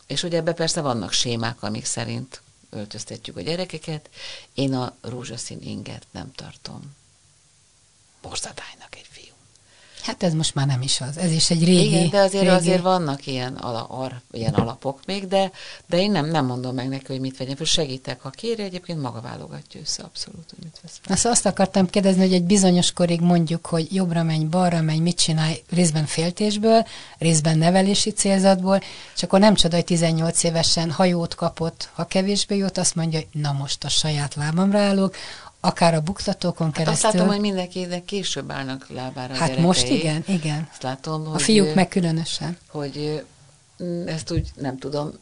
És 0.07 0.21
hogy 0.21 0.35
ebbe 0.35 0.53
persze 0.53 0.81
vannak 0.81 1.13
sémák, 1.13 1.63
amik 1.63 1.85
szerint 1.85 2.43
öltöztetjük 2.71 3.37
a 3.37 3.41
gyerekeket. 3.41 4.11
Én 4.55 4.75
a 4.75 4.95
rózsaszín 5.01 5.59
inget 5.63 6.07
nem 6.11 6.33
tartom 6.35 6.95
borzadálynak 8.23 8.97
egy 8.97 9.07
fiú. 9.11 9.42
Hát 10.03 10.23
ez 10.23 10.33
most 10.33 10.55
már 10.55 10.67
nem 10.67 10.83
is 10.83 11.01
az. 11.01 11.17
Ez 11.17 11.33
is 11.33 11.51
egy 11.51 11.65
régi... 11.65 11.97
Igen, 11.97 12.11
de 12.11 12.19
azért, 12.19 12.43
régi... 12.43 12.55
azért 12.55 12.83
vannak 12.83 13.27
ilyen, 13.27 13.55
ala, 13.55 13.85
ar, 13.85 14.21
ilyen 14.31 14.55
alapok 14.55 15.01
még, 15.07 15.29
de, 15.29 15.51
de 15.87 16.01
én 16.01 16.11
nem, 16.11 16.27
nem 16.27 16.47
mondom 16.47 16.75
meg 16.75 16.89
neki, 16.89 17.05
hogy 17.07 17.21
mit 17.21 17.37
vegyen 17.37 17.57
föl. 17.57 17.67
Segítek, 17.67 18.21
ha 18.21 18.31
kéri, 18.31 18.63
egyébként 18.63 19.01
maga 19.01 19.21
válogatja 19.21 19.81
össze 19.81 20.03
abszolút, 20.03 20.51
hogy 20.51 20.65
mit 20.65 20.81
vesz. 20.83 21.01
Azt, 21.05 21.27
azt 21.27 21.47
akartam 21.47 21.91
kérdezni, 21.91 22.21
hogy 22.21 22.33
egy 22.33 22.45
bizonyos 22.45 22.93
korig 22.93 23.21
mondjuk, 23.21 23.67
hogy 23.67 23.95
jobbra 23.95 24.23
menj, 24.23 24.45
balra 24.45 24.81
menj, 24.81 24.99
mit 24.99 25.17
csinálj, 25.17 25.63
részben 25.71 26.07
féltésből, 26.07 26.87
részben 27.19 27.59
nevelési 27.59 28.11
célzatból, 28.11 28.81
és 29.17 29.23
akkor 29.23 29.39
nem 29.39 29.55
csoda, 29.55 29.77
hogy 29.77 29.85
18 29.85 30.43
évesen 30.43 30.91
hajót 30.91 31.35
kapott, 31.35 31.89
ha 31.93 32.05
kevésbé 32.05 32.57
jót, 32.57 32.79
azt 32.79 32.95
mondja, 32.95 33.19
hogy 33.19 33.41
na 33.43 33.53
most 33.53 33.85
a 33.85 33.89
saját 33.89 34.35
lábamra 34.35 34.79
állok, 34.79 35.15
akár 35.65 35.95
a 35.95 36.01
buktatókon 36.01 36.67
hát 36.67 36.77
keresztül. 36.77 37.09
Azt 37.09 37.17
látom, 37.17 37.33
hogy 37.33 37.41
mindenki 37.41 38.03
később 38.05 38.51
állnak 38.51 38.87
lábára 38.89 39.35
Hát 39.35 39.57
most 39.57 39.89
igen, 39.89 40.25
igen. 40.27 40.69
Azt 40.71 40.83
látom, 40.83 41.25
hogy, 41.25 41.35
a 41.35 41.45
fiúk 41.45 41.75
meg 41.75 41.89
különösen. 41.89 42.59
Hogy 42.69 43.25
ezt 44.07 44.31
úgy 44.31 44.51
nem 44.55 44.79
tudom. 44.79 45.13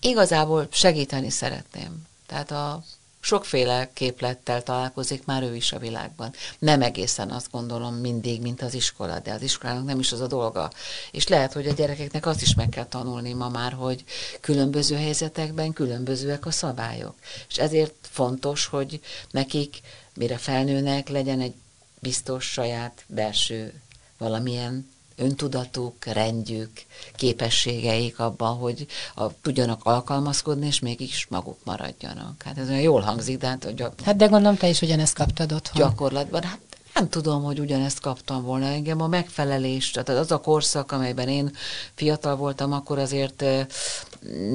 Igazából 0.00 0.68
segíteni 0.70 1.30
szeretném. 1.30 2.06
Tehát 2.26 2.50
a 2.50 2.82
sokféle 3.26 3.90
képlettel 3.92 4.62
találkozik 4.62 5.24
már 5.24 5.42
ő 5.42 5.54
is 5.54 5.72
a 5.72 5.78
világban. 5.78 6.32
Nem 6.58 6.82
egészen 6.82 7.30
azt 7.30 7.50
gondolom 7.50 7.94
mindig, 7.94 8.40
mint 8.40 8.62
az 8.62 8.74
iskola, 8.74 9.18
de 9.18 9.32
az 9.32 9.42
iskolának 9.42 9.84
nem 9.84 9.98
is 9.98 10.12
az 10.12 10.20
a 10.20 10.26
dolga. 10.26 10.70
És 11.10 11.28
lehet, 11.28 11.52
hogy 11.52 11.66
a 11.66 11.72
gyerekeknek 11.72 12.26
azt 12.26 12.42
is 12.42 12.54
meg 12.54 12.68
kell 12.68 12.86
tanulni 12.86 13.32
ma 13.32 13.48
már, 13.48 13.72
hogy 13.72 14.04
különböző 14.40 14.96
helyzetekben 14.96 15.72
különbözőek 15.72 16.46
a 16.46 16.50
szabályok. 16.50 17.14
És 17.48 17.56
ezért 17.56 17.94
fontos, 18.00 18.66
hogy 18.66 19.00
nekik, 19.30 19.80
mire 20.14 20.36
felnőnek, 20.36 21.08
legyen 21.08 21.40
egy 21.40 21.54
biztos 21.98 22.44
saját 22.44 23.04
belső 23.06 23.80
valamilyen 24.18 24.90
öntudatuk, 25.16 26.04
rendjük, 26.04 26.70
képességeik 27.16 28.18
abban, 28.18 28.56
hogy 28.56 28.86
a, 29.14 29.40
tudjanak 29.40 29.84
alkalmazkodni, 29.84 30.66
és 30.66 30.80
mégis 30.80 31.26
maguk 31.30 31.58
maradjanak. 31.64 32.42
Hát 32.42 32.58
ez 32.58 32.68
olyan 32.68 32.80
jól 32.80 33.00
hangzik, 33.00 33.38
de 33.38 33.46
hát... 33.46 33.74
Gyak... 33.74 34.00
Hát 34.00 34.16
de 34.16 34.26
gondolom, 34.26 34.56
te 34.56 34.68
is 34.68 34.80
ugyanezt 34.80 35.14
kaptad 35.14 35.52
otthon. 35.52 35.82
Gyakorlatban, 35.82 36.42
hát 36.42 36.58
nem 36.94 37.08
tudom, 37.08 37.42
hogy 37.42 37.58
ugyanezt 37.58 38.00
kaptam 38.00 38.42
volna. 38.42 38.66
Engem 38.66 39.00
a 39.00 39.06
megfelelés, 39.06 39.90
tehát 39.90 40.08
az 40.08 40.32
a 40.32 40.40
korszak, 40.40 40.92
amelyben 40.92 41.28
én 41.28 41.56
fiatal 41.94 42.36
voltam, 42.36 42.72
akkor 42.72 42.98
azért 42.98 43.44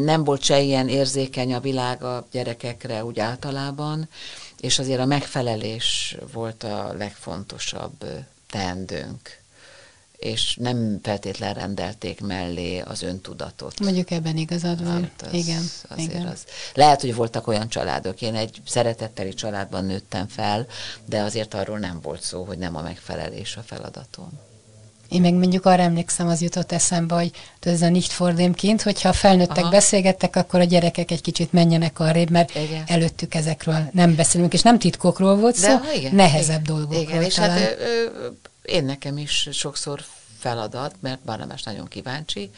nem 0.04 0.24
volt 0.24 0.42
se 0.42 0.62
ilyen 0.62 0.88
érzékeny 0.88 1.54
a 1.54 1.60
világ 1.60 2.04
a 2.04 2.28
gyerekekre 2.32 3.06
úgy 3.06 3.20
általában, 3.20 4.10
és 4.60 4.80
azért 4.80 5.00
a 5.00 5.06
megfelelés 5.06 6.18
volt 6.32 6.64
a 6.64 6.94
legfontosabb 6.98 8.06
teendőnk 8.50 9.41
és 10.22 10.56
nem 10.60 11.00
feltétlen 11.04 11.54
rendelték 11.54 12.22
mellé 12.22 12.80
az 12.80 13.02
öntudatot. 13.02 13.80
Mondjuk 13.80 14.12
ebben 14.12 14.38
igazad 14.38 14.84
van. 14.84 15.12
Az, 15.24 15.34
igen, 15.34 15.64
igen. 15.96 16.26
Az. 16.28 16.46
Lehet, 16.74 17.02
hogy 17.02 17.16
voltak 17.16 17.48
olyan 17.48 17.70
családok, 17.70 18.22
én 18.22 18.36
egy 18.36 18.62
szeretetteli 18.66 19.34
családban 19.34 19.86
nőttem 19.86 20.28
fel, 20.28 20.66
de 21.06 21.22
azért 21.22 21.54
arról 21.54 21.80
nem 21.80 22.00
volt 22.02 22.22
szó, 22.22 22.44
hogy 22.44 22.58
nem 22.58 22.76
a 22.76 22.82
megfelelés 22.82 23.56
a 23.56 23.62
feladatom. 23.66 24.30
Én 25.10 25.22
meg 25.22 25.34
mondjuk 25.34 25.66
arra 25.66 25.82
emlékszem, 25.82 26.28
az 26.28 26.42
jutott 26.42 26.72
eszembe, 26.72 27.16
hogy 27.16 27.32
ez 27.60 27.82
a 27.82 27.90
nicht 27.90 28.12
fordémként, 28.12 28.82
hogyha 28.82 29.10
a 29.10 29.14
felnőttek 29.14 29.58
Aha. 29.58 29.70
beszélgettek, 29.70 30.36
akkor 30.36 30.60
a 30.60 30.64
gyerekek 30.64 31.12
egy 31.12 31.22
kicsit 31.22 31.54
menjenek 31.54 32.00
arrébb, 32.00 32.30
mert 32.30 32.56
igen. 32.56 32.84
előttük 32.88 33.36
ezekről 33.36 33.90
nem 33.92 34.16
beszélünk, 34.16 34.54
és 34.54 34.62
nem 34.62 34.80
titkokról 34.80 35.36
volt 35.36 35.56
szó, 35.56 35.68
De, 35.68 35.82
igen, 35.96 36.16
nehezebb 36.16 36.62
igen, 36.64 36.76
dolgokról 36.76 37.02
igen, 37.02 37.24
és 37.24 37.34
talán. 37.34 37.58
hát 37.58 37.78
ö, 37.80 37.84
ö, 37.84 38.28
én 38.64 38.86
nekem 38.86 39.18
is 39.18 39.50
sokszor 39.52 40.04
feladat, 40.40 40.96
mert 41.00 41.22
Barnabás 41.22 41.64
nagyon 41.64 41.88
kíváncsi, 41.88 42.52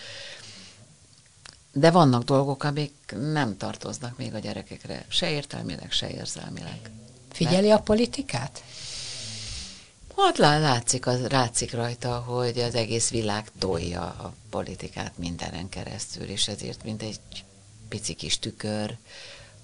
de 1.71 1.91
vannak 1.91 2.23
dolgok, 2.23 2.63
amik 2.63 2.93
nem 3.31 3.57
tartoznak 3.57 4.17
még 4.17 4.33
a 4.33 4.39
gyerekekre, 4.39 5.05
se 5.07 5.31
értelmileg, 5.31 5.91
se 5.91 6.09
érzelmileg. 6.09 6.89
Figyeli 7.31 7.67
mert... 7.67 7.79
a 7.79 7.83
politikát? 7.83 8.63
Hát 10.17 10.37
látszik, 10.37 11.07
az, 11.07 11.27
látszik 11.29 11.73
rajta, 11.73 12.19
hogy 12.19 12.59
az 12.59 12.75
egész 12.75 13.09
világ 13.09 13.51
tolja 13.59 14.01
a 14.01 14.33
politikát 14.49 15.17
mindenen 15.17 15.69
keresztül, 15.69 16.27
és 16.27 16.47
ezért 16.47 16.83
mint 16.83 17.01
egy 17.01 17.19
pici 17.89 18.13
kis 18.13 18.39
tükör 18.39 18.97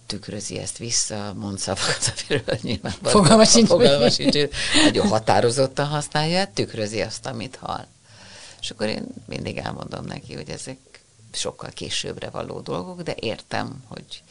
tükrözi 0.10 0.58
ezt 0.58 0.78
vissza, 0.78 1.34
mond 1.34 1.60
szavakat, 1.60 2.14
amiről 2.30 2.58
nyilván 2.62 2.94
fogalma 3.02 3.46
sincs. 3.46 3.68
Fogalma 3.68 4.10
sincs, 4.10 4.38
nagyon 4.84 5.08
határozottan 5.08 5.88
használja, 5.88 6.52
tükrözi 6.54 7.02
azt, 7.02 7.26
amit 7.26 7.56
hall. 7.56 7.86
És 8.62 8.70
akkor 8.70 8.88
én 8.88 9.06
mindig 9.26 9.58
elmondom 9.58 10.06
neki, 10.06 10.34
hogy 10.34 10.50
ezek 10.50 10.78
sokkal 11.32 11.70
későbbre 11.70 12.30
való 12.30 12.60
dolgok, 12.60 13.02
de 13.02 13.16
értem, 13.20 13.84
hogy 13.88 14.24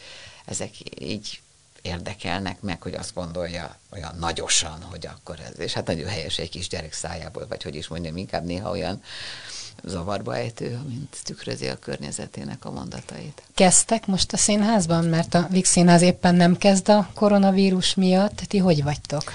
ezek 0.45 0.71
így 1.01 1.41
érdekelnek 1.83 2.61
meg, 2.61 2.83
hogy 2.83 2.95
azt 2.95 3.15
gondolja 3.15 3.77
olyan 3.91 4.17
nagyosan, 4.19 4.83
hogy 4.83 5.07
akkor 5.07 5.41
ez, 5.41 5.59
és 5.59 5.73
hát 5.73 5.87
nagyon 5.87 6.09
helyes 6.09 6.39
egy 6.39 6.51
kis 6.51 6.69
gyerek 6.69 6.93
szájából, 6.93 7.47
vagy 7.49 7.63
hogy 7.63 7.75
is 7.75 7.89
mondjam, 7.89 8.17
inkább 8.17 8.45
néha 8.45 8.71
olyan 8.71 9.03
zavarba 9.85 10.37
ejtő, 10.37 10.79
mint 10.89 11.17
tükrözi 11.25 11.67
a 11.67 11.79
környezetének 11.79 12.65
a 12.65 12.71
mondatait. 12.71 13.43
Kezdtek 13.55 14.07
most 14.07 14.33
a 14.33 14.37
színházban, 14.37 15.05
mert 15.05 15.35
a 15.35 15.47
Vix 15.51 15.71
Színház 15.71 16.03
éppen 16.03 16.35
nem 16.35 16.57
kezd 16.57 16.89
a 16.89 17.11
koronavírus 17.15 17.95
miatt. 17.95 18.37
Ti 18.37 18.59
hogy 18.59 18.83
vagytok? 18.83 19.33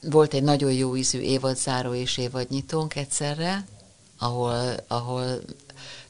Volt 0.00 0.34
egy 0.34 0.42
nagyon 0.42 0.72
jó 0.72 0.96
ízű 0.96 1.20
évadzáró 1.20 1.94
és 1.94 2.18
évadnyitónk 2.18 2.94
egyszerre, 2.96 3.64
ahol, 4.18 4.74
ahol 4.86 5.40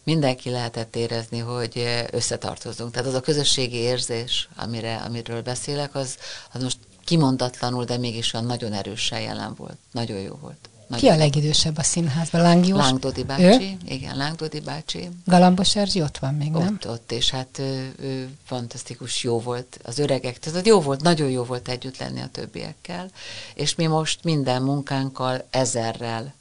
mindenki 0.03 0.51
lehetett 0.51 0.97
érezni, 0.97 1.39
hogy 1.39 1.85
összetartozunk. 2.11 2.91
Tehát 2.91 3.09
az 3.09 3.15
a 3.15 3.21
közösségi 3.21 3.77
érzés, 3.77 4.49
amire, 4.57 4.97
amiről 4.97 5.43
beszélek, 5.43 5.95
az, 5.95 6.17
az 6.53 6.63
most 6.63 6.79
kimondatlanul, 7.05 7.85
de 7.85 7.97
mégis 7.97 8.33
olyan 8.33 8.47
nagyon 8.47 8.73
erősen 8.73 9.21
jelen 9.21 9.55
volt. 9.55 9.77
Nagyon 9.93 10.19
jó 10.19 10.35
volt. 10.41 10.69
Ki 10.97 11.09
a 11.09 11.17
legidősebb 11.17 11.79
a 11.79 11.83
színházban? 11.83 12.41
Láng 12.41 12.67
Jós? 12.67 12.79
Láng 12.79 12.99
Dodi 12.99 13.23
bácsi, 13.23 13.79
ő? 13.83 13.93
igen, 13.95 14.17
Láng 14.17 14.37
Dodi 14.37 14.61
bácsi. 14.61 15.09
Galambos 15.25 15.77
Erzsi 15.77 16.03
ott 16.03 16.19
van 16.19 16.35
még, 16.35 16.51
nem? 16.51 16.67
Ott, 16.75 16.89
ott, 16.89 17.13
és 17.13 17.31
hát 17.31 17.59
ő, 17.59 17.95
ő 17.99 18.31
fantasztikus, 18.45 19.23
jó 19.23 19.41
volt 19.41 19.81
az 19.83 19.99
öregek, 19.99 20.39
tehát 20.39 20.67
jó 20.67 20.81
volt, 20.81 21.03
nagyon 21.03 21.31
jó 21.31 21.45
volt 21.45 21.69
együtt 21.69 21.99
lenni 21.99 22.21
a 22.21 22.29
többiekkel, 22.33 23.11
és 23.55 23.75
mi 23.75 23.87
most 23.87 24.25
minden 24.25 24.63
munkánkkal 24.63 25.47
ezerrel 25.51 26.35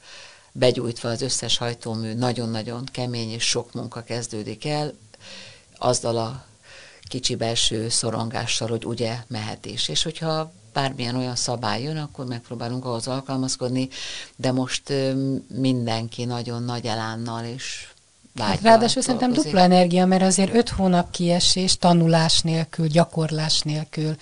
begyújtva 0.52 1.08
az 1.08 1.22
összes 1.22 1.56
hajtómű, 1.56 2.12
nagyon-nagyon 2.12 2.88
kemény 2.92 3.30
és 3.30 3.44
sok 3.44 3.72
munka 3.72 4.02
kezdődik 4.02 4.66
el, 4.66 4.92
azzal 5.76 6.16
a 6.16 6.44
kicsi 7.08 7.34
belső 7.34 7.88
szorongással, 7.88 8.68
hogy 8.68 8.84
ugye 8.84 9.16
mehet 9.26 9.66
is. 9.66 9.88
És 9.88 10.02
hogyha 10.02 10.52
bármilyen 10.72 11.16
olyan 11.16 11.36
szabály 11.36 11.82
jön, 11.82 11.96
akkor 11.96 12.26
megpróbálunk 12.26 12.84
ahhoz 12.84 13.06
alkalmazkodni, 13.06 13.88
de 14.36 14.52
most 14.52 14.92
mindenki 15.48 16.24
nagyon 16.24 16.62
nagy 16.62 16.86
elánnal 16.86 17.44
és 17.44 17.86
Hát 18.38 18.60
ráadásul 18.60 19.02
szerintem 19.02 19.32
dupla 19.32 19.60
energia, 19.60 20.06
mert 20.06 20.22
azért 20.22 20.54
öt 20.54 20.68
hónap 20.68 21.10
kiesés, 21.10 21.76
tanulás 21.76 22.40
nélkül, 22.40 22.86
gyakorlás 22.86 23.60
nélkül, 23.60 24.16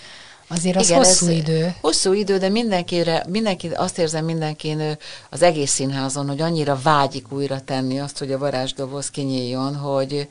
Azért 0.53 0.77
az 0.77 0.89
Igen, 0.89 0.99
hosszú 0.99 1.29
idő. 1.29 1.75
Hosszú 1.81 2.13
idő, 2.13 2.39
de 2.39 2.49
mindenkire, 2.49 3.25
mindenki, 3.29 3.69
azt 3.69 3.99
érzem 3.99 4.25
mindenkin 4.25 4.97
az 5.31 5.43
egész 5.43 5.71
színházon, 5.71 6.29
hogy 6.29 6.41
annyira 6.41 6.81
vágyik 6.83 7.33
újra 7.33 7.61
tenni 7.61 8.01
azt, 8.01 8.19
hogy 8.19 8.33
a 8.33 8.39
varázsdoboz 8.39 9.11
kinyíljon, 9.11 9.77
hogy, 9.77 10.29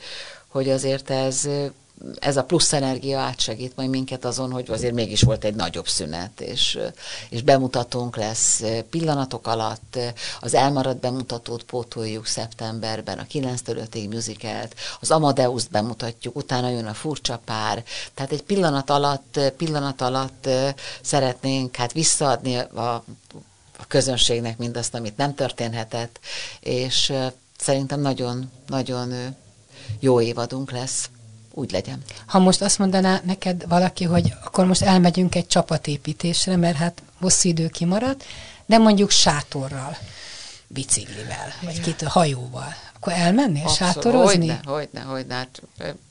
hogy 0.48 0.70
azért 0.70 1.10
ez 1.10 1.50
ez 2.20 2.38
a 2.38 2.44
plusz 2.44 2.74
energia 2.74 3.20
átsegít 3.20 3.76
majd 3.76 3.90
minket 3.90 4.26
azon, 4.26 4.52
hogy 4.52 4.70
azért 4.70 4.94
mégis 4.94 5.22
volt 5.22 5.44
egy 5.44 5.56
nagyobb 5.56 5.88
szünet, 5.88 6.42
és, 6.42 6.80
és 7.30 7.42
bemutatónk 7.42 8.16
lesz 8.16 8.64
pillanatok 8.90 9.48
alatt, 9.48 10.00
az 10.40 10.54
elmaradt 10.54 11.00
bemutatót 11.00 11.64
pótoljuk 11.64 12.26
szeptemberben, 12.26 13.18
a 13.18 13.28
9 13.28 13.62
5 13.66 14.14
musicalt, 14.14 14.76
az 15.00 15.12
amadeus 15.12 15.68
bemutatjuk, 15.68 16.36
utána 16.36 16.70
jön 16.70 16.86
a 16.86 16.94
furcsa 16.94 17.42
pár, 17.46 17.84
tehát 18.14 18.32
egy 18.32 18.44
pillanat 18.44 18.90
alatt, 18.90 19.40
pillanat 19.58 20.02
alatt 20.02 20.50
szeretnénk 21.02 21.76
hát 21.76 21.92
visszaadni 21.92 22.56
a, 22.56 23.04
a 23.78 23.86
közönségnek 23.88 24.58
mindazt, 24.58 24.96
amit 24.96 25.18
nem 25.18 25.36
történhetett, 25.36 26.20
és 26.60 27.14
szerintem 27.58 28.02
nagyon, 28.02 28.52
nagyon 28.68 29.36
jó 30.00 30.22
évadunk 30.22 30.72
lesz 30.72 31.10
úgy 31.60 31.72
legyen. 31.72 32.04
Ha 32.26 32.40
most 32.40 32.62
azt 32.62 32.78
mondaná 32.80 33.22
neked 33.26 33.68
valaki, 33.68 34.04
hogy 34.04 34.34
akkor 34.44 34.66
most 34.66 34.82
elmegyünk 34.82 35.36
egy 35.36 35.48
csapatépítésre, 35.48 36.56
mert 36.56 36.78
hát 36.78 37.02
hosszú 37.20 37.50
idő 37.50 37.68
kimaradt, 37.68 38.24
de 38.66 38.78
mondjuk 38.78 39.10
sátorral, 39.10 39.98
biciklivel, 40.68 41.54
vagy 41.62 41.82
két 41.82 42.02
hajóval, 42.02 42.76
akkor 42.96 43.14
elmennél 43.14 43.64
Abszolút, 43.66 43.94
sátorozni? 43.94 44.48
Hogyne, 44.48 44.72
hogyne, 44.72 45.02
hogyne, 45.02 45.36
hát 45.36 45.62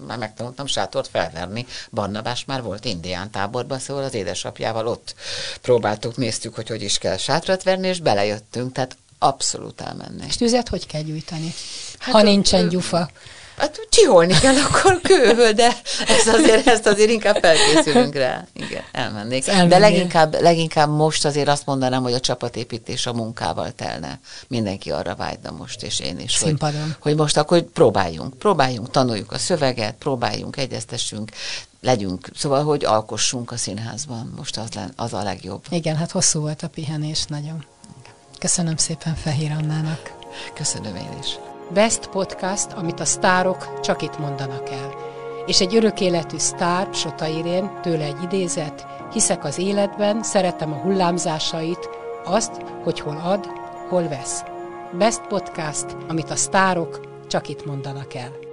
már 0.06 0.18
megtanultam 0.18 0.66
sátort 0.66 1.08
felverni. 1.08 1.66
Barnabás 1.90 2.44
már 2.44 2.62
volt 2.62 2.84
indián 2.84 3.30
táborban, 3.30 3.78
szóval 3.78 4.04
az 4.04 4.14
édesapjával 4.14 4.86
ott 4.86 5.14
próbáltuk, 5.60 6.16
néztük, 6.16 6.54
hogy 6.54 6.68
hogy 6.68 6.82
is 6.82 6.98
kell 6.98 7.16
sátrat 7.16 7.62
verni, 7.62 7.88
és 7.88 8.00
belejöttünk, 8.00 8.72
tehát 8.72 8.96
abszolút 9.18 9.80
elmennék. 9.80 10.28
És 10.28 10.36
tüzet 10.36 10.68
hogy 10.68 10.86
kell 10.86 11.02
gyújtani? 11.02 11.54
Hát 11.98 12.12
ha 12.12 12.22
nincsen 12.22 12.68
gyufa. 12.68 13.10
Hát 13.58 13.86
csiholni 13.88 14.38
kell 14.38 14.54
akkor 14.68 15.00
kőből, 15.00 15.52
de 15.52 15.76
ez 16.08 16.26
azért, 16.26 16.66
ezt 16.66 16.86
azért 16.86 17.10
inkább 17.10 17.36
felkészülünk 17.36 18.14
rá. 18.14 18.46
Igen, 18.52 18.82
elmennék. 18.92 19.44
De 19.44 19.78
leginkább, 19.78 20.40
leginkább 20.40 20.90
most 20.90 21.24
azért 21.24 21.48
azt 21.48 21.66
mondanám, 21.66 22.02
hogy 22.02 22.12
a 22.12 22.20
csapatépítés 22.20 23.06
a 23.06 23.12
munkával 23.12 23.72
telne. 23.72 24.20
Mindenki 24.48 24.90
arra 24.90 25.14
vágyna 25.14 25.50
most, 25.50 25.82
és 25.82 26.00
én 26.00 26.18
is. 26.18 26.38
Hogy, 26.40 26.56
hogy 27.00 27.16
most 27.16 27.36
akkor 27.36 27.62
próbáljunk, 27.62 28.38
próbáljunk, 28.38 28.90
tanuljuk 28.90 29.32
a 29.32 29.38
szöveget, 29.38 29.94
próbáljunk, 29.98 30.56
egyeztessünk, 30.56 31.30
legyünk, 31.80 32.28
szóval, 32.34 32.64
hogy 32.64 32.84
alkossunk 32.84 33.50
a 33.50 33.56
színházban. 33.56 34.32
Most 34.36 34.56
az, 34.56 34.68
az 34.96 35.12
a 35.12 35.22
legjobb. 35.22 35.64
Igen, 35.70 35.96
hát 35.96 36.10
hosszú 36.10 36.40
volt 36.40 36.62
a 36.62 36.68
pihenés, 36.68 37.24
nagyon. 37.24 37.64
Köszönöm 38.38 38.76
szépen 38.76 39.14
Fehér 39.14 39.50
Annának. 39.50 40.12
Köszönöm 40.54 40.96
én 40.96 41.18
is. 41.20 41.38
Best 41.72 42.08
Podcast, 42.08 42.72
amit 42.72 43.00
a 43.00 43.04
sztárok 43.04 43.80
csak 43.80 44.02
itt 44.02 44.18
mondanak 44.18 44.70
el. 44.70 44.94
És 45.46 45.60
egy 45.60 45.76
örök 45.76 46.00
életű 46.00 46.36
sztár, 46.36 46.88
Sota 46.92 47.26
Irén, 47.26 47.80
tőle 47.82 48.04
egy 48.04 48.22
idézet, 48.22 48.86
hiszek 49.12 49.44
az 49.44 49.58
életben, 49.58 50.22
szeretem 50.22 50.72
a 50.72 50.76
hullámzásait, 50.76 51.88
azt, 52.24 52.62
hogy 52.82 53.00
hol 53.00 53.20
ad, 53.24 53.46
hol 53.88 54.08
vesz. 54.08 54.42
Best 54.98 55.26
Podcast, 55.26 55.86
amit 56.08 56.30
a 56.30 56.36
sztárok 56.36 57.00
csak 57.26 57.48
itt 57.48 57.66
mondanak 57.66 58.14
el. 58.14 58.47